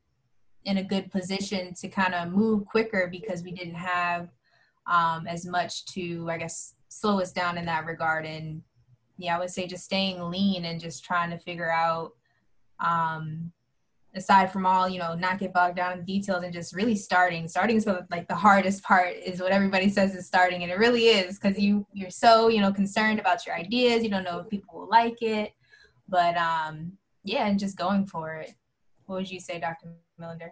in 0.65 0.79
a 0.79 0.85
good 0.85 1.11
position 1.11 1.73
to 1.75 1.89
kind 1.89 2.15
of 2.15 2.33
move 2.33 2.67
quicker 2.67 3.09
because 3.11 3.43
we 3.43 3.53
didn't 3.53 3.75
have 3.75 4.29
um, 4.87 5.27
as 5.27 5.47
much 5.47 5.85
to 5.87 6.29
i 6.31 6.37
guess 6.37 6.75
slow 6.89 7.21
us 7.21 7.33
down 7.33 7.59
in 7.59 7.67
that 7.67 7.87
regard. 7.87 8.27
And 8.27 8.63
yeah 9.17 9.37
i 9.37 9.39
would 9.39 9.51
say 9.51 9.67
just 9.67 9.85
staying 9.85 10.21
lean 10.31 10.65
and 10.65 10.81
just 10.81 11.05
trying 11.05 11.31
to 11.31 11.39
figure 11.39 11.71
out 11.71 12.13
um, 12.81 13.53
aside 14.15 14.53
from 14.53 14.67
all 14.67 14.89
you 14.89 14.99
know 14.99 15.15
not 15.15 15.39
get 15.39 15.53
bogged 15.53 15.77
down 15.77 15.99
in 15.99 16.05
details 16.05 16.43
and 16.43 16.53
just 16.53 16.75
really 16.75 16.97
starting. 16.97 17.49
Starting 17.49 17.77
is 17.77 17.87
what, 17.87 18.07
like 18.11 18.29
the 18.29 18.35
hardest 18.35 18.83
part 18.83 19.15
is 19.17 19.41
what 19.41 19.53
everybody 19.53 19.89
says 19.89 20.15
is 20.15 20.27
starting. 20.27 20.63
And 20.63 20.73
it 20.73 20.79
really 20.79 21.07
is 21.07 21.39
because 21.39 21.59
you 21.59 21.87
you're 21.93 22.11
so 22.11 22.49
you 22.49 22.61
know 22.61 22.73
concerned 22.73 23.19
about 23.19 23.47
your 23.47 23.57
ideas. 23.57 24.03
You 24.03 24.11
don't 24.11 24.25
know 24.25 24.41
if 24.41 24.49
people 24.49 24.79
will 24.79 24.89
like 24.89 25.23
it. 25.23 25.53
But 26.09 26.37
um 26.37 26.93
yeah 27.25 27.47
and 27.47 27.59
just 27.59 27.77
going 27.77 28.07
for 28.07 28.35
it 28.35 28.55
what 29.07 29.17
would 29.17 29.31
you 29.31 29.41
say 29.41 29.59
dr 29.59 29.87
millender 30.21 30.51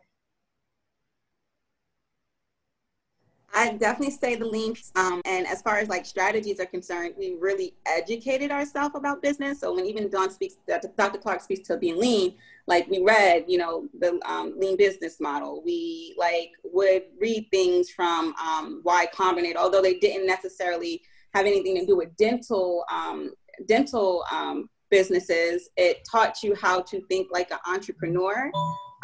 I 3.56 3.72
definitely 3.72 4.14
say 4.14 4.34
the 4.34 4.44
links. 4.44 4.92
Um, 4.96 5.22
and 5.24 5.46
as 5.46 5.62
far 5.62 5.78
as 5.78 5.88
like 5.88 6.04
strategies 6.04 6.60
are 6.60 6.66
concerned, 6.66 7.14
we 7.16 7.36
really 7.40 7.74
educated 7.86 8.50
ourselves 8.50 8.94
about 8.94 9.22
business. 9.22 9.60
So 9.60 9.74
when 9.74 9.86
even 9.86 10.10
Dawn 10.10 10.30
speaks, 10.30 10.56
Dr. 10.68 10.88
Clarke 11.18 11.40
speaks 11.40 11.66
to 11.68 11.78
being 11.78 11.98
lean, 11.98 12.34
like 12.66 12.86
we 12.88 13.02
read, 13.02 13.44
you 13.48 13.56
know, 13.56 13.88
the 13.98 14.20
um, 14.26 14.54
lean 14.58 14.76
business 14.76 15.20
model. 15.20 15.62
We 15.64 16.14
like 16.18 16.50
would 16.64 17.04
read 17.18 17.48
things 17.50 17.88
from 17.88 18.34
um, 18.34 18.82
Y 18.84 19.06
Combinator, 19.14 19.56
although 19.56 19.82
they 19.82 19.98
didn't 20.00 20.26
necessarily 20.26 21.00
have 21.32 21.46
anything 21.46 21.76
to 21.76 21.86
do 21.86 21.96
with 21.96 22.14
dental 22.16 22.84
um, 22.92 23.32
dental 23.66 24.24
um, 24.30 24.68
businesses. 24.90 25.68
It 25.76 26.06
taught 26.10 26.42
you 26.42 26.54
how 26.54 26.82
to 26.82 27.00
think 27.06 27.28
like 27.32 27.50
an 27.50 27.58
entrepreneur. 27.66 28.50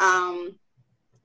Um, 0.01 0.55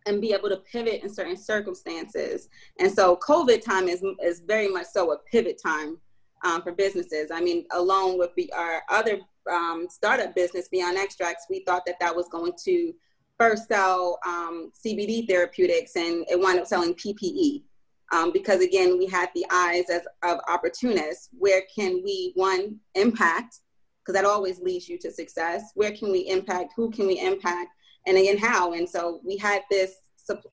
and 0.07 0.23
be 0.23 0.33
able 0.33 0.49
to 0.49 0.57
pivot 0.57 1.03
in 1.03 1.13
certain 1.13 1.37
circumstances. 1.37 2.49
And 2.81 2.91
so 2.91 3.17
COVID 3.17 3.63
time 3.63 3.89
is, 3.89 4.03
is 4.23 4.41
very 4.41 4.69
much 4.69 4.87
so 4.87 5.13
a 5.13 5.19
pivot 5.31 5.61
time 5.63 5.99
um, 6.45 6.63
for 6.63 6.73
businesses. 6.73 7.31
I 7.31 7.41
mean, 7.41 7.67
along 7.73 8.19
with 8.19 8.31
the, 8.37 8.51
our 8.57 8.83
other 8.91 9.19
um, 9.51 9.87
startup 9.91 10.35
business, 10.35 10.69
Beyond 10.69 10.97
Extracts, 10.97 11.47
we 11.51 11.63
thought 11.67 11.85
that 11.87 12.01
that 12.01 12.15
was 12.15 12.29
going 12.29 12.53
to 12.65 12.93
first 13.39 13.69
sell 13.69 14.19
um, 14.27 14.73
CBD 14.85 15.29
therapeutics 15.29 15.97
and 15.97 16.25
it 16.29 16.41
wound 16.41 16.59
up 16.59 16.67
selling 16.67 16.95
PPE. 16.95 17.63
Um, 18.11 18.33
because 18.33 18.63
again, 18.63 18.97
we 18.99 19.07
had 19.07 19.29
the 19.35 19.45
eyes 19.53 19.85
as 19.91 20.03
of 20.23 20.39
opportunists. 20.49 21.29
Where 21.37 21.63
can 21.75 22.03
we, 22.03 22.33
one, 22.35 22.77
impact? 22.95 23.61
Because 24.09 24.23
that 24.23 24.29
always 24.29 24.59
leads 24.61 24.89
you 24.89 24.97
to 25.01 25.11
success. 25.11 25.73
Where 25.75 25.93
can 25.93 26.11
we 26.11 26.21
impact? 26.21 26.73
Who 26.77 26.91
can 26.91 27.07
we 27.07 27.21
impact? 27.21 27.73
and 28.09 28.17
again 28.17 28.39
how 28.39 28.73
and 28.73 28.89
so 28.89 29.21
we 29.25 29.37
had 29.37 29.63
this 29.71 29.97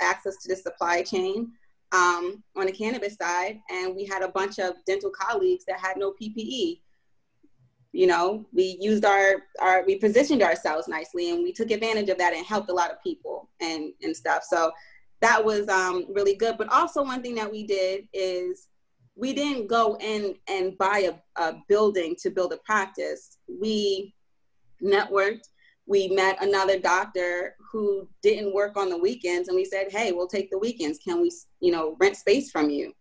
access 0.01 0.37
to 0.37 0.47
the 0.47 0.55
supply 0.55 1.01
chain 1.01 1.51
um, 1.91 2.41
on 2.55 2.65
the 2.65 2.71
cannabis 2.71 3.15
side 3.15 3.59
and 3.69 3.95
we 3.95 4.05
had 4.05 4.21
a 4.21 4.29
bunch 4.29 4.59
of 4.59 4.73
dental 4.85 5.09
colleagues 5.09 5.65
that 5.65 5.79
had 5.79 5.97
no 5.97 6.13
ppe 6.21 6.79
you 7.91 8.07
know 8.07 8.45
we 8.53 8.77
used 8.79 9.05
our 9.05 9.43
our 9.61 9.83
we 9.85 9.95
positioned 9.97 10.41
ourselves 10.41 10.87
nicely 10.87 11.31
and 11.31 11.43
we 11.43 11.53
took 11.53 11.71
advantage 11.71 12.09
of 12.09 12.17
that 12.17 12.33
and 12.33 12.45
helped 12.45 12.69
a 12.69 12.73
lot 12.73 12.91
of 12.91 13.01
people 13.01 13.49
and 13.61 13.93
and 14.01 14.15
stuff 14.15 14.43
so 14.43 14.71
that 15.21 15.43
was 15.43 15.67
um, 15.69 16.05
really 16.13 16.35
good 16.35 16.57
but 16.57 16.71
also 16.71 17.03
one 17.03 17.21
thing 17.21 17.35
that 17.35 17.49
we 17.49 17.65
did 17.65 18.07
is 18.13 18.67
we 19.15 19.33
didn't 19.33 19.67
go 19.67 19.97
in 19.99 20.35
and 20.47 20.77
buy 20.77 21.09
a, 21.09 21.41
a 21.41 21.55
building 21.67 22.15
to 22.21 22.29
build 22.29 22.53
a 22.53 22.57
practice. 22.57 23.37
We 23.47 24.13
networked. 24.83 25.47
We 25.87 26.09
met 26.09 26.43
another 26.43 26.79
doctor 26.79 27.55
who 27.71 28.09
didn't 28.21 28.53
work 28.53 28.75
on 28.75 28.89
the 28.89 28.97
weekends 28.97 29.47
and 29.47 29.55
we 29.55 29.65
said 29.65 29.91
hey 29.91 30.11
we'll 30.11 30.27
take 30.27 30.49
the 30.49 30.57
weekends. 30.57 30.99
Can 30.99 31.21
we 31.21 31.31
you 31.59 31.71
know 31.71 31.95
rent 31.99 32.17
space 32.17 32.51
from 32.51 32.69
you? 32.69 32.93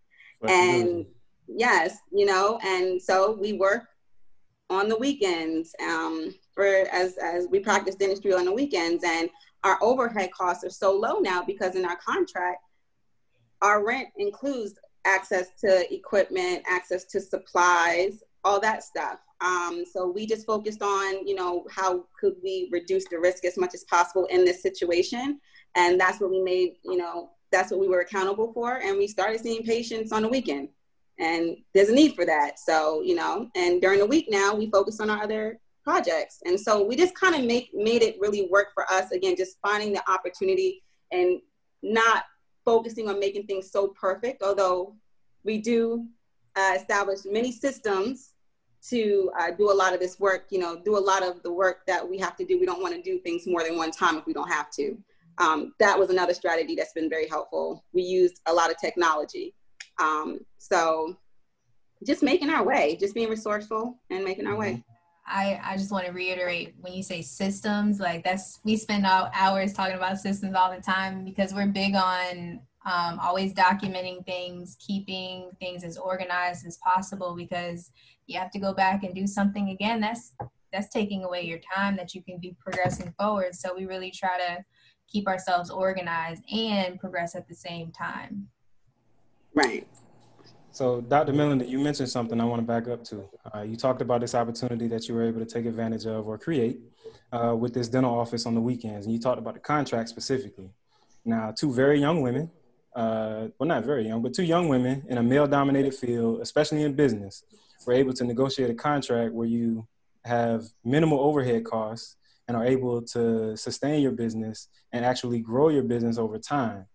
And 0.47 1.07
yes 1.49 1.99
you 2.13 2.27
know 2.27 2.59
and 2.63 3.01
so 3.01 3.37
we 3.41 3.55
work 3.55 3.85
on 4.71 4.89
the 4.89 4.97
weekends 4.97 5.75
um, 5.83 6.35
for 6.55 6.65
as 6.65 7.17
as 7.19 7.49
we 7.51 7.59
practice 7.59 7.95
dentistry 7.95 8.35
on 8.35 8.45
the 8.45 8.53
weekends. 8.53 9.03
And 9.05 9.31
our 9.65 9.79
overhead 9.83 10.31
costs 10.33 10.63
are 10.65 10.71
so 10.71 10.93
low 10.93 11.19
now 11.19 11.43
because 11.43 11.75
in 11.75 11.85
our 11.85 11.97
contract 11.97 12.59
our 13.63 13.85
rent 13.85 14.09
includes 14.19 14.75
access 15.05 15.49
to 15.61 15.93
equipment 15.93 16.63
access 16.69 17.05
to 17.05 17.21
supplies 17.21 18.23
all 18.45 18.61
that 18.61 18.83
stuff 18.83 19.19
Um, 19.41 19.85
so 19.91 20.09
we 20.09 20.27
just 20.27 20.47
focused 20.47 20.83
on, 20.83 21.27
you 21.27 21.35
know, 21.35 21.67
how 21.71 22.05
could 22.19 22.37
we 22.43 22.69
reduce 22.73 23.05
the 23.09 23.19
risk 23.19 23.45
as 23.45 23.57
much 23.59 23.75
as 23.75 23.85
possible 23.85 24.25
in 24.27 24.45
this 24.45 24.63
situation, 24.63 25.41
and 25.75 26.01
that's 26.01 26.21
what 26.21 26.31
we 26.31 26.41
made, 26.41 26.77
you 26.85 26.97
know, 26.97 27.31
that's 27.53 27.71
what 27.71 27.81
we 27.81 27.89
were 27.89 28.01
accountable 28.01 28.53
for, 28.53 28.77
and 28.77 28.97
we 28.97 29.07
started 29.07 29.41
seeing 29.41 29.63
patients 29.63 30.13
on 30.13 30.23
the 30.23 30.29
weekend, 30.29 30.69
and 31.19 31.57
there's 31.75 31.91
a 31.91 31.95
need 31.95 32.15
for 32.15 32.25
that. 32.25 32.59
So 32.59 33.03
you 33.03 33.15
know, 33.15 33.49
and 33.55 33.81
during 33.83 33.99
the 33.99 34.07
week 34.07 34.27
now 34.31 34.55
we 34.55 34.71
focus 34.71 35.01
on 35.01 35.11
our 35.11 35.23
other 35.23 35.59
projects, 35.83 36.39
and 36.47 36.59
so 36.59 36.83
we 36.83 36.97
just 36.97 37.15
kind 37.15 37.35
of 37.35 37.45
make 37.45 37.71
made 37.75 38.03
it 38.03 38.17
really 38.21 38.49
work 38.51 38.69
for 38.73 38.85
us. 38.91 39.11
Again, 39.11 39.37
just 39.37 39.59
finding 39.61 39.93
the 39.93 40.11
opportunity 40.11 40.83
and 41.13 41.41
not 41.83 42.25
focusing 42.65 43.09
on 43.09 43.21
making 43.21 43.47
things 43.47 43.71
so 43.71 43.89
perfect, 43.89 44.43
although 44.43 44.97
we 45.45 45.59
do 45.59 46.07
uh, 46.57 46.73
establish 46.77 47.21
many 47.25 47.53
systems 47.53 48.35
to 48.89 49.31
uh, 49.39 49.51
do 49.51 49.71
a 49.71 49.73
lot 49.73 49.95
of 49.95 50.01
this 50.01 50.21
work, 50.21 50.47
you 50.51 50.59
know, 50.59 50.81
do 50.85 50.97
a 50.97 51.01
lot 51.01 51.23
of 51.23 51.43
the 51.43 51.53
work 51.53 51.87
that 51.87 52.07
we 52.09 52.19
have 52.19 52.37
to 52.37 52.45
do. 52.45 52.59
We 52.59 52.67
don't 52.67 52.83
want 52.83 52.95
to 52.95 53.03
do 53.03 53.19
things 53.21 53.47
more 53.47 53.63
than 53.63 53.77
one 53.77 53.91
time 53.91 54.17
if 54.17 54.27
we 54.27 54.33
don't 54.33 54.51
have 54.51 54.71
to. 54.73 54.97
Um, 55.39 55.75
that 55.81 55.99
was 55.99 56.11
another 56.11 56.35
strategy 56.35 56.75
that's 56.75 56.93
been 56.93 57.09
very 57.09 57.29
helpful. 57.29 57.85
We 57.93 58.03
used 58.03 58.41
a 58.47 58.53
lot 58.53 58.71
of 58.71 58.79
technology. 58.79 59.55
Um, 60.01 60.41
so 60.59 61.17
just 62.07 62.23
making 62.23 62.51
our 62.51 62.63
way, 62.63 62.97
just 63.01 63.15
being 63.15 63.31
resourceful 63.31 63.99
and 64.11 64.25
making 64.25 64.47
our 64.47 64.57
way. 64.57 64.85
I, 65.27 65.61
I 65.63 65.77
just 65.77 65.91
want 65.91 66.07
to 66.07 66.13
reiterate 66.13 66.75
when 66.81 66.93
you 66.93 67.03
say 67.03 67.23
systems, 67.23 67.99
like 67.99 68.25
that's 68.25 68.61
we 68.65 68.77
spend 68.77 69.07
all 69.07 69.31
hours 69.35 69.73
talking 69.73 69.97
about 69.97 70.19
systems 70.19 70.55
all 70.55 70.75
the 70.75 70.83
time 70.83 71.25
because 71.25 71.55
we're 71.55 71.67
big 71.67 71.95
on 71.95 72.61
um, 72.87 73.19
always 73.19 73.55
documenting 73.55 74.25
things, 74.27 74.77
keeping 74.79 75.51
things 75.59 75.85
as 75.85 75.97
organized 75.97 76.67
as 76.67 76.77
possible 76.79 77.35
because 77.35 77.91
you 78.27 78.39
have 78.39 78.51
to 78.51 78.59
go 78.59 78.75
back 78.75 79.05
and 79.05 79.15
do 79.15 79.27
something 79.27 79.71
again. 79.71 80.01
That's 80.01 80.35
that's 80.73 80.89
taking 80.89 81.25
away 81.25 81.43
your 81.43 81.61
time 81.75 81.97
that 81.97 82.15
you 82.15 82.23
can 82.23 82.39
be 82.39 82.57
progressing 82.61 83.15
forward. 83.19 83.55
So 83.55 83.75
we 83.75 83.87
really 83.87 84.11
try 84.11 84.37
to 84.39 84.65
keep 85.07 85.29
ourselves 85.29 85.71
organized 85.71 86.43
and 86.53 86.99
progress 86.99 87.37
at 87.37 87.49
the 87.49 87.55
same 87.55 87.93
time. 87.93 88.49
Right. 89.55 89.87
So, 90.75 91.01
Dr. 91.01 91.33
Millender, 91.33 91.69
you 91.69 91.79
mentioned 91.79 92.09
something 92.09 92.41
I 92.41 92.45
want 92.45 92.61
to 92.61 92.67
back 92.67 92.89
up 92.89 93.05
to. 93.05 93.29
Uh, 93.55 93.61
you 93.61 93.77
talked 93.77 94.03
about 94.03 94.23
this 94.23 94.35
opportunity 94.35 94.89
that 94.89 95.07
you 95.07 95.15
were 95.15 95.23
able 95.23 95.39
to 95.39 95.47
take 95.47 95.67
advantage 95.67 96.05
of 96.05 96.27
or 96.27 96.37
create 96.37 96.81
uh, 97.31 97.55
with 97.57 97.73
this 97.73 97.87
dental 97.87 98.13
office 98.13 98.45
on 98.45 98.57
the 98.57 98.61
weekends, 98.61 99.07
and 99.07 99.15
you 99.15 99.21
talked 99.21 99.39
about 99.39 99.55
the 99.55 99.61
contract 99.61 100.09
specifically. 100.09 100.69
Now, 101.25 101.53
two 101.57 101.73
very 101.73 102.01
young 102.01 102.23
women, 102.23 102.51
uh, 102.93 103.47
well, 103.57 103.69
not 103.69 103.85
very 103.85 104.09
young, 104.09 104.21
but 104.21 104.35
two 104.35 104.43
young 104.43 104.67
women 104.67 105.05
in 105.09 105.17
a 105.17 105.23
male-dominated 105.23 105.95
field, 105.95 106.41
especially 106.41 106.83
in 106.83 106.95
business, 106.95 107.45
were 107.87 107.93
able 107.93 108.13
to 108.13 108.25
negotiate 108.25 108.69
a 108.69 108.75
contract 108.75 109.33
where 109.33 109.47
you 109.47 109.87
have 110.25 110.65
minimal 110.85 111.21
overhead 111.21 111.63
costs 111.65 112.17
and 112.49 112.57
are 112.57 112.67
able 112.67 113.01
to 113.01 113.57
sustain 113.57 114.03
your 114.03 114.11
business 114.11 114.67
and 114.91 115.05
actually 115.05 115.39
grow 115.39 115.69
your 115.69 115.85
business 115.85 116.19
over 116.19 116.37
time. 116.37 116.87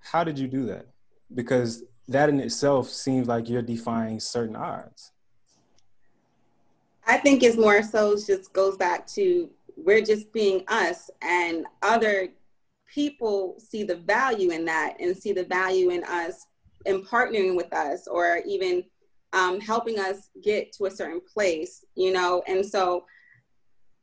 How 0.00 0.24
did 0.24 0.38
you 0.38 0.48
do 0.48 0.64
that? 0.64 0.86
Because 1.34 1.82
that 2.08 2.28
in 2.28 2.40
itself 2.40 2.88
seems 2.88 3.28
like 3.28 3.48
you're 3.48 3.62
defying 3.62 4.20
certain 4.20 4.56
odds. 4.56 5.12
I 7.06 7.18
think 7.18 7.42
it's 7.42 7.56
more 7.56 7.82
so 7.82 8.16
just 8.16 8.52
goes 8.52 8.76
back 8.76 9.06
to 9.08 9.50
we're 9.76 10.02
just 10.02 10.32
being 10.32 10.64
us 10.68 11.10
and 11.22 11.66
other 11.82 12.28
people 12.92 13.56
see 13.58 13.82
the 13.82 13.96
value 13.96 14.50
in 14.50 14.64
that 14.64 14.96
and 15.00 15.16
see 15.16 15.32
the 15.32 15.44
value 15.44 15.90
in 15.90 16.04
us 16.04 16.46
in 16.86 17.02
partnering 17.04 17.56
with 17.56 17.72
us 17.72 18.06
or 18.06 18.40
even 18.46 18.84
um, 19.32 19.60
helping 19.60 19.98
us 19.98 20.30
get 20.42 20.72
to 20.72 20.86
a 20.86 20.90
certain 20.90 21.20
place, 21.20 21.84
you 21.96 22.12
know? 22.12 22.42
And 22.46 22.64
so, 22.64 23.04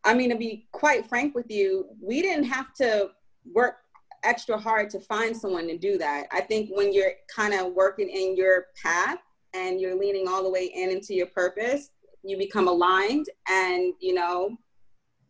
I 0.03 0.13
mean, 0.13 0.29
to 0.29 0.35
be 0.35 0.67
quite 0.71 1.07
frank 1.07 1.33
with 1.35 1.49
you, 1.49 1.85
we 2.01 2.21
didn't 2.21 2.45
have 2.45 2.73
to 2.75 3.11
work 3.53 3.77
extra 4.23 4.57
hard 4.57 4.89
to 4.91 4.99
find 4.99 5.35
someone 5.35 5.67
to 5.67 5.77
do 5.77 5.97
that. 5.97 6.27
I 6.31 6.41
think 6.41 6.69
when 6.73 6.93
you're 6.93 7.13
kind 7.33 7.53
of 7.53 7.73
working 7.73 8.09
in 8.09 8.35
your 8.35 8.67
path 8.81 9.17
and 9.53 9.79
you're 9.79 9.97
leaning 9.97 10.27
all 10.27 10.43
the 10.43 10.49
way 10.49 10.65
in 10.65 10.89
into 10.89 11.13
your 11.13 11.27
purpose, 11.27 11.89
you 12.23 12.37
become 12.37 12.67
aligned 12.67 13.25
and, 13.49 13.93
you 13.99 14.13
know, 14.13 14.57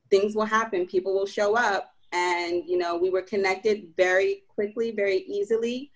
things 0.09 0.35
will 0.35 0.45
happen. 0.45 0.85
People 0.85 1.13
will 1.13 1.25
show 1.25 1.55
up. 1.55 1.93
And, 2.11 2.63
you 2.67 2.77
know, 2.77 2.97
we 2.97 3.09
were 3.09 3.21
connected 3.21 3.87
very 3.95 4.43
quickly, 4.53 4.91
very 4.91 5.19
easily 5.19 5.91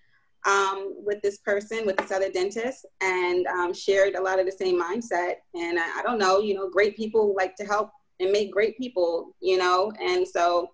um, 0.46 0.94
with 1.04 1.20
this 1.20 1.38
person, 1.38 1.84
with 1.84 1.98
this 1.98 2.10
other 2.10 2.30
dentist, 2.30 2.86
and 3.02 3.46
um, 3.48 3.74
shared 3.74 4.14
a 4.14 4.22
lot 4.22 4.38
of 4.38 4.46
the 4.46 4.52
same 4.52 4.80
mindset. 4.80 5.34
And 5.54 5.78
I, 5.78 5.98
I 5.98 6.02
don't 6.02 6.18
know, 6.18 6.40
you 6.40 6.54
know, 6.54 6.70
great 6.70 6.96
people 6.96 7.34
like 7.36 7.54
to 7.56 7.64
help 7.64 7.90
and 8.20 8.32
make 8.32 8.50
great 8.50 8.78
people, 8.78 9.34
you 9.40 9.58
know, 9.58 9.92
and 10.00 10.26
so 10.26 10.70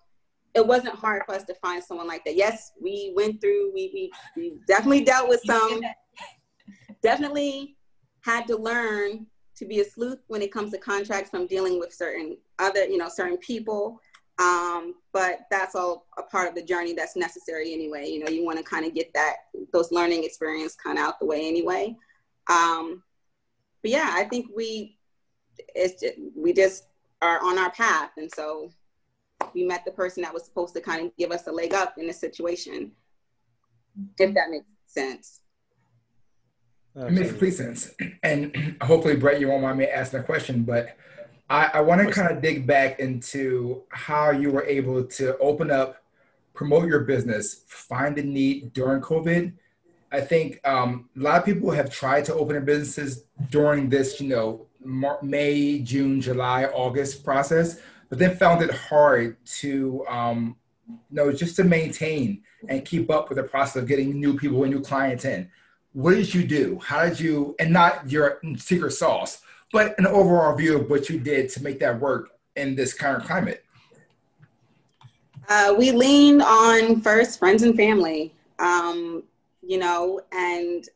it 0.55 0.65
wasn't 0.65 0.95
hard 0.95 1.23
for 1.25 1.33
us 1.33 1.43
to 1.45 1.55
find 1.55 1.83
someone 1.83 2.07
like 2.07 2.23
that. 2.25 2.35
Yes, 2.35 2.73
we 2.81 3.13
went 3.15 3.41
through, 3.41 3.71
we, 3.73 3.89
we, 3.93 4.11
we 4.35 4.53
definitely 4.67 5.03
dealt 5.03 5.27
with 5.27 5.41
some, 5.45 5.81
definitely 7.01 7.75
had 8.21 8.47
to 8.47 8.55
learn 8.55 9.25
to 9.55 9.65
be 9.65 9.79
a 9.79 9.85
sleuth 9.85 10.19
when 10.27 10.41
it 10.41 10.51
comes 10.51 10.71
to 10.71 10.77
contracts 10.77 11.29
from 11.29 11.47
dealing 11.47 11.79
with 11.79 11.93
certain 11.93 12.37
other, 12.59 12.85
you 12.85 12.97
know, 12.97 13.09
certain 13.09 13.37
people. 13.37 13.99
Um, 14.39 14.95
but 15.11 15.41
that's 15.51 15.75
all 15.75 16.07
a 16.17 16.23
part 16.23 16.49
of 16.49 16.55
the 16.55 16.63
journey 16.63 16.93
that's 16.93 17.15
necessary 17.15 17.73
anyway. 17.73 18.07
You 18.07 18.23
know, 18.23 18.29
you 18.29 18.45
want 18.45 18.57
to 18.57 18.63
kind 18.63 18.85
of 18.85 18.93
get 18.93 19.13
that, 19.13 19.35
those 19.71 19.91
learning 19.91 20.23
experience 20.23 20.75
kind 20.75 20.97
of 20.97 21.05
out 21.05 21.19
the 21.19 21.25
way 21.25 21.47
anyway. 21.47 21.95
Um, 22.49 23.03
but 23.81 23.91
yeah, 23.91 24.09
I 24.11 24.23
think 24.23 24.47
we, 24.55 24.97
it's 25.75 26.01
just, 26.01 26.15
we 26.35 26.53
just 26.53 26.85
are 27.21 27.43
on 27.43 27.59
our 27.59 27.71
path. 27.71 28.11
And 28.17 28.29
so 28.33 28.69
we 29.53 29.65
met 29.65 29.85
the 29.85 29.91
person 29.91 30.23
that 30.23 30.33
was 30.33 30.43
supposed 30.45 30.73
to 30.75 30.81
kind 30.81 31.05
of 31.05 31.15
give 31.17 31.31
us 31.31 31.47
a 31.47 31.51
leg 31.51 31.73
up 31.73 31.97
in 31.97 32.07
the 32.07 32.13
situation, 32.13 32.91
if 34.19 34.33
that 34.33 34.49
makes 34.49 34.65
sense. 34.85 35.41
It 36.95 37.11
makes 37.11 37.29
complete 37.29 37.55
sense. 37.55 37.91
And 38.21 38.77
hopefully, 38.81 39.15
Brett, 39.15 39.39
you 39.39 39.47
won't 39.47 39.63
mind 39.63 39.79
me 39.79 39.85
asking 39.85 40.19
a 40.19 40.23
question, 40.23 40.63
but 40.63 40.95
I, 41.49 41.71
I 41.75 41.81
want 41.81 42.01
to 42.01 42.13
kind 42.13 42.31
of 42.31 42.41
dig 42.41 42.65
back 42.65 42.99
into 42.99 43.83
how 43.89 44.31
you 44.31 44.51
were 44.51 44.63
able 44.63 45.03
to 45.03 45.37
open 45.39 45.71
up, 45.71 46.03
promote 46.53 46.87
your 46.87 47.01
business, 47.01 47.63
find 47.67 48.17
a 48.17 48.23
need 48.23 48.73
during 48.73 49.01
COVID. 49.01 49.53
I 50.11 50.21
think 50.21 50.59
um, 50.67 51.09
a 51.17 51.19
lot 51.19 51.39
of 51.39 51.45
people 51.45 51.71
have 51.71 51.89
tried 51.89 52.25
to 52.25 52.35
open 52.35 52.53
their 52.53 52.61
businesses 52.61 53.23
during 53.49 53.89
this, 53.89 54.21
you 54.21 54.29
know, 54.29 54.67
May, 55.23 55.79
June, 55.79 56.21
July, 56.21 56.65
August 56.65 57.23
process 57.23 57.79
but 58.13 58.19
then 58.19 58.37
found 58.37 58.61
it 58.61 58.69
hard 58.69 59.43
to 59.43 60.05
um, 60.07 60.55
you 60.87 60.99
know 61.09 61.31
just 61.31 61.55
to 61.55 61.63
maintain 61.63 62.43
and 62.69 62.85
keep 62.85 63.09
up 63.09 63.27
with 63.27 63.39
the 63.39 63.43
process 63.43 63.77
of 63.77 63.87
getting 63.87 64.19
new 64.19 64.37
people 64.37 64.63
and 64.63 64.71
new 64.71 64.81
clients 64.81 65.25
in. 65.25 65.49
What 65.93 66.13
did 66.13 66.31
you 66.31 66.45
do? 66.45 66.79
How 66.83 67.09
did 67.09 67.19
you 67.19 67.55
and 67.57 67.73
not 67.73 68.11
your 68.11 68.39
secret 68.57 68.91
sauce, 68.91 69.41
but 69.71 69.97
an 69.97 70.05
overall 70.05 70.55
view 70.55 70.79
of 70.79 70.91
what 70.91 71.09
you 71.09 71.19
did 71.19 71.49
to 71.53 71.63
make 71.63 71.79
that 71.79 71.99
work 71.99 72.29
in 72.55 72.75
this 72.75 72.93
current 72.93 73.23
climate? 73.25 73.65
Uh, 75.49 75.73
we 75.75 75.91
leaned 75.91 76.43
on 76.43 77.01
first 77.01 77.39
friends 77.39 77.63
and 77.63 77.75
family, 77.75 78.31
um, 78.59 79.23
you 79.63 79.79
know, 79.79 80.21
and 80.31 80.87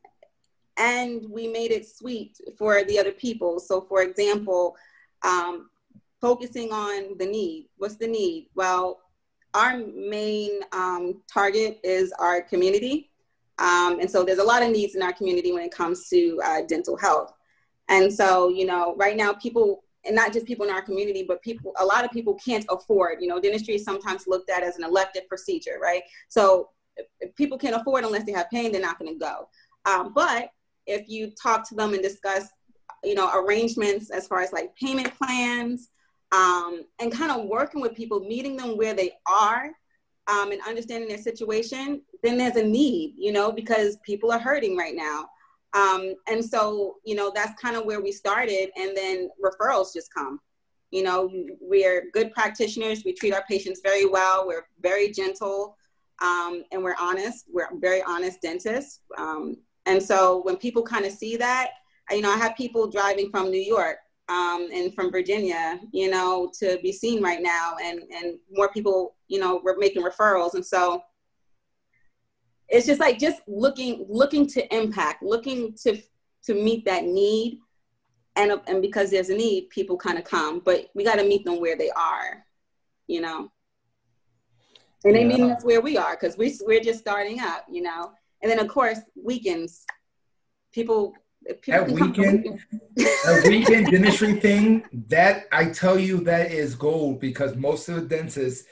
and 0.78 1.28
we 1.32 1.48
made 1.48 1.72
it 1.72 1.88
sweet 1.88 2.40
for 2.60 2.84
the 2.84 3.00
other 3.00 3.12
people. 3.12 3.60
So, 3.60 3.82
for 3.82 4.04
example, 4.04 4.76
um, 5.24 5.72
focusing 6.22 6.72
on 6.72 7.18
the 7.18 7.26
need. 7.26 7.70
What's 7.78 7.96
the 7.96 8.08
need? 8.08 8.50
Well, 8.56 9.00
our 9.54 9.78
main 9.78 10.62
um, 10.72 11.22
target 11.32 11.80
is 11.84 12.12
our 12.20 12.42
community. 12.42 13.12
Um, 13.60 14.00
and 14.00 14.10
so 14.10 14.24
there's 14.24 14.38
a 14.40 14.44
lot 14.44 14.62
of 14.62 14.70
needs 14.70 14.96
in 14.96 15.02
our 15.02 15.14
community 15.14 15.52
when 15.52 15.64
it 15.64 15.72
comes 15.72 16.10
to 16.10 16.40
uh, 16.44 16.62
dental 16.68 16.96
health. 16.96 17.34
And 17.90 18.14
so, 18.14 18.50
you 18.50 18.66
know, 18.66 18.96
right 18.98 19.18
now 19.18 19.34
people, 19.34 19.84
and 20.06 20.16
not 20.16 20.32
just 20.32 20.46
people 20.46 20.66
in 20.66 20.72
our 20.72 20.82
community, 20.82 21.24
but 21.28 21.42
people, 21.42 21.74
a 21.80 21.86
lot 21.86 22.06
of 22.06 22.12
people 22.12 22.36
can't 22.36 22.66
afford, 22.70 23.18
you 23.20 23.28
know, 23.28 23.40
dentistry 23.40 23.76
is 23.76 23.84
sometimes 23.84 24.28
looked 24.28 24.50
at 24.50 24.64
as 24.64 24.78
an 24.78 24.84
elective 24.84 25.28
procedure, 25.28 25.80
right? 25.82 26.04
So 26.28 26.70
if 27.20 27.36
people 27.36 27.58
can't 27.58 27.76
afford 27.76 28.04
unless 28.04 28.26
they 28.26 28.32
have 28.32 28.50
pain, 28.50 28.72
they're 28.72 28.82
not 28.82 29.00
going 29.00 29.14
to 29.14 29.20
go. 29.20 29.50
Um, 29.86 30.14
but 30.14 30.50
if 30.86 31.10
you 31.10 31.32
talk 31.42 31.68
to 31.70 31.76
them 31.76 31.94
and 31.94 32.04
discuss, 32.04 32.48
you 33.04 33.16
know, 33.16 33.32
arrangements 33.34 34.10
as 34.10 34.28
far 34.28 34.42
as 34.42 34.52
like 34.52 34.76
payment 34.76 35.14
plans, 35.18 35.90
um, 36.32 36.84
and 37.00 37.12
kind 37.12 37.32
of 37.32 37.46
working 37.46 37.82
with 37.82 37.96
people, 37.96 38.20
meeting 38.20 38.58
them 38.58 38.78
where 38.78 38.94
they 38.94 39.12
are 39.28 39.72
um, 40.28 40.52
and 40.52 40.62
understanding 40.68 41.08
their 41.08 41.18
situation, 41.18 42.02
then 42.24 42.38
there's 42.38 42.58
a 42.58 42.64
need, 42.64 43.14
you 43.18 43.32
know, 43.32 43.52
because 43.52 43.98
people 44.06 44.32
are 44.32 44.40
hurting 44.40 44.76
right 44.76 44.96
now. 44.96 45.26
Um, 45.74 46.16
and 46.28 46.44
so, 46.44 46.96
you 47.06 47.16
know, 47.16 47.32
that's 47.34 47.60
kind 47.62 47.76
of 47.76 47.86
where 47.86 48.02
we 48.02 48.12
started. 48.12 48.70
And 48.78 48.96
then 48.96 49.30
referrals 49.44 49.94
just 49.94 50.14
come. 50.14 50.40
You 50.92 51.04
know, 51.04 51.30
we're 51.60 52.10
good 52.14 52.32
practitioners. 52.32 53.04
We 53.04 53.14
treat 53.14 53.34
our 53.34 53.44
patients 53.48 53.82
very 53.84 54.06
well. 54.06 54.48
We're 54.48 54.68
very 54.82 55.12
gentle 55.12 55.78
um, 56.22 56.64
and 56.72 56.84
we're 56.84 56.96
honest. 57.00 57.46
We're 57.52 57.70
very 57.80 58.02
honest 58.04 58.42
dentists. 58.42 59.02
Um, 59.18 59.58
and 59.86 60.02
so 60.02 60.42
when 60.44 60.58
people 60.58 60.84
kind 60.84 61.06
of 61.06 61.12
see 61.12 61.38
that, 61.38 61.72
you 62.12 62.22
know, 62.22 62.32
I 62.32 62.38
have 62.38 62.56
people 62.56 62.88
driving 62.88 63.30
from 63.30 63.52
New 63.52 63.62
York 63.62 63.98
um, 64.30 64.68
and 64.74 64.94
from 64.94 65.12
Virginia, 65.12 65.80
you 65.92 66.10
know, 66.10 66.52
to 66.60 66.80
be 66.82 66.92
seen 66.92 67.22
right 67.24 67.42
now, 67.42 67.76
and 67.82 68.02
and 68.12 68.40
more 68.52 68.70
people, 68.70 69.16
you 69.28 69.40
know, 69.40 69.62
we're 69.64 69.78
making 69.78 70.04
referrals, 70.04 70.54
and 70.56 70.66
so 70.66 71.02
it's 72.70 72.86
just 72.86 73.00
like 73.00 73.18
just 73.18 73.42
looking 73.48 74.06
looking 74.10 74.46
to 74.48 74.76
impact, 74.76 75.24
looking 75.24 75.74
to 75.84 76.02
to 76.44 76.54
meet 76.54 76.86
that 76.86 77.06
need, 77.06 77.60
and 78.36 78.52
and 78.68 78.82
because 78.82 79.10
there's 79.10 79.30
a 79.30 79.36
need, 79.36 79.70
people 79.70 79.98
kind 79.98 80.18
of 80.18 80.24
come, 80.26 80.60
but 80.60 80.88
we 80.94 81.04
got 81.04 81.16
to 81.16 81.24
meet 81.24 81.46
them 81.46 81.62
where 81.62 81.78
they 81.78 81.90
are, 81.92 82.46
you 83.08 83.22
know. 83.22 83.50
And 85.06 85.16
they 85.16 85.22
Yeah. 85.22 85.28
meeting 85.28 85.52
us 85.52 85.64
where 85.64 85.80
we 85.80 85.98
are 85.98 86.18
because 86.20 86.38
we 86.38 86.58
we're 86.66 86.82
just 86.82 87.00
starting 87.00 87.40
up, 87.40 87.66
you 87.72 87.82
know. 87.82 88.12
And 88.42 88.52
then 88.52 88.60
of 88.60 88.68
course 88.68 89.00
weekends, 89.16 89.86
people 90.74 91.14
people 91.14 91.16
That 91.48 91.62
can 91.62 91.86
come 91.86 91.90
on 91.90 92.08
weekend- 92.08 92.60
the 92.96 93.46
weekend 93.50 93.88
dentistry 93.88 94.34
thing, 94.34 94.84
that 95.08 95.46
I 95.52 95.66
tell 95.66 95.98
you, 95.98 96.18
that 96.22 96.52
is 96.52 96.76
gold 96.76 97.20
because 97.20 97.56
most 97.56 97.88
of 97.90 97.96
the 97.96 98.02
dentists 98.02 98.66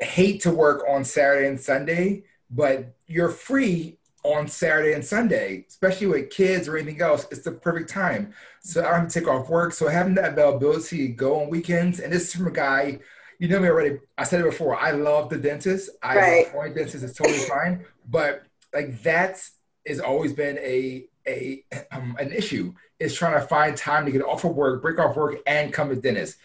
hate 0.00 0.40
to 0.42 0.50
work 0.50 0.84
on 0.88 1.04
Saturday 1.04 1.46
and 1.48 1.60
Sunday, 1.60 2.24
but 2.50 2.94
you're 3.06 3.28
free 3.30 3.98
on 4.24 4.48
Saturday 4.48 4.92
and 4.92 5.04
Sunday, 5.04 5.64
especially 5.68 6.08
with 6.08 6.30
kids 6.30 6.68
or 6.68 6.76
anything 6.76 7.00
else. 7.00 7.26
It's 7.30 7.42
the 7.42 7.52
perfect 7.52 7.88
time. 7.88 8.32
So 8.60 8.80
I 8.80 8.90
don't 8.90 9.00
have 9.00 9.08
to 9.08 9.20
take 9.20 9.28
off 9.28 9.48
work. 9.48 9.72
So 9.72 9.88
having 9.88 10.14
that 10.16 10.32
availability 10.32 11.08
to 11.08 11.12
go 11.12 11.40
on 11.40 11.50
weekends, 11.50 12.00
and 12.00 12.12
this 12.12 12.24
is 12.28 12.34
from 12.34 12.48
a 12.48 12.52
guy, 12.52 12.98
you 13.38 13.48
know 13.48 13.60
me 13.60 13.68
already. 13.68 13.98
I 14.16 14.24
said 14.24 14.40
it 14.40 14.44
before. 14.44 14.76
I 14.76 14.90
love 14.90 15.30
the 15.30 15.38
dentist. 15.38 15.90
I 16.02 16.16
Right. 16.16 16.44
love 16.46 16.52
going 16.52 16.74
dentist. 16.74 17.04
It's 17.04 17.16
totally 17.16 17.38
fine. 17.38 17.84
But 18.08 18.42
like 18.74 19.00
that's 19.02 19.52
has 19.86 20.00
always 20.00 20.32
been 20.34 20.58
a 20.58 21.08
a 21.28 21.64
um, 21.92 22.16
an 22.18 22.32
issue 22.32 22.74
is 22.98 23.14
trying 23.14 23.40
to 23.40 23.46
find 23.46 23.76
time 23.76 24.04
to 24.06 24.10
get 24.12 24.22
off 24.22 24.44
of 24.44 24.54
work, 24.54 24.82
break 24.82 24.98
off 24.98 25.16
work, 25.16 25.38
and 25.46 25.72
come 25.72 25.88
to 25.90 25.96
dentist. 25.96 26.38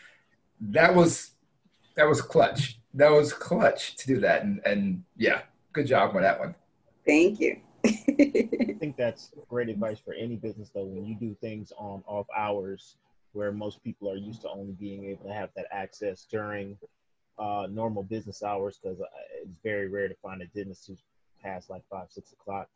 That 0.59 0.93
was 0.93 1.31
that 1.95 2.07
was 2.07 2.21
clutch. 2.21 2.79
That 2.93 3.11
was 3.11 3.33
clutch 3.33 3.95
to 3.97 4.07
do 4.07 4.19
that, 4.19 4.43
and 4.43 4.61
and 4.65 5.03
yeah, 5.17 5.41
good 5.71 5.87
job 5.87 6.15
on 6.15 6.21
that 6.21 6.39
one. 6.39 6.55
Thank 7.05 7.39
you. 7.39 7.59
I 7.85 8.75
think 8.79 8.95
that's 8.97 9.31
great 9.49 9.67
advice 9.67 9.99
for 9.99 10.13
any 10.13 10.35
business 10.35 10.69
though. 10.73 10.85
When 10.85 11.05
you 11.05 11.15
do 11.15 11.35
things 11.41 11.73
on 11.77 12.03
off 12.07 12.27
hours, 12.35 12.95
where 13.33 13.51
most 13.51 13.83
people 13.83 14.09
are 14.09 14.15
used 14.15 14.41
to 14.41 14.49
only 14.49 14.73
being 14.73 15.05
able 15.05 15.25
to 15.25 15.33
have 15.33 15.49
that 15.55 15.65
access 15.71 16.25
during 16.29 16.77
uh, 17.37 17.67
normal 17.69 18.03
business 18.03 18.43
hours, 18.43 18.79
because 18.81 18.99
it's 19.41 19.51
very 19.63 19.89
rare 19.89 20.07
to 20.07 20.15
find 20.21 20.41
a 20.41 20.45
dentist 20.45 20.87
who's 20.87 21.03
past 21.43 21.69
like 21.69 21.83
five, 21.91 22.07
six 22.09 22.31
o'clock. 22.31 22.69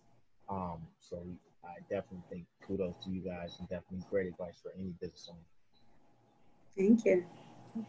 Um, 0.50 0.80
so 1.00 1.22
I 1.68 1.80
definitely 1.82 2.24
think 2.30 2.46
kudos 2.66 2.96
to 3.04 3.10
you 3.10 3.22
guys, 3.22 3.56
and 3.60 3.68
definitely 3.70 4.06
great 4.10 4.28
advice 4.28 4.60
for 4.62 4.72
any 4.78 4.94
business 5.02 5.30
owner. 5.30 5.40
Thank 6.78 7.06
you. 7.06 7.26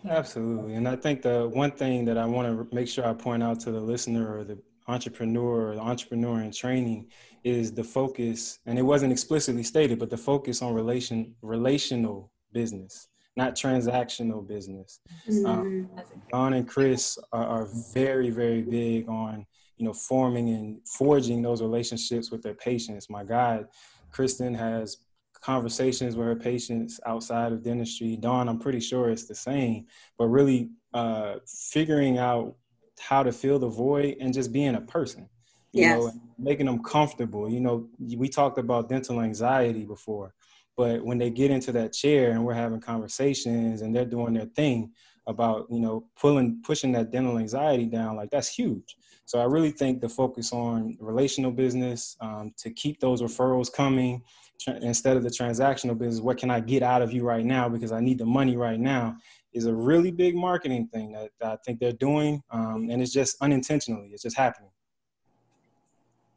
Absolutely. 0.09 0.75
And 0.75 0.89
I 0.89 0.97
think 0.97 1.23
the 1.23 1.49
one 1.49 1.71
thing 1.71 2.05
that 2.07 2.19
I 2.19 2.27
want 2.27 2.49
to 2.49 2.75
make 2.75 2.89
sure 2.89 3.07
I 3.07 3.15
point 3.15 3.43
out 3.43 3.61
to 3.61 3.71
the 3.71 3.81
listener 3.81 4.37
or 4.37 4.45
the 4.45 4.59
entrepreneur 4.87 5.71
or 5.71 5.75
the 5.75 5.81
entrepreneur 5.81 6.43
in 6.43 6.51
training 6.51 7.07
is 7.45 7.73
the 7.73 7.85
focus, 7.85 8.59
and 8.67 8.79
it 8.79 8.83
wasn't 8.83 9.13
explicitly 9.13 9.63
stated, 9.63 9.99
but 9.99 10.11
the 10.11 10.17
focus 10.17 10.63
on 10.63 10.75
relation 10.75 11.35
relational 11.43 12.31
business, 12.53 13.09
not 13.37 13.55
transactional 13.55 14.47
business. 14.47 15.01
Um, 15.45 15.89
Dawn 16.33 16.55
and 16.55 16.67
Chris 16.67 17.19
are, 17.33 17.45
are 17.45 17.69
very, 17.93 18.31
very 18.31 18.63
big 18.63 19.09
on 19.09 19.47
you 19.79 19.87
know 19.87 19.93
forming 19.93 20.51
and 20.51 20.87
forging 20.87 21.43
those 21.43 21.63
relationships 21.63 22.31
with 22.31 22.43
their 22.43 22.55
patients. 22.55 23.09
My 23.09 23.25
God, 23.25 23.67
Kristen 24.11 24.55
has 24.55 24.99
conversations 25.41 26.17
with 26.17 26.27
her 26.27 26.37
patients 26.37 27.01
outside 27.07 27.53
of 27.53 27.63
dentistry. 27.63 28.17
Dawn, 28.17 28.49
I'm 28.49 28.59
pretty 28.59 28.81
sure 28.81 29.09
it's 29.11 29.27
the 29.27 29.35
same, 29.35 29.87
but 30.19 30.27
really 30.27 30.71
uh, 30.93 31.37
figuring 31.47 32.19
out 32.19 32.57
how 32.99 33.23
to 33.23 33.31
fill 33.33 33.59
the 33.61 33.69
void 33.69 34.17
and 34.21 34.35
just 34.35 34.53
being 34.53 34.75
a 34.75 34.81
person. 34.81 35.29
You 35.73 35.83
Yes. 35.83 35.93
know, 35.93 36.07
and 36.09 36.21
making 36.39 36.67
them 36.67 36.83
comfortable. 36.83 37.49
You 37.49 37.61
know, 37.61 37.89
we 38.17 38.29
talked 38.29 38.59
about 38.59 38.89
dental 38.89 39.21
anxiety 39.21 39.85
before, 39.85 40.35
but 40.77 41.05
when 41.05 41.19
they 41.19 41.31
get 41.31 41.51
into 41.51 41.73
that 41.73 41.93
chair 41.93 42.31
and 42.33 42.45
we're 42.45 42.55
having 42.55 42.81
conversations 42.81 43.83
and 43.83 43.95
they're 43.95 44.05
doing 44.07 44.35
their 44.35 44.47
thing 44.47 44.93
about, 45.27 45.67
you 45.71 45.79
know, 45.79 46.07
pulling 46.19 46.63
pushing 46.65 46.93
that 46.93 47.11
dental 47.13 47.39
anxiety 47.39 47.87
down, 47.87 48.17
like 48.17 48.31
that's 48.31 48.49
huge. 48.49 48.97
So 49.29 49.39
I 49.39 49.45
really 49.45 49.71
think 49.71 50.01
the 50.01 50.09
focus 50.09 50.55
on 50.55 50.97
relational 51.01 51.51
business 51.51 52.17
um, 52.23 52.55
to 52.57 52.71
keep 52.71 52.99
those 52.99 53.21
referrals 53.21 53.71
coming 53.71 54.23
tra- 54.59 54.79
instead 54.81 55.19
of 55.19 55.23
the 55.23 55.29
transactional 55.29 55.99
business. 55.99 56.23
What 56.23 56.39
can 56.39 56.51
I 56.51 56.61
get 56.61 56.83
out 56.83 57.03
of 57.03 57.13
you 57.13 57.25
right 57.25 57.45
now 57.45 57.69
because 57.69 57.93
I 57.93 58.01
need 58.01 58.17
the 58.17 58.25
money 58.25 58.57
right 58.57 58.81
now 58.81 59.19
is 59.53 59.67
a 59.67 59.75
really 59.75 60.11
big 60.11 60.35
marketing 60.35 60.89
thing 60.95 61.13
that, 61.13 61.29
that 61.43 61.53
I 61.53 61.57
think 61.67 61.79
they're 61.79 61.93
doing, 61.93 62.43
um, 62.51 62.89
and 62.91 63.03
it's 63.03 63.13
just 63.13 63.37
unintentionally. 63.43 64.09
It's 64.15 64.23
just 64.23 64.35
happening. 64.35 64.71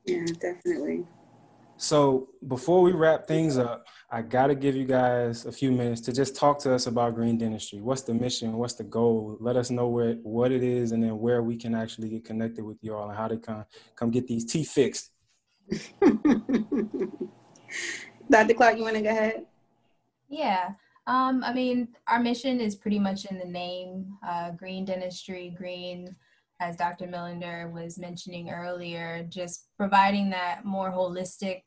Yeah, 0.04 0.26
definitely. 0.42 1.06
So 1.78 2.28
before 2.50 2.82
we 2.82 2.92
wrap 2.92 3.26
things 3.26 3.58
up, 3.58 3.86
I 4.14 4.22
got 4.22 4.48
to 4.48 4.56
give 4.56 4.76
you 4.76 4.84
guys 4.84 5.46
a 5.46 5.52
few 5.54 5.72
minutes 5.72 6.02
to 6.02 6.12
just 6.12 6.36
talk 6.36 6.60
to 6.60 6.74
us 6.74 6.86
about 6.88 7.16
green 7.16 7.38
dentistry. 7.38 7.80
What's 7.80 8.02
the 8.02 8.14
mission? 8.14 8.52
What's 8.58 8.74
the 8.74 8.84
goal? 8.84 9.38
Let 9.40 9.56
us 9.56 9.72
know 9.72 9.88
where 9.88 10.16
what 10.16 10.52
it 10.52 10.64
is, 10.64 10.92
and 10.92 11.02
then 11.02 11.18
where 11.18 11.42
we 11.42 11.56
can 11.56 11.74
actually 11.74 12.10
get 12.10 12.26
connected 12.26 12.66
with 12.66 12.78
you 12.82 12.94
all, 12.94 13.08
and 13.08 13.18
how 13.18 13.30
to 13.30 13.38
come 13.38 13.64
come 13.96 14.12
get 14.12 14.28
these 14.28 14.44
teeth 14.44 14.70
fixed. 14.70 15.12
Dr. 18.30 18.54
Clarke, 18.54 18.78
you 18.78 18.84
want 18.84 18.98
to 18.98 19.02
go 19.02 19.10
ahead? 19.10 19.46
Yeah. 20.28 20.72
Um, 21.08 21.42
I 21.46 21.54
mean, 21.54 21.88
our 22.08 22.20
mission 22.20 22.60
is 22.60 22.76
pretty 22.76 23.00
much 23.00 23.24
in 23.26 23.40
the 23.40 23.46
name 23.46 24.18
uh, 24.28 24.52
green 24.52 24.84
dentistry, 24.84 25.56
green, 25.58 26.14
as 26.60 26.76
Dr. 26.76 27.08
Millender 27.08 27.72
was 27.72 27.98
mentioning 27.98 28.50
earlier, 28.50 29.26
just 29.30 29.68
providing 29.78 30.30
that 30.32 30.66
more 30.66 30.92
holistic 30.92 31.62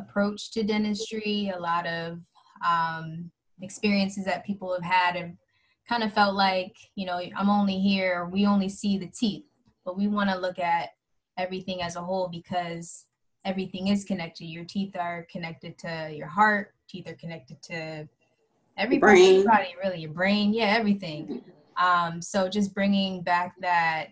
approach 0.00 0.50
to 0.52 0.62
dentistry. 0.62 1.52
A 1.54 1.58
lot 1.58 1.86
of 1.86 2.20
um, 2.66 3.30
experiences 3.62 4.24
that 4.24 4.44
people 4.44 4.72
have 4.72 4.82
had 4.82 5.16
and 5.16 5.36
kind 5.88 6.02
of 6.02 6.12
felt 6.12 6.34
like, 6.34 6.76
you 6.94 7.06
know, 7.06 7.20
I'm 7.36 7.50
only 7.50 7.78
here, 7.78 8.28
we 8.30 8.46
only 8.46 8.68
see 8.68 8.98
the 8.98 9.08
teeth, 9.08 9.44
but 9.84 9.96
we 9.96 10.06
want 10.06 10.30
to 10.30 10.38
look 10.38 10.58
at 10.58 10.90
everything 11.38 11.82
as 11.82 11.96
a 11.96 12.02
whole 12.02 12.28
because 12.28 13.06
everything 13.44 13.88
is 13.88 14.04
connected. 14.04 14.44
Your 14.44 14.64
teeth 14.64 14.94
are 14.96 15.26
connected 15.30 15.78
to 15.78 16.10
your 16.12 16.28
heart, 16.28 16.74
teeth 16.88 17.08
are 17.08 17.14
connected 17.14 17.60
to 17.62 18.08
every 18.76 18.98
part 18.98 19.18
of 19.18 19.18
your 19.18 19.44
body, 19.44 19.74
really, 19.82 20.00
your 20.00 20.12
brain, 20.12 20.52
yeah, 20.52 20.76
everything. 20.78 21.42
Um, 21.76 22.20
so 22.20 22.48
just 22.48 22.74
bringing 22.74 23.22
back 23.22 23.54
that 23.60 24.08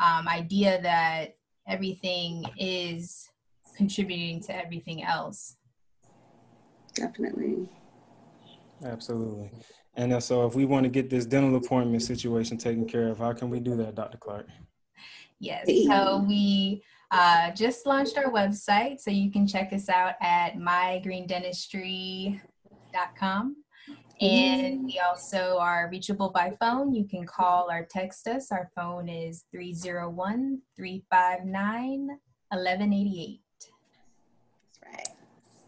um, 0.00 0.28
idea 0.28 0.80
that 0.82 1.36
everything 1.66 2.44
is 2.58 3.30
contributing 3.76 4.40
to 4.42 4.56
everything 4.56 5.02
else. 5.02 5.56
Definitely. 6.94 7.68
Absolutely. 8.84 9.50
And 9.96 10.12
uh, 10.12 10.20
so, 10.20 10.46
if 10.46 10.54
we 10.54 10.64
want 10.64 10.84
to 10.84 10.90
get 10.90 11.10
this 11.10 11.26
dental 11.26 11.56
appointment 11.56 12.02
situation 12.02 12.58
taken 12.58 12.86
care 12.86 13.08
of, 13.08 13.18
how 13.18 13.32
can 13.32 13.50
we 13.50 13.58
do 13.60 13.76
that, 13.76 13.94
Dr. 13.94 14.18
Clarke? 14.18 14.48
Yes. 15.38 15.66
So 15.86 16.24
we 16.26 16.82
uh, 17.10 17.50
just 17.52 17.86
launched 17.86 18.16
our 18.16 18.30
website, 18.30 19.00
so 19.00 19.10
you 19.10 19.30
can 19.30 19.46
check 19.46 19.70
us 19.72 19.88
out 19.88 20.14
at 20.20 20.56
mygreendentistry.com. 20.56 23.56
And 24.20 24.84
we 24.84 25.00
also 25.04 25.58
are 25.58 25.88
reachable 25.90 26.30
by 26.30 26.54
phone. 26.60 26.94
You 26.94 27.04
can 27.04 27.26
call 27.26 27.68
or 27.70 27.84
text 27.90 28.28
us. 28.28 28.52
Our 28.52 28.70
phone 28.74 29.08
is 29.08 29.44
301 29.50 30.60
359 30.76 32.06
1188. 32.48 33.40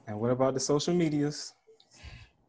That's 0.06 0.12
right. 0.12 0.12
And 0.12 0.20
what 0.20 0.30
about 0.30 0.54
the 0.54 0.60
social 0.60 0.94
medias? 0.94 1.54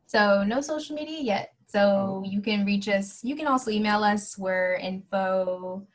So 0.05 0.43
no 0.43 0.61
social 0.61 0.95
media 0.95 1.21
yet. 1.21 1.53
So 1.67 2.23
you 2.25 2.41
can 2.41 2.65
reach 2.65 2.87
us. 2.87 3.23
You 3.23 3.35
can 3.35 3.47
also 3.47 3.71
email 3.71 4.03
us. 4.03 4.37
We're 4.37 4.75
info 4.75 5.85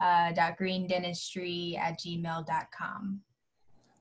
uh, 0.00 0.32
dot 0.32 0.58
greendentistry 0.58 1.78
at 1.78 1.98
gmail.com. 1.98 3.20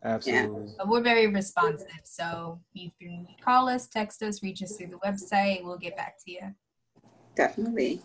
Absolutely. 0.04 0.74
But 0.78 0.88
we're 0.88 1.04
very 1.04 1.28
responsive. 1.28 2.02
So 2.04 2.60
you 2.74 2.92
can 3.00 3.28
call 3.40 3.70
us, 3.70 3.88
text 3.88 4.24
us, 4.24 4.42
reach 4.44 4.64
us 4.64 4.76
through 4.76 4.88
the 4.88 4.98
website. 4.98 5.64
We'll 5.64 5.78
get 5.78 5.96
back 5.96 6.16
to 6.26 6.32
you. 6.32 6.56
Definitely. 7.36 8.02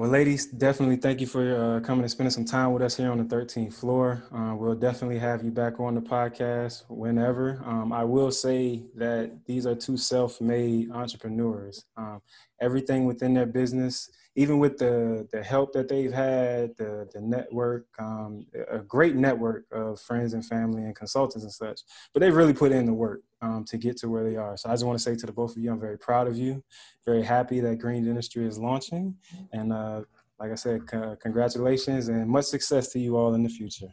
Well, 0.00 0.08
ladies, 0.08 0.46
definitely 0.46 0.96
thank 0.96 1.20
you 1.20 1.26
for 1.26 1.76
uh, 1.76 1.80
coming 1.80 2.04
and 2.04 2.10
spending 2.10 2.30
some 2.30 2.46
time 2.46 2.72
with 2.72 2.80
us 2.80 2.96
here 2.96 3.12
on 3.12 3.18
the 3.18 3.24
13th 3.36 3.74
floor. 3.74 4.22
Uh, 4.34 4.54
we'll 4.56 4.74
definitely 4.74 5.18
have 5.18 5.44
you 5.44 5.50
back 5.50 5.78
on 5.78 5.94
the 5.94 6.00
podcast 6.00 6.84
whenever. 6.88 7.62
Um, 7.66 7.92
I 7.92 8.04
will 8.04 8.30
say 8.30 8.84
that 8.94 9.44
these 9.44 9.66
are 9.66 9.74
two 9.74 9.98
self 9.98 10.40
made 10.40 10.90
entrepreneurs. 10.90 11.84
Um, 11.98 12.22
everything 12.62 13.04
within 13.04 13.34
their 13.34 13.44
business 13.44 14.08
even 14.36 14.58
with 14.58 14.78
the 14.78 15.26
the 15.32 15.42
help 15.42 15.72
that 15.72 15.88
they've 15.88 16.12
had, 16.12 16.70
the 16.76 17.08
the 17.12 17.20
network, 17.20 17.86
um, 17.98 18.46
a 18.70 18.78
great 18.78 19.16
network 19.16 19.64
of 19.72 20.00
friends 20.00 20.34
and 20.34 20.44
family 20.44 20.82
and 20.84 20.94
consultants 20.94 21.42
and 21.44 21.52
such. 21.52 21.80
But 22.12 22.20
they've 22.20 22.34
really 22.34 22.52
put 22.52 22.72
in 22.72 22.86
the 22.86 22.94
work 22.94 23.20
um, 23.42 23.64
to 23.68 23.76
get 23.76 23.96
to 23.98 24.08
where 24.08 24.24
they 24.28 24.36
are. 24.36 24.56
So 24.56 24.68
I 24.68 24.72
just 24.72 24.84
want 24.84 24.98
to 24.98 25.02
say 25.02 25.16
to 25.16 25.26
the 25.26 25.32
both 25.32 25.56
of 25.56 25.58
you, 25.62 25.70
I'm 25.70 25.80
very 25.80 25.98
proud 25.98 26.28
of 26.28 26.36
you. 26.36 26.62
Very 27.04 27.22
happy 27.22 27.60
that 27.60 27.78
Green 27.78 28.04
Dentistry 28.04 28.46
is 28.46 28.58
launching, 28.58 29.16
and 29.52 29.72
uh, 29.72 30.02
like 30.38 30.52
I 30.52 30.56
said, 30.56 30.82
c- 30.90 30.96
congratulations 31.20 32.08
and 32.08 32.28
much 32.28 32.46
success 32.46 32.88
to 32.88 32.98
you 33.00 33.16
all 33.16 33.34
in 33.34 33.42
the 33.42 33.48
future. 33.48 33.88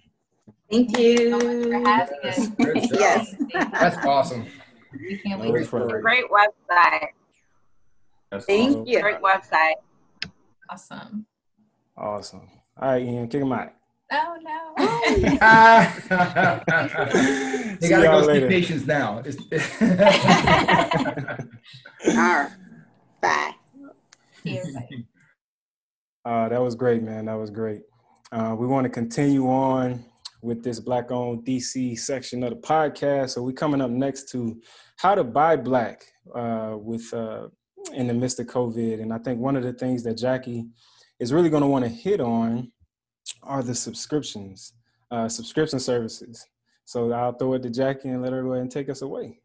Thank 0.71 0.97
you 0.97 1.29
so 1.31 1.37
much 1.39 1.63
for 1.63 1.73
you. 1.73 1.85
having 1.85 2.17
us. 2.23 2.47
Good. 2.59 2.89
Yes. 2.91 3.35
That's 3.71 3.97
awesome. 4.05 4.45
We 4.93 5.17
can't 5.17 5.41
No 5.43 5.51
wait. 5.51 5.69
Great 5.69 6.25
website. 6.29 7.07
That's 8.31 8.45
Thank 8.45 8.69
awesome. 8.69 8.85
you. 8.85 9.01
Great 9.01 9.21
website. 9.21 9.73
Awesome. 10.69 11.25
Awesome. 11.97 12.47
All 12.79 12.91
right, 12.91 13.03
Ian, 13.03 13.27
kick 13.27 13.41
him 13.41 13.51
out. 13.51 13.73
Oh 14.11 14.37
no. 14.41 14.73
See 17.79 17.85
you 17.85 17.89
gotta 17.89 18.05
y'all 18.05 18.21
go 18.21 18.21
see 18.21 18.27
later. 18.27 18.47
patients 18.47 18.85
now. 18.87 19.17
All 19.21 19.23
right. 22.07 22.49
Bye. 23.21 23.51
See 24.43 24.57
everybody. 24.57 25.05
Uh, 26.23 26.47
that 26.49 26.61
was 26.61 26.75
great, 26.75 27.01
man. 27.03 27.25
That 27.25 27.33
was 27.35 27.49
great. 27.49 27.81
Uh, 28.31 28.55
we 28.57 28.67
want 28.67 28.85
to 28.85 28.89
continue 28.89 29.47
on 29.47 30.03
with 30.41 30.63
this 30.63 30.79
Black 30.79 31.11
owned 31.11 31.45
DC 31.45 31.97
section 31.99 32.43
of 32.43 32.51
the 32.51 32.55
podcast. 32.57 33.31
So 33.31 33.43
we're 33.43 33.51
coming 33.53 33.81
up 33.81 33.91
next 33.91 34.29
to 34.31 34.61
how 34.97 35.15
to 35.15 35.23
buy 35.23 35.55
black 35.55 36.03
uh, 36.35 36.75
with 36.77 37.11
uh, 37.13 37.47
in 37.93 38.07
the 38.07 38.13
midst 38.13 38.39
of 38.39 38.47
COVID. 38.47 39.01
And 39.01 39.13
I 39.13 39.17
think 39.17 39.39
one 39.39 39.55
of 39.55 39.63
the 39.63 39.73
things 39.73 40.03
that 40.03 40.17
Jackie 40.17 40.67
is 41.19 41.33
really 41.33 41.49
going 41.49 41.61
to 41.61 41.67
want 41.67 41.85
to 41.85 41.89
hit 41.89 42.21
on 42.21 42.71
are 43.43 43.63
the 43.63 43.75
subscriptions, 43.75 44.73
uh, 45.11 45.27
subscription 45.27 45.79
services. 45.79 46.45
So 46.85 47.11
I'll 47.11 47.33
throw 47.33 47.53
it 47.53 47.63
to 47.63 47.69
Jackie 47.69 48.09
and 48.09 48.21
let 48.21 48.31
her 48.31 48.43
go 48.43 48.53
ahead 48.53 48.61
and 48.61 48.71
take 48.71 48.89
us 48.89 49.01
away. 49.01 49.39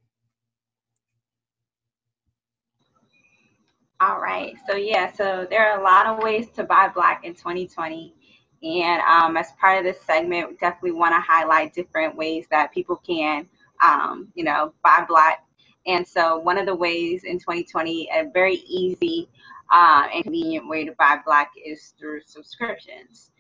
All 4.01 4.21
right. 4.21 4.57
So 4.69 4.75
yeah, 4.75 5.13
so 5.13 5.47
there 5.49 5.71
are 5.71 5.81
a 5.81 5.85
lot 5.85 6.07
of 6.07 6.23
ways 6.23 6.49
to 6.57 6.65
buy 6.65 6.89
black 6.89 7.25
in 7.25 7.35
2020. 7.35 8.15
And 8.63 9.03
um, 9.03 9.37
as 9.37 9.53
part 9.61 9.79
of 9.79 9.85
this 9.85 10.01
segment, 10.03 10.59
definitely 10.61 10.93
want 10.93 11.15
to 11.15 11.21
highlight 11.21 11.73
different 11.73 12.17
ways 12.17 12.47
that 12.51 12.73
people 12.73 12.97
can, 12.97 13.47
um, 13.83 14.29
you 14.35 14.45
know, 14.45 14.73
buy 14.83 15.05
black. 15.07 15.45
And 15.87 16.07
so 16.07 16.39
one 16.39 16.59
of 16.59 16.67
the 16.67 16.75
ways 16.75 17.25
in 17.25 17.39
2020, 17.39 18.09
a 18.15 18.31
very 18.33 18.57
easy 18.67 19.29
uh, 19.73 20.07
and 20.13 20.23
convenient 20.25 20.69
way 20.69 20.85
to 20.85 20.93
buy 20.93 21.19
black 21.25 21.53
is 21.65 21.95
through 21.99 22.21
subscriptions. 22.27 23.31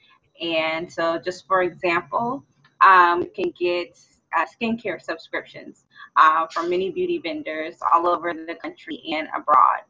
And 0.40 0.90
so 0.90 1.18
just 1.18 1.46
for 1.46 1.62
example, 1.62 2.44
um, 2.80 3.22
you 3.22 3.30
can 3.34 3.52
get 3.58 3.98
uh, 4.36 4.46
skincare 4.46 5.00
subscriptions 5.00 5.84
uh, 6.16 6.46
from 6.48 6.70
many 6.70 6.90
beauty 6.90 7.18
vendors 7.18 7.76
all 7.92 8.08
over 8.08 8.32
the 8.32 8.56
country 8.60 9.02
and 9.12 9.28
abroad 9.36 9.82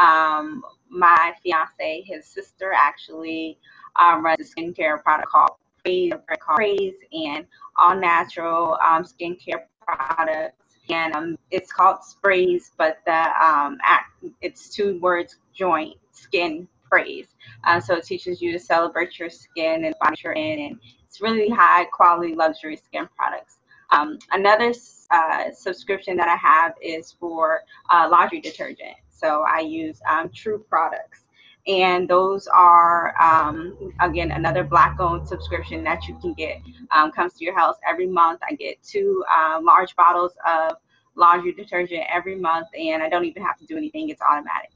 um, 0.00 0.62
my 0.88 1.34
fiance, 1.42 2.02
his 2.02 2.26
sister, 2.26 2.72
actually 2.74 3.58
um, 3.96 4.24
runs 4.24 4.40
a 4.40 4.60
skincare 4.60 5.02
product 5.02 5.28
called 5.28 5.50
Praise, 5.84 6.12
called 6.40 6.56
Praise 6.56 6.94
and 7.12 7.46
all 7.76 7.96
natural 7.96 8.78
um, 8.84 9.04
skincare 9.04 9.64
products. 9.86 10.67
And 10.90 11.14
um, 11.14 11.38
it's 11.50 11.72
called 11.72 12.02
Sprays, 12.02 12.72
but 12.76 12.98
the 13.06 13.12
um, 13.12 13.78
act, 13.82 14.24
it's 14.40 14.68
two 14.68 14.98
words 15.00 15.36
joint, 15.54 15.96
skin 16.12 16.66
praise. 16.88 17.28
Uh, 17.64 17.80
so 17.80 17.96
it 17.96 18.04
teaches 18.04 18.40
you 18.40 18.52
to 18.52 18.58
celebrate 18.58 19.18
your 19.18 19.30
skin 19.30 19.84
and 19.84 19.94
body 20.00 20.16
you're 20.24 20.32
in, 20.32 20.58
and 20.58 20.80
it's 21.06 21.20
really 21.20 21.48
high 21.48 21.84
quality 21.86 22.34
luxury 22.34 22.76
skin 22.76 23.08
products. 23.16 23.58
Um, 23.90 24.18
another 24.32 24.72
uh, 25.10 25.50
subscription 25.52 26.16
that 26.16 26.28
I 26.28 26.36
have 26.36 26.74
is 26.82 27.12
for 27.18 27.60
uh, 27.90 28.08
laundry 28.10 28.40
detergent. 28.40 28.96
So 29.10 29.44
I 29.48 29.60
use 29.60 30.00
um, 30.08 30.30
True 30.34 30.64
Products. 30.68 31.24
And 31.68 32.08
those 32.08 32.46
are, 32.48 33.14
um, 33.20 33.92
again, 34.00 34.30
another 34.30 34.64
black 34.64 34.98
owned 35.00 35.28
subscription 35.28 35.84
that 35.84 36.08
you 36.08 36.18
can 36.18 36.32
get. 36.32 36.62
Um, 36.90 37.12
comes 37.12 37.34
to 37.34 37.44
your 37.44 37.56
house 37.56 37.76
every 37.86 38.06
month. 38.06 38.40
I 38.48 38.54
get 38.54 38.82
two 38.82 39.22
uh, 39.30 39.60
large 39.62 39.94
bottles 39.94 40.32
of 40.46 40.76
laundry 41.14 41.52
detergent 41.52 42.04
every 42.12 42.36
month, 42.36 42.68
and 42.78 43.02
I 43.02 43.08
don't 43.08 43.24
even 43.26 43.42
have 43.42 43.58
to 43.58 43.66
do 43.66 43.76
anything, 43.76 44.08
it's 44.08 44.22
automatic. 44.22 44.70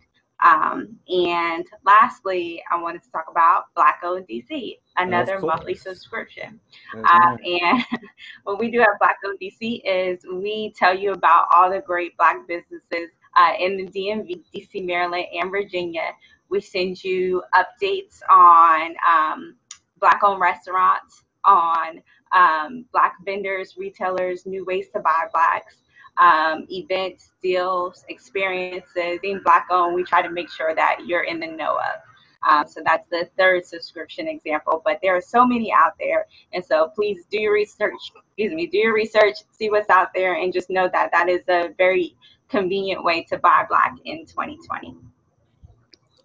Um, 0.44 0.96
and 1.08 1.64
lastly, 1.84 2.62
I 2.70 2.80
wanted 2.80 3.02
to 3.04 3.10
talk 3.10 3.26
about 3.30 3.66
Black 3.76 4.00
owned 4.02 4.26
DC, 4.26 4.78
another 4.96 5.38
monthly 5.38 5.74
subscription. 5.74 6.58
Um, 6.94 7.38
and 7.44 7.84
what 8.42 8.58
we 8.58 8.70
do 8.70 8.80
at 8.80 8.88
Black 8.98 9.18
Owned 9.24 9.38
DC 9.40 9.82
is 9.84 10.24
we 10.30 10.74
tell 10.76 10.98
you 10.98 11.12
about 11.12 11.46
all 11.54 11.70
the 11.70 11.80
great 11.80 12.16
Black 12.16 12.46
businesses 12.48 13.10
uh, 13.36 13.52
in 13.58 13.76
the 13.76 13.86
DMV, 13.86 14.42
DC, 14.52 14.84
Maryland, 14.84 15.26
and 15.32 15.50
Virginia. 15.50 16.10
We 16.52 16.60
send 16.60 17.02
you 17.02 17.42
updates 17.54 18.20
on 18.30 18.94
um, 19.10 19.56
Black 20.00 20.22
owned 20.22 20.40
restaurants, 20.40 21.24
on 21.44 22.02
um, 22.32 22.84
Black 22.92 23.14
vendors, 23.24 23.76
retailers, 23.78 24.46
new 24.46 24.64
ways 24.66 24.88
to 24.94 25.00
buy 25.00 25.24
Blacks. 25.32 25.76
Um, 26.18 26.66
events, 26.70 27.32
deals, 27.42 28.04
experiences, 28.10 29.18
being 29.22 29.40
Black 29.42 29.66
owned, 29.70 29.94
we 29.94 30.04
try 30.04 30.22
to 30.22 30.30
make 30.30 30.50
sure 30.50 30.74
that 30.74 30.98
you're 31.06 31.24
in 31.24 31.40
the 31.40 31.46
know 31.46 31.78
of. 31.78 32.00
Um, 32.48 32.68
so 32.68 32.82
that's 32.84 33.08
the 33.10 33.30
third 33.38 33.64
subscription 33.64 34.28
example, 34.28 34.82
but 34.84 34.98
there 35.02 35.16
are 35.16 35.22
so 35.22 35.46
many 35.46 35.72
out 35.72 35.92
there. 35.98 36.26
And 36.52 36.64
so 36.64 36.90
please 36.94 37.24
do 37.30 37.40
your 37.40 37.54
research, 37.54 37.94
excuse 38.26 38.52
me, 38.52 38.66
do 38.66 38.78
your 38.78 38.94
research, 38.94 39.36
see 39.52 39.70
what's 39.70 39.90
out 39.90 40.08
there, 40.14 40.34
and 40.34 40.52
just 40.52 40.70
know 40.70 40.88
that 40.92 41.10
that 41.12 41.30
is 41.30 41.42
a 41.48 41.70
very 41.78 42.16
convenient 42.50 43.04
way 43.04 43.24
to 43.30 43.38
buy 43.38 43.64
black 43.68 43.94
in 44.04 44.26
2020. 44.26 44.96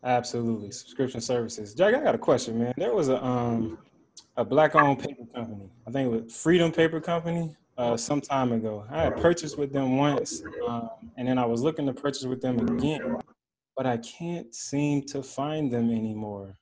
Absolutely, 0.08 0.72
subscription 0.72 1.20
services. 1.20 1.74
Jack, 1.74 1.94
I 1.94 2.00
got 2.00 2.16
a 2.16 2.18
question, 2.18 2.58
man. 2.58 2.74
There 2.78 2.96
was 2.96 3.10
a 3.10 3.22
um 3.24 3.78
a 4.38 4.46
black-owned 4.46 5.00
paper 5.00 5.26
company. 5.36 5.70
I 5.86 5.92
think 5.92 6.14
it 6.14 6.24
was 6.24 6.34
Freedom 6.34 6.72
Paper 6.72 7.02
Company. 7.02 7.54
Uh, 7.78 7.98
some 7.98 8.22
time 8.22 8.54
ago, 8.54 8.86
I 8.90 9.04
had 9.04 9.18
purchased 9.18 9.58
with 9.58 9.74
them 9.74 9.98
once, 9.98 10.42
um, 10.66 10.90
and 11.18 11.28
then 11.28 11.38
I 11.38 11.46
was 11.46 11.62
looking 11.62 11.86
to 11.88 11.94
purchase 11.94 12.24
with 12.24 12.42
them 12.42 12.58
again, 12.58 13.18
but 13.76 13.86
I 13.86 13.98
can't 13.98 14.56
seem 14.56 15.04
to 15.08 15.22
find 15.22 15.72
them 15.72 15.92
anymore. 15.92 16.58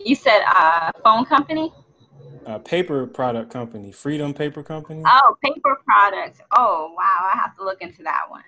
You 0.00 0.14
said 0.14 0.42
uh, 0.48 0.92
phone 1.04 1.26
company? 1.26 1.72
Uh, 2.44 2.58
paper 2.58 3.06
product 3.06 3.50
company, 3.50 3.92
Freedom 3.92 4.34
Paper 4.34 4.62
Company. 4.62 5.02
Oh, 5.06 5.36
paper 5.42 5.80
products. 5.84 6.40
Oh, 6.56 6.94
wow. 6.96 7.30
I 7.32 7.36
have 7.36 7.56
to 7.56 7.64
look 7.64 7.80
into 7.80 8.02
that 8.02 8.22
one. 8.28 8.42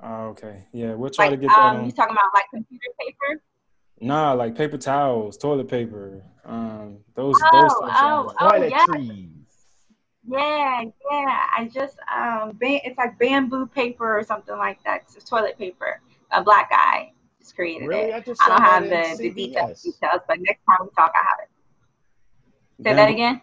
Oh, 0.00 0.28
okay, 0.28 0.64
yeah, 0.72 0.94
we'll 0.94 1.10
try 1.10 1.28
to 1.28 1.36
get 1.36 1.48
that 1.48 1.58
um, 1.58 1.76
on. 1.78 1.86
you 1.86 1.92
talking 1.92 2.12
about 2.12 2.32
like 2.32 2.44
computer 2.54 2.86
paper? 3.00 3.42
Nah, 4.00 4.32
like 4.32 4.54
paper 4.56 4.78
towels, 4.78 5.36
toilet 5.36 5.68
paper, 5.68 6.22
um, 6.44 6.98
those 7.14 7.34
those 7.34 7.44
Oh, 7.52 7.80
types 7.80 7.98
oh, 8.00 8.28
of 8.28 8.36
oh, 8.40 8.64
yeah. 8.64 8.86
Toiletries. 8.86 9.30
Yeah, 10.28 10.84
yeah. 11.10 11.46
I 11.56 11.68
just 11.72 11.96
um, 12.14 12.56
ba- 12.60 12.86
it's 12.86 12.96
like 12.96 13.18
bamboo 13.18 13.66
paper 13.66 14.18
or 14.18 14.22
something 14.22 14.56
like 14.56 14.82
that. 14.84 15.04
It's 15.16 15.28
toilet 15.28 15.58
paper. 15.58 16.00
A 16.30 16.44
black 16.44 16.70
guy 16.70 17.12
just 17.40 17.56
created 17.56 17.88
Really? 17.88 18.10
it. 18.10 18.14
I 18.14 18.20
just 18.20 18.40
I 18.42 18.48
don't 18.48 18.62
have 18.62 18.84
the, 18.84 19.16
the 19.20 19.30
details, 19.30 19.82
details, 19.82 20.20
but 20.28 20.38
next 20.40 20.60
time 20.64 20.78
we 20.82 20.90
talk, 20.94 21.12
I 21.14 21.26
have 21.28 21.38
it. 21.42 21.48
Say 22.82 22.94
that 22.94 23.10
again. 23.10 23.40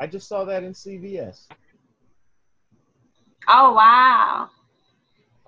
I 0.00 0.06
just 0.06 0.28
saw 0.28 0.44
that 0.44 0.64
in 0.64 0.72
CVS. 0.72 1.46
Oh 3.48 3.74
wow. 3.74 4.48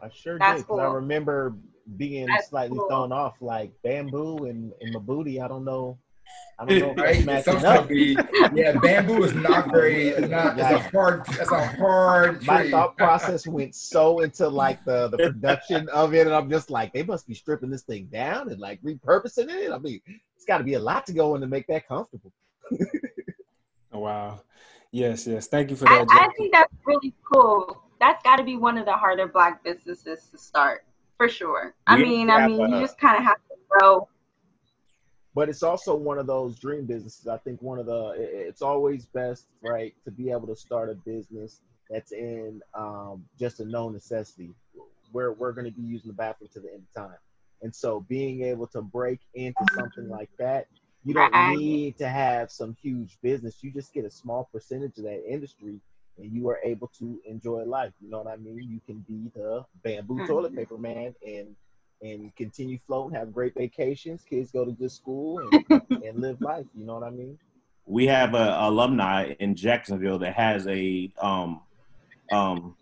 I 0.00 0.08
sure 0.10 0.38
That's 0.38 0.60
did. 0.62 0.68
'cause 0.68 0.78
I 0.78 0.84
remember 0.84 1.54
being 1.96 2.26
That's 2.28 2.48
slightly 2.48 2.78
cool. 2.78 2.88
thrown 2.88 3.12
off 3.12 3.34
like 3.40 3.72
bamboo 3.82 4.44
and, 4.44 4.72
and 4.80 4.92
my 4.92 5.00
booty. 5.00 5.40
I 5.40 5.48
don't 5.48 5.64
know. 5.64 5.98
I 6.60 6.64
don't 6.66 6.78
know 6.80 6.90
if 6.90 6.96
that's 6.96 7.16
Right? 7.18 7.46
matching 7.46 7.64
up. 7.64 7.88
be, 7.88 8.16
yeah, 8.54 8.72
bamboo 8.72 9.22
is 9.24 9.34
not 9.34 9.70
very, 9.70 10.08
it's 10.08 10.28
not, 10.28 10.58
it's 10.58 10.70
a 10.70 10.78
hard, 10.90 11.24
that's 11.26 11.52
a 11.52 11.66
hard 11.66 12.42
My 12.44 12.62
tree. 12.62 12.70
thought 12.72 12.96
process 12.96 13.46
went 13.46 13.74
so 13.76 14.20
into 14.20 14.48
like 14.48 14.84
the, 14.84 15.08
the 15.08 15.18
production 15.18 15.88
of 15.90 16.14
it, 16.14 16.26
and 16.26 16.34
I'm 16.34 16.50
just 16.50 16.68
like, 16.68 16.92
they 16.92 17.04
must 17.04 17.26
be 17.28 17.34
stripping 17.34 17.70
this 17.70 17.82
thing 17.82 18.06
down 18.06 18.50
and 18.50 18.60
like 18.60 18.82
repurposing 18.82 19.48
it. 19.48 19.70
I 19.70 19.78
mean, 19.78 20.00
it's 20.36 20.44
got 20.46 20.58
to 20.58 20.64
be 20.64 20.74
a 20.74 20.80
lot 20.80 21.06
to 21.06 21.12
go 21.12 21.36
in 21.36 21.40
to 21.42 21.46
make 21.46 21.66
that 21.68 21.86
comfortable. 21.86 22.32
Oh, 23.92 24.00
wow. 24.00 24.40
Yes, 24.90 25.26
yes. 25.26 25.46
Thank 25.48 25.70
you 25.70 25.76
for 25.76 25.84
that, 25.86 26.08
I 26.10 26.28
Jackie. 26.28 26.34
think 26.36 26.52
that's 26.52 26.72
really 26.86 27.14
cool. 27.32 27.82
That's 28.00 28.22
got 28.22 28.36
to 28.36 28.44
be 28.44 28.56
one 28.56 28.78
of 28.78 28.84
the 28.86 28.92
harder 28.92 29.26
black 29.26 29.64
businesses 29.64 30.26
to 30.30 30.38
start 30.38 30.84
for 31.16 31.28
sure. 31.28 31.74
I 31.86 31.96
We 31.96 32.02
mean, 32.02 32.30
I 32.30 32.38
have, 32.38 32.50
mean, 32.50 32.60
you 32.68 32.76
uh, 32.76 32.80
just 32.80 32.98
kind 32.98 33.16
of 33.18 33.24
have 33.24 33.36
to 33.48 33.54
grow. 33.68 34.08
but 35.34 35.48
it's 35.48 35.62
also 35.62 35.94
one 35.94 36.18
of 36.18 36.26
those 36.26 36.58
dream 36.58 36.84
businesses. 36.86 37.26
I 37.28 37.38
think 37.38 37.62
one 37.62 37.78
of 37.78 37.86
the 37.86 38.14
it's 38.18 38.62
always 38.62 39.06
best, 39.06 39.46
right, 39.62 39.94
to 40.04 40.10
be 40.10 40.30
able 40.30 40.46
to 40.48 40.56
start 40.56 40.90
a 40.90 40.94
business 40.94 41.60
that's 41.90 42.12
in 42.12 42.60
um, 42.74 43.24
just 43.38 43.60
a 43.60 43.64
known 43.64 43.92
necessity. 43.92 44.54
we're 45.12 45.32
we're 45.32 45.52
going 45.52 45.64
to 45.66 45.70
be 45.72 45.82
using 45.82 46.08
the 46.08 46.14
bathroom 46.14 46.50
to 46.54 46.60
the 46.60 46.72
end 46.72 46.82
of 46.94 47.02
time. 47.02 47.18
And 47.62 47.74
so 47.74 48.04
being 48.08 48.42
able 48.44 48.66
to 48.68 48.82
break 48.82 49.20
into 49.34 49.64
something 49.74 50.08
like 50.08 50.30
that, 50.38 50.66
you 51.08 51.14
don't 51.14 51.32
Right. 51.32 51.58
need 51.58 51.96
to 51.98 52.08
have 52.08 52.50
some 52.50 52.76
huge 52.82 53.16
business. 53.22 53.62
You 53.62 53.70
just 53.70 53.94
get 53.94 54.04
a 54.04 54.10
small 54.10 54.48
percentage 54.52 54.98
of 54.98 55.04
that 55.04 55.22
industry 55.26 55.80
and 56.18 56.30
you 56.32 56.48
are 56.50 56.58
able 56.62 56.88
to 56.98 57.18
enjoy 57.24 57.64
life. 57.64 57.92
You 58.02 58.10
know 58.10 58.18
what 58.18 58.26
I 58.26 58.36
mean? 58.36 58.68
You 58.68 58.80
can 58.86 58.98
be 59.08 59.30
the 59.34 59.64
bamboo 59.82 60.26
toilet 60.26 60.54
paper 60.54 60.76
man 60.76 61.14
and 61.26 61.56
and 62.02 62.34
continue 62.36 62.78
floating, 62.86 63.16
have 63.16 63.32
great 63.32 63.54
vacations, 63.54 64.22
kids 64.22 64.52
go 64.52 64.64
to 64.64 64.70
good 64.70 64.92
school 64.92 65.40
and, 65.40 65.80
and 66.04 66.20
live 66.20 66.40
life. 66.42 66.66
You 66.76 66.84
know 66.84 66.94
what 66.94 67.04
I 67.04 67.10
mean? 67.10 67.38
we 67.86 68.06
have 68.06 68.34
a 68.34 68.56
alumni 68.60 69.34
in 69.40 69.56
Jacksonville 69.56 70.18
that 70.18 70.34
has 70.34 70.66
a 70.66 71.10
um 71.22 71.62
um 72.30 72.76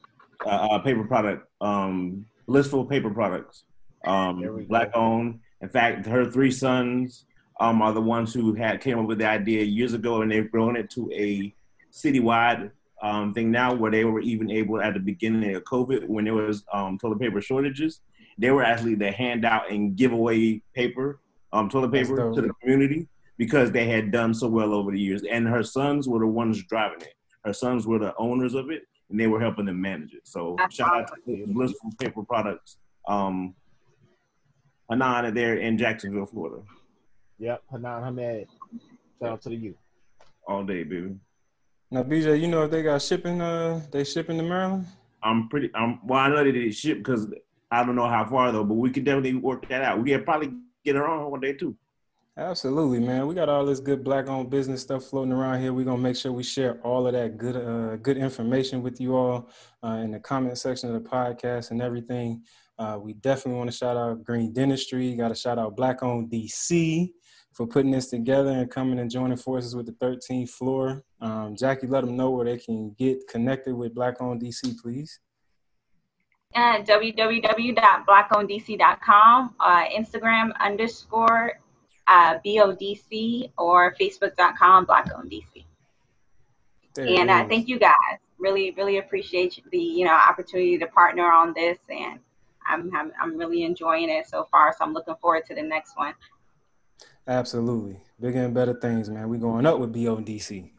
a, 0.45 0.69
a 0.73 0.81
paper 0.81 1.05
product 1.05 1.47
um 1.61 2.27
blissful 2.49 2.87
paper 2.87 3.11
products 3.11 3.63
um 4.05 4.41
There 4.41 4.51
go. 4.51 4.63
black 4.69 4.91
owned. 4.97 5.39
In 5.61 5.69
fact, 5.69 6.07
her 6.07 6.29
three 6.29 6.51
sons 6.51 7.25
um 7.61 7.81
are 7.83 7.93
the 7.93 8.01
ones 8.01 8.35
who 8.35 8.55
had 8.55 8.81
came 8.81 8.99
up 8.99 9.07
with 9.07 9.19
the 9.19 9.27
idea 9.27 9.63
years 9.65 9.95
ago, 9.95 10.23
and 10.23 10.31
they've 10.31 10.51
grown 10.51 10.77
it 10.77 10.91
to 10.91 11.11
a 11.13 11.55
citywide 11.93 12.71
um 13.03 13.33
thing 13.35 13.51
now 13.51 13.75
where 13.75 13.91
they 13.91 14.05
were 14.05 14.21
even 14.21 14.51
able 14.51 14.81
at 14.81 14.95
the 14.95 15.01
beginning 15.01 15.55
of 15.55 15.65
COVID 15.65 16.07
when 16.07 16.25
there 16.25 16.35
was 16.35 16.65
um 16.73 16.99
toilet 16.99 17.21
paper 17.21 17.41
shortages, 17.41 18.01
they 18.39 18.51
were 18.51 18.63
actually 18.63 18.97
to 18.97 19.11
hand 19.11 19.45
out 19.45 19.71
and 19.71 19.97
give 19.97 20.13
away 20.13 20.63
paper 20.75 21.21
um 21.53 21.69
toilet 21.69 21.93
paper 21.93 22.33
to 22.33 22.41
the 22.41 22.53
community 22.61 23.09
because 23.39 23.71
they 23.71 23.87
had 23.87 24.11
done 24.11 24.33
so 24.35 24.49
well 24.49 24.73
over 24.75 24.91
the 24.91 25.01
years. 25.01 25.23
And 25.31 25.47
her 25.47 25.63
sons 25.63 26.09
were 26.09 26.21
the 26.21 26.27
ones 26.27 26.63
driving 26.65 27.03
it. 27.03 27.15
Her 27.45 27.53
sons 27.53 27.87
were 27.87 27.99
the 27.99 28.15
owners 28.17 28.55
of 28.55 28.71
it, 28.71 28.87
and 29.11 29.21
they 29.21 29.27
were 29.27 29.41
helping 29.41 29.67
them 29.67 29.81
manage 29.81 30.15
it. 30.15 30.23
So 30.27 30.57
That's 30.59 30.75
shout 30.75 30.95
out 30.95 31.11
to 31.27 31.47
Blissful 31.47 31.93
Paper 32.01 32.25
Products, 32.25 32.79
um, 33.07 33.55
Hanan 34.91 35.35
there 35.35 35.57
in 35.57 35.79
Jacksonville, 35.79 36.27
Florida, 36.27 36.63
Yep, 37.39 37.63
Hanan 37.71 38.03
Hamed. 38.03 38.47
Shout 39.21 39.33
out 39.33 39.43
to 39.43 39.49
the 39.51 39.57
youth. 39.57 39.77
all 40.47 40.65
day, 40.65 40.85
baby. 40.85 41.17
Now, 41.91 42.03
BJ, 42.03 42.41
you 42.41 42.49
know 42.49 42.65
if 42.65 42.71
they 42.71 42.83
got 42.83 43.01
shipping, 43.03 43.41
uh, 43.41 43.81
they 43.93 44.05
shipping 44.05 44.37
to 44.39 44.43
Maryland. 44.43 44.87
I'm 45.23 45.49
pretty. 45.49 45.71
I'm 45.75 46.01
well. 46.07 46.19
I 46.21 46.29
know 46.29 46.45
they 46.45 46.53
did 46.53 46.75
ship 46.75 46.99
because 46.99 47.27
I 47.71 47.85
don't 47.85 47.97
know 47.97 48.09
how 48.09 48.25
far 48.27 48.53
though, 48.53 48.65
but 48.65 48.75
we 48.75 48.91
could 48.91 49.05
definitely 49.05 49.35
work 49.35 49.69
that 49.69 49.83
out. 49.83 50.03
We 50.03 50.11
could 50.11 50.25
probably 50.25 50.53
get 50.85 50.97
her 50.97 51.07
on 51.07 51.31
one 51.31 51.41
day 51.41 51.53
too. 51.53 51.77
Absolutely, 52.39 53.01
man. 53.01 53.27
We 53.27 53.35
got 53.35 53.49
all 53.49 53.65
this 53.65 53.81
good 53.81 54.05
black-owned 54.05 54.51
business 54.51 54.83
stuff 54.83 55.05
floating 55.05 55.33
around 55.33 55.63
here. 55.63 55.73
We're 55.73 55.87
gonna 55.87 56.03
make 56.03 56.17
sure 56.17 56.33
we 56.33 56.43
share 56.43 56.79
all 56.83 57.07
of 57.07 57.15
that 57.15 57.39
good, 57.39 57.57
uh, 57.57 57.97
good 57.97 58.19
information 58.19 58.83
with 58.83 59.01
you 59.01 59.17
all 59.17 59.49
uh, 59.83 60.03
in 60.05 60.11
the 60.11 60.21
comment 60.21 60.59
section 60.59 60.95
of 60.95 61.03
the 61.03 61.09
podcast 61.09 61.71
and 61.71 61.81
everything. 61.81 62.43
Uh, 62.79 62.99
we 63.01 63.15
definitely 63.15 63.57
want 63.59 63.71
to 63.71 63.77
shout 63.77 63.97
out 63.97 64.23
Green 64.23 64.53
Dentistry. 64.53 65.15
Got 65.17 65.29
to 65.29 65.35
shout 65.35 65.59
out 65.59 65.77
Black 65.77 66.03
Owned 66.03 66.31
DC 66.31 67.11
for 67.57 67.67
putting 67.67 67.91
this 67.91 68.11
together 68.11 68.51
and 68.51 68.71
coming 68.71 68.99
and 68.99 69.11
joining 69.11 69.39
forces 69.39 69.75
with 69.75 69.87
the 69.87 69.93
13th 69.93 70.51
floor. 70.51 71.03
Um, 71.23 71.57
Jackie, 71.57 71.87
let 71.87 72.05
them 72.05 72.15
know 72.15 72.29
where 72.31 72.45
they 72.45 72.59
can 72.59 72.91
get 72.99 73.27
connected 73.29 73.75
with 73.75 73.95
Black 73.95 74.21
Owned 74.21 74.43
DC, 74.43 74.79
please. 74.79 75.21
at 76.55 76.87
www.blackowneddc.com, 76.87 79.55
uh, 79.59 79.85
Instagram 79.87 80.53
underscore 80.61 81.59
uh, 82.09 82.35
BODC, 82.45 83.53
or 83.57 83.95
Facebook.com 83.99 84.85
blackownedc. 84.85 85.65
There 86.95 87.07
And 87.09 87.31
uh, 87.31 87.49
thank 87.49 87.69
you 87.69 87.79
guys. 87.79 88.19
Really, 88.39 88.73
really 88.73 88.99
appreciate 88.99 89.59
the 89.73 89.79
you 89.79 90.05
know 90.05 90.13
opportunity 90.13 90.77
to 90.77 90.87
partner 90.89 91.33
on 91.33 91.55
this, 91.55 91.79
and 91.89 92.21
I'm, 92.67 92.95
I'm 92.95 93.13
I'm 93.21 93.39
really 93.39 93.63
enjoying 93.63 94.11
it 94.11 94.29
so 94.29 94.47
far. 94.51 94.75
So 94.79 94.85
I'm 94.85 94.93
looking 94.93 95.15
forward 95.23 95.47
to 95.47 95.55
the 95.55 95.63
next 95.63 95.97
one. 95.97 96.13
Absolutely. 97.29 97.99
Bigger 98.21 98.45
and 98.45 98.55
better 98.55 98.75
things, 98.75 99.11
man. 99.11 99.29
We 99.29 99.39
going 99.39 99.67
up 99.67 99.79
with 99.79 99.93
BODC. 99.93 100.71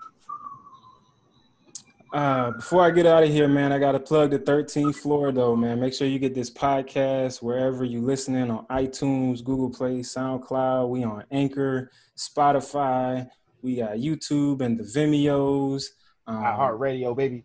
Uh, 2.14 2.52
before 2.52 2.84
I 2.84 2.92
get 2.92 3.06
out 3.06 3.24
of 3.24 3.30
here, 3.30 3.50
man, 3.50 3.74
I 3.74 3.80
got 3.80 3.92
to 3.92 4.00
plug 4.00 4.32
the 4.32 4.40
13th 4.40 4.96
floor, 4.96 5.34
though, 5.34 5.56
man. 5.58 5.80
Make 5.80 5.94
sure 5.94 6.08
you 6.08 6.20
get 6.20 6.34
this 6.34 6.50
podcast 6.50 7.42
wherever 7.42 7.84
you 7.84 8.02
listening 8.02 8.50
on 8.50 8.66
iTunes, 8.68 9.44
Google 9.44 9.70
Play, 9.70 10.00
SoundCloud. 10.00 10.90
We 10.90 11.04
on 11.04 11.26
Anchor, 11.32 11.92
Spotify. 12.16 13.28
We 13.62 13.76
got 13.76 13.98
YouTube 13.98 14.62
and 14.62 14.80
the 14.80 14.84
Vimeos. 14.84 15.84
Um, 16.26 16.44
iHeartRadio, 16.44 17.16
baby. 17.16 17.44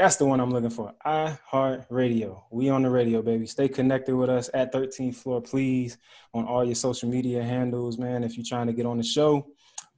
That's 0.00 0.16
the 0.16 0.24
one 0.24 0.40
I'm 0.40 0.50
looking 0.50 0.70
for. 0.70 0.94
I 1.04 1.36
Heart 1.44 1.84
Radio. 1.90 2.42
We 2.50 2.70
on 2.70 2.80
the 2.82 2.88
radio, 2.88 3.20
baby. 3.20 3.46
Stay 3.46 3.68
connected 3.68 4.16
with 4.16 4.30
us 4.30 4.48
at 4.54 4.72
13th 4.72 5.16
floor, 5.16 5.42
please, 5.42 5.98
on 6.32 6.46
all 6.46 6.64
your 6.64 6.74
social 6.74 7.06
media 7.06 7.42
handles, 7.42 7.98
man. 7.98 8.24
If 8.24 8.38
you're 8.38 8.46
trying 8.48 8.66
to 8.68 8.72
get 8.72 8.86
on 8.86 8.96
the 8.96 9.02
show 9.02 9.46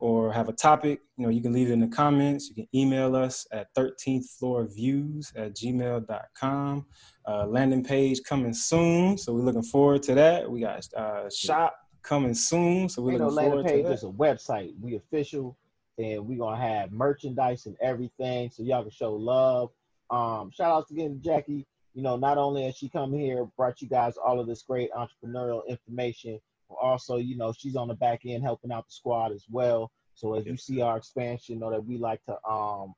or 0.01 0.33
have 0.33 0.49
a 0.49 0.53
topic, 0.55 1.03
you 1.17 1.23
know, 1.23 1.31
you 1.31 1.41
can 1.41 1.53
leave 1.53 1.69
it 1.69 1.73
in 1.73 1.79
the 1.79 1.87
comments. 1.87 2.49
You 2.49 2.57
can 2.57 2.67
email 2.75 3.15
us 3.15 3.47
at 3.53 3.73
13th 3.77 4.29
floor 4.41 4.67
views 4.67 5.33
at 5.37 5.55
gmail.com. 5.55 6.87
Uh, 7.29 7.47
landing 7.47 7.85
page 7.85 8.23
coming 8.29 8.53
soon. 8.55 9.17
So 9.17 9.33
we're 9.33 9.43
looking 9.45 9.63
forward 9.63 10.03
to 10.03 10.17
that. 10.17 10.51
We 10.51 10.63
got 10.63 10.85
uh, 10.95 11.31
shop 11.31 11.77
coming 12.03 12.35
soon. 12.35 12.89
So 12.89 13.03
we're 13.03 13.13
Ain't 13.13 13.21
no 13.21 13.29
looking 13.29 13.37
landing 13.37 13.53
forward 13.53 13.67
page, 13.67 13.83
to 13.85 13.89
that. 13.89 13.95
just 13.95 14.03
a 14.03 14.09
website. 14.09 14.73
We 14.81 14.97
official, 14.97 15.57
and 15.97 16.27
we 16.27 16.35
gonna 16.35 16.61
have 16.61 16.91
merchandise 16.91 17.67
and 17.67 17.77
everything, 17.81 18.51
so 18.51 18.65
y'all 18.65 18.83
can 18.83 18.91
show 18.91 19.15
love. 19.15 19.71
Um, 20.11 20.51
shout 20.51 20.73
outs 20.73 20.91
again 20.91 21.15
to 21.15 21.21
Jackie. 21.21 21.67
You 21.95 22.03
know, 22.03 22.17
not 22.17 22.39
only 22.39 22.65
has 22.65 22.77
she 22.77 22.89
come 22.89 23.13
here, 23.13 23.47
brought 23.57 23.83
you 23.83 23.89
guys 23.89 24.17
all 24.17 24.41
of 24.41 24.47
this 24.47 24.63
great 24.63 24.91
entrepreneurial 24.93 25.67
information, 25.69 26.41
but 26.69 26.77
also, 26.77 27.19
you 27.19 27.37
know, 27.37 27.53
she's 27.53 27.77
on 27.77 27.89
the 27.89 27.95
back 27.95 28.21
end 28.25 28.43
helping 28.43 28.73
out 28.73 28.87
the 28.87 28.93
squad 28.93 29.33
as 29.33 29.45
well. 29.51 29.91
So 30.15 30.35
as 30.35 30.47
you 30.47 30.57
see 30.57 30.81
our 30.81 30.97
expansion, 30.97 31.59
know 31.59 31.71
that 31.71 31.85
we 31.85 31.99
like 31.99 32.25
to 32.25 32.37
um 32.49 32.95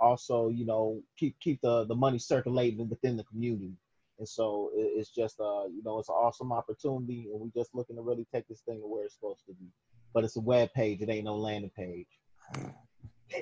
also, 0.00 0.48
you 0.48 0.64
know, 0.64 1.02
keep 1.18 1.38
keep 1.40 1.60
the 1.60 1.84
the 1.84 1.94
money 1.94 2.18
circulating 2.18 2.88
within 2.88 3.16
the 3.16 3.24
community. 3.24 3.72
And 4.18 4.28
so 4.28 4.70
it, 4.74 4.92
it's 4.96 5.10
just 5.10 5.40
uh, 5.40 5.66
you 5.66 5.82
know, 5.84 5.98
it's 5.98 6.08
an 6.08 6.14
awesome 6.14 6.52
opportunity, 6.52 7.28
and 7.32 7.40
we're 7.40 7.60
just 7.62 7.74
looking 7.74 7.96
to 7.96 8.02
really 8.02 8.26
take 8.32 8.46
this 8.48 8.60
thing 8.60 8.80
to 8.80 8.86
where 8.86 9.04
it's 9.04 9.14
supposed 9.14 9.44
to 9.46 9.54
be. 9.54 9.66
But 10.12 10.24
it's 10.24 10.36
a 10.36 10.40
web 10.40 10.72
page; 10.72 11.00
it 11.00 11.10
ain't 11.10 11.24
no 11.24 11.36
landing 11.36 11.70
page. 11.76 12.08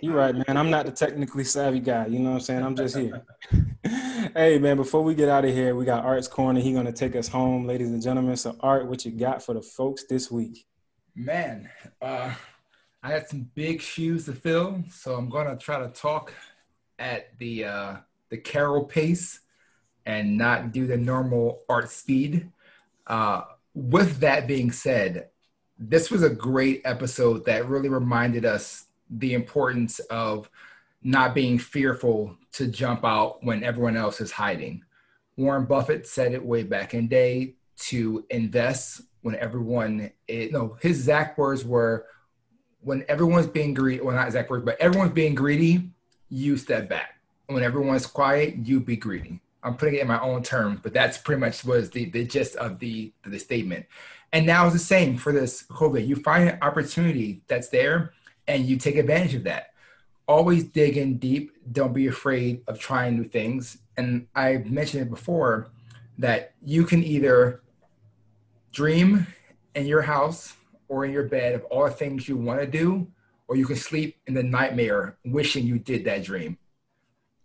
You're 0.02 0.16
right, 0.16 0.34
man. 0.34 0.56
I'm 0.56 0.70
not 0.70 0.86
the 0.86 0.92
technically 0.92 1.44
savvy 1.44 1.80
guy. 1.80 2.06
You 2.06 2.18
know 2.18 2.30
what 2.30 2.36
I'm 2.36 2.40
saying? 2.40 2.62
I'm 2.62 2.76
just 2.76 2.96
here. 2.96 3.24
hey, 4.34 4.58
man, 4.58 4.76
before 4.76 5.02
we 5.02 5.14
get 5.14 5.28
out 5.28 5.44
of 5.44 5.52
here, 5.52 5.74
we 5.74 5.84
got 5.84 6.04
Art's 6.04 6.28
Corner. 6.28 6.60
He 6.60 6.72
going 6.72 6.86
to 6.86 6.92
take 6.92 7.14
us 7.14 7.28
home, 7.28 7.66
ladies 7.66 7.90
and 7.90 8.02
gentlemen. 8.02 8.36
So, 8.36 8.56
Art, 8.60 8.86
what 8.86 9.04
you 9.04 9.12
got 9.12 9.42
for 9.42 9.54
the 9.54 9.62
folks 9.62 10.04
this 10.04 10.30
week? 10.30 10.66
Man, 11.14 11.70
uh, 12.02 12.34
I 13.02 13.10
had 13.10 13.28
some 13.28 13.48
big 13.54 13.80
shoes 13.80 14.24
to 14.24 14.32
fill, 14.32 14.82
so 14.90 15.14
I'm 15.14 15.28
gonna 15.28 15.56
try 15.56 15.78
to 15.78 15.88
talk 15.88 16.34
at 16.98 17.38
the 17.38 17.64
uh, 17.64 17.96
the 18.30 18.36
Carol 18.36 18.84
pace 18.84 19.40
and 20.04 20.36
not 20.36 20.72
do 20.72 20.88
the 20.88 20.96
normal 20.96 21.60
art 21.68 21.88
speed. 21.88 22.50
Uh, 23.06 23.42
with 23.74 24.18
that 24.18 24.48
being 24.48 24.72
said, 24.72 25.28
this 25.78 26.10
was 26.10 26.24
a 26.24 26.30
great 26.30 26.82
episode 26.84 27.44
that 27.44 27.68
really 27.68 27.88
reminded 27.88 28.44
us 28.44 28.85
the 29.10 29.34
importance 29.34 29.98
of 29.98 30.50
not 31.02 31.34
being 31.34 31.58
fearful 31.58 32.36
to 32.52 32.66
jump 32.66 33.04
out 33.04 33.42
when 33.44 33.62
everyone 33.62 33.96
else 33.96 34.20
is 34.20 34.32
hiding. 34.32 34.82
Warren 35.36 35.66
Buffett 35.66 36.06
said 36.06 36.32
it 36.32 36.44
way 36.44 36.62
back 36.62 36.94
in 36.94 37.08
day 37.08 37.54
to 37.78 38.24
invest 38.30 39.02
when 39.22 39.36
everyone 39.36 40.10
is, 40.28 40.52
no 40.52 40.76
his 40.80 40.98
exact 40.98 41.38
words 41.38 41.64
were 41.64 42.06
when 42.80 43.04
everyone's 43.08 43.46
being 43.46 43.74
greedy 43.74 44.00
well 44.00 44.14
not 44.14 44.26
exact 44.26 44.48
words 44.48 44.64
but 44.64 44.80
everyone's 44.80 45.12
being 45.12 45.34
greedy 45.34 45.90
you 46.28 46.56
step 46.56 46.88
back. 46.88 47.20
When 47.46 47.62
everyone's 47.62 48.06
quiet 48.06 48.56
you 48.64 48.80
be 48.80 48.96
greedy. 48.96 49.40
I'm 49.62 49.76
putting 49.76 49.96
it 49.96 50.00
in 50.00 50.06
my 50.06 50.20
own 50.20 50.42
terms 50.42 50.80
but 50.82 50.94
that's 50.94 51.18
pretty 51.18 51.40
much 51.40 51.64
was 51.64 51.90
the, 51.90 52.06
the 52.06 52.24
gist 52.24 52.56
of 52.56 52.78
the 52.78 53.12
the 53.24 53.38
statement. 53.38 53.86
And 54.32 54.46
now 54.46 54.64
it's 54.64 54.72
the 54.72 54.80
same 54.80 55.18
for 55.18 55.32
this 55.32 55.64
covid. 55.64 56.06
You 56.06 56.16
find 56.16 56.48
an 56.48 56.58
opportunity 56.62 57.42
that's 57.46 57.68
there 57.68 58.12
and 58.48 58.66
you 58.66 58.76
take 58.76 58.96
advantage 58.96 59.34
of 59.34 59.44
that 59.44 59.68
always 60.28 60.64
dig 60.64 60.96
in 60.96 61.18
deep 61.18 61.52
don't 61.72 61.92
be 61.92 62.06
afraid 62.06 62.60
of 62.66 62.78
trying 62.78 63.16
new 63.16 63.24
things 63.24 63.78
and 63.96 64.26
i 64.34 64.56
mentioned 64.66 65.02
it 65.02 65.10
before 65.10 65.68
that 66.18 66.54
you 66.64 66.84
can 66.84 67.02
either 67.02 67.62
dream 68.72 69.26
in 69.74 69.86
your 69.86 70.02
house 70.02 70.54
or 70.88 71.04
in 71.04 71.12
your 71.12 71.24
bed 71.24 71.54
of 71.54 71.64
all 71.64 71.84
the 71.84 71.90
things 71.90 72.28
you 72.28 72.36
want 72.36 72.60
to 72.60 72.66
do, 72.66 73.06
or 73.48 73.56
you 73.56 73.66
can 73.66 73.76
sleep 73.76 74.16
in 74.26 74.34
the 74.34 74.42
nightmare 74.42 75.16
wishing 75.24 75.66
you 75.66 75.78
did 75.78 76.04
that 76.04 76.24
dream. 76.24 76.58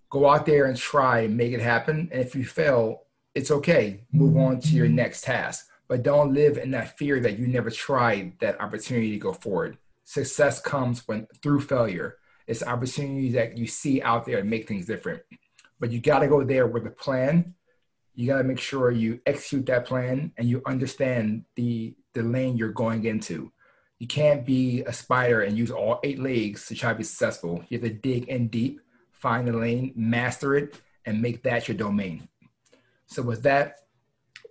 Go 0.09 0.29
out 0.29 0.45
there 0.45 0.65
and 0.65 0.77
try 0.77 1.21
and 1.21 1.37
make 1.37 1.53
it 1.53 1.61
happen. 1.61 2.09
And 2.11 2.21
if 2.21 2.35
you 2.35 2.43
fail, 2.43 3.03
it's 3.33 3.51
okay. 3.51 4.01
Move 4.11 4.35
on 4.37 4.59
to 4.61 4.75
your 4.75 4.89
next 4.89 5.21
task. 5.21 5.67
But 5.87 6.03
don't 6.03 6.33
live 6.33 6.57
in 6.57 6.71
that 6.71 6.97
fear 6.97 7.19
that 7.21 7.37
you 7.37 7.47
never 7.47 7.69
tried 7.69 8.39
that 8.39 8.59
opportunity 8.59 9.11
to 9.11 9.17
go 9.17 9.33
forward. 9.33 9.77
Success 10.12 10.62
comes 10.62 11.07
when 11.07 11.28
through 11.41 11.62
failure. 11.62 12.18
It's 12.47 12.64
opportunities 12.64 13.34
that 13.34 13.57
you 13.57 13.68
see 13.68 14.01
out 14.01 14.26
there 14.26 14.39
and 14.39 14.49
make 14.49 14.68
things 14.68 14.86
different. 14.86 15.22
But 15.80 15.91
you 15.91 16.01
got 16.01 16.20
to 16.20 16.28
go 16.28 16.43
there 16.43 16.68
with 16.68 16.86
a 16.86 16.91
plan 16.91 17.55
you 18.14 18.28
got 18.28 18.39
to 18.39 18.43
make 18.43 18.59
sure 18.59 18.91
you 18.91 19.20
execute 19.26 19.66
that 19.68 19.86
plan 19.86 20.32
and 20.38 20.47
you 20.47 20.62
understand 20.66 21.45
the 21.55 21.95
the 22.14 22.24
lane 22.24 22.57
you're 22.57 22.72
going 22.72 23.05
into. 23.05 23.51
You 23.99 24.07
can't 24.07 24.45
be 24.45 24.82
a 24.82 24.91
spider 24.91 25.41
and 25.41 25.57
use 25.57 25.72
all 25.72 25.99
eight 26.03 26.20
legs 26.20 26.68
to 26.68 26.76
try 26.76 26.91
to 26.91 26.97
be 26.97 27.03
successful. 27.03 27.64
You 27.70 27.80
have 27.80 27.88
to 27.88 27.93
dig 27.93 28.28
in 28.28 28.49
deep, 28.49 28.82
find 29.12 29.47
the 29.47 29.53
lane, 29.53 29.93
master 29.95 30.55
it, 30.55 30.82
and 31.05 31.22
make 31.22 31.43
that 31.43 31.68
your 31.68 31.78
domain. 31.78 32.28
So 33.05 33.22
with 33.22 33.43
that, 33.43 33.78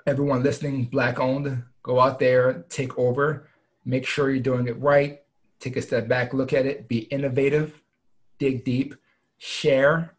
everyone 0.06 0.42
listening, 0.42 0.84
black 0.84 1.20
owned, 1.20 1.64
go 1.82 2.00
out 2.00 2.18
there, 2.18 2.64
take 2.70 2.96
over, 2.96 3.48
make 3.84 4.06
sure 4.06 4.30
you're 4.30 4.40
doing 4.40 4.68
it 4.68 4.80
right, 4.80 5.19
take 5.60 5.76
a 5.76 5.82
step 5.82 6.08
back, 6.08 6.34
look 6.34 6.52
at 6.52 6.66
it, 6.66 6.88
be 6.88 7.00
innovative, 7.00 7.80
dig 8.38 8.64
deep, 8.64 8.94
share, 9.38 10.14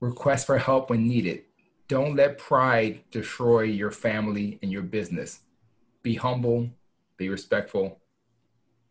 request 0.00 0.46
for 0.46 0.58
help 0.58 0.90
when 0.90 1.08
needed. 1.08 1.42
Don't 1.88 2.16
let 2.16 2.38
pride 2.38 3.00
destroy 3.10 3.62
your 3.62 3.90
family 3.90 4.58
and 4.62 4.70
your 4.70 4.82
business. 4.82 5.40
Be 6.02 6.14
humble, 6.14 6.70
be 7.16 7.28
respectful, 7.28 7.98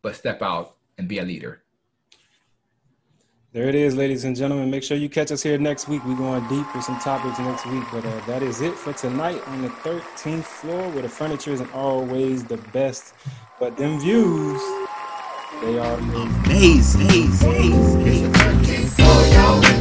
but 0.01 0.15
step 0.15 0.41
out 0.41 0.75
and 0.97 1.07
be 1.07 1.19
a 1.19 1.23
leader. 1.23 1.61
There 3.51 3.69
it 3.69 3.75
is, 3.75 3.95
ladies 3.95 4.25
and 4.25 4.35
gentlemen. 4.35 4.69
Make 4.69 4.83
sure 4.83 4.97
you 4.97 5.07
catch 5.07 5.31
us 5.31 5.41
here 5.41 5.57
next 5.57 5.87
week. 5.87 6.03
We're 6.05 6.17
going 6.17 6.45
deep 6.49 6.75
with 6.75 6.83
some 6.83 6.99
topics 6.99 7.39
next 7.39 7.65
week. 7.65 7.85
But 7.89 8.05
uh, 8.05 8.25
that 8.27 8.43
is 8.43 8.59
it 8.59 8.73
for 8.73 8.91
tonight 8.91 9.41
on 9.47 9.61
the 9.61 9.69
13th 9.69 10.43
floor 10.43 10.89
where 10.89 11.03
the 11.03 11.07
furniture 11.07 11.51
isn't 11.51 11.73
always 11.73 12.43
the 12.43 12.57
best. 12.73 13.13
But 13.57 13.77
them 13.77 13.97
views, 14.01 14.61
they 15.61 15.79
are 15.79 15.97
Amazing. 15.97 17.01
amazing. 17.01 18.05
It's 18.05 18.21
the 18.21 18.27
13th 18.29 18.89
floor, 18.95 19.27
y'all. 19.33 19.74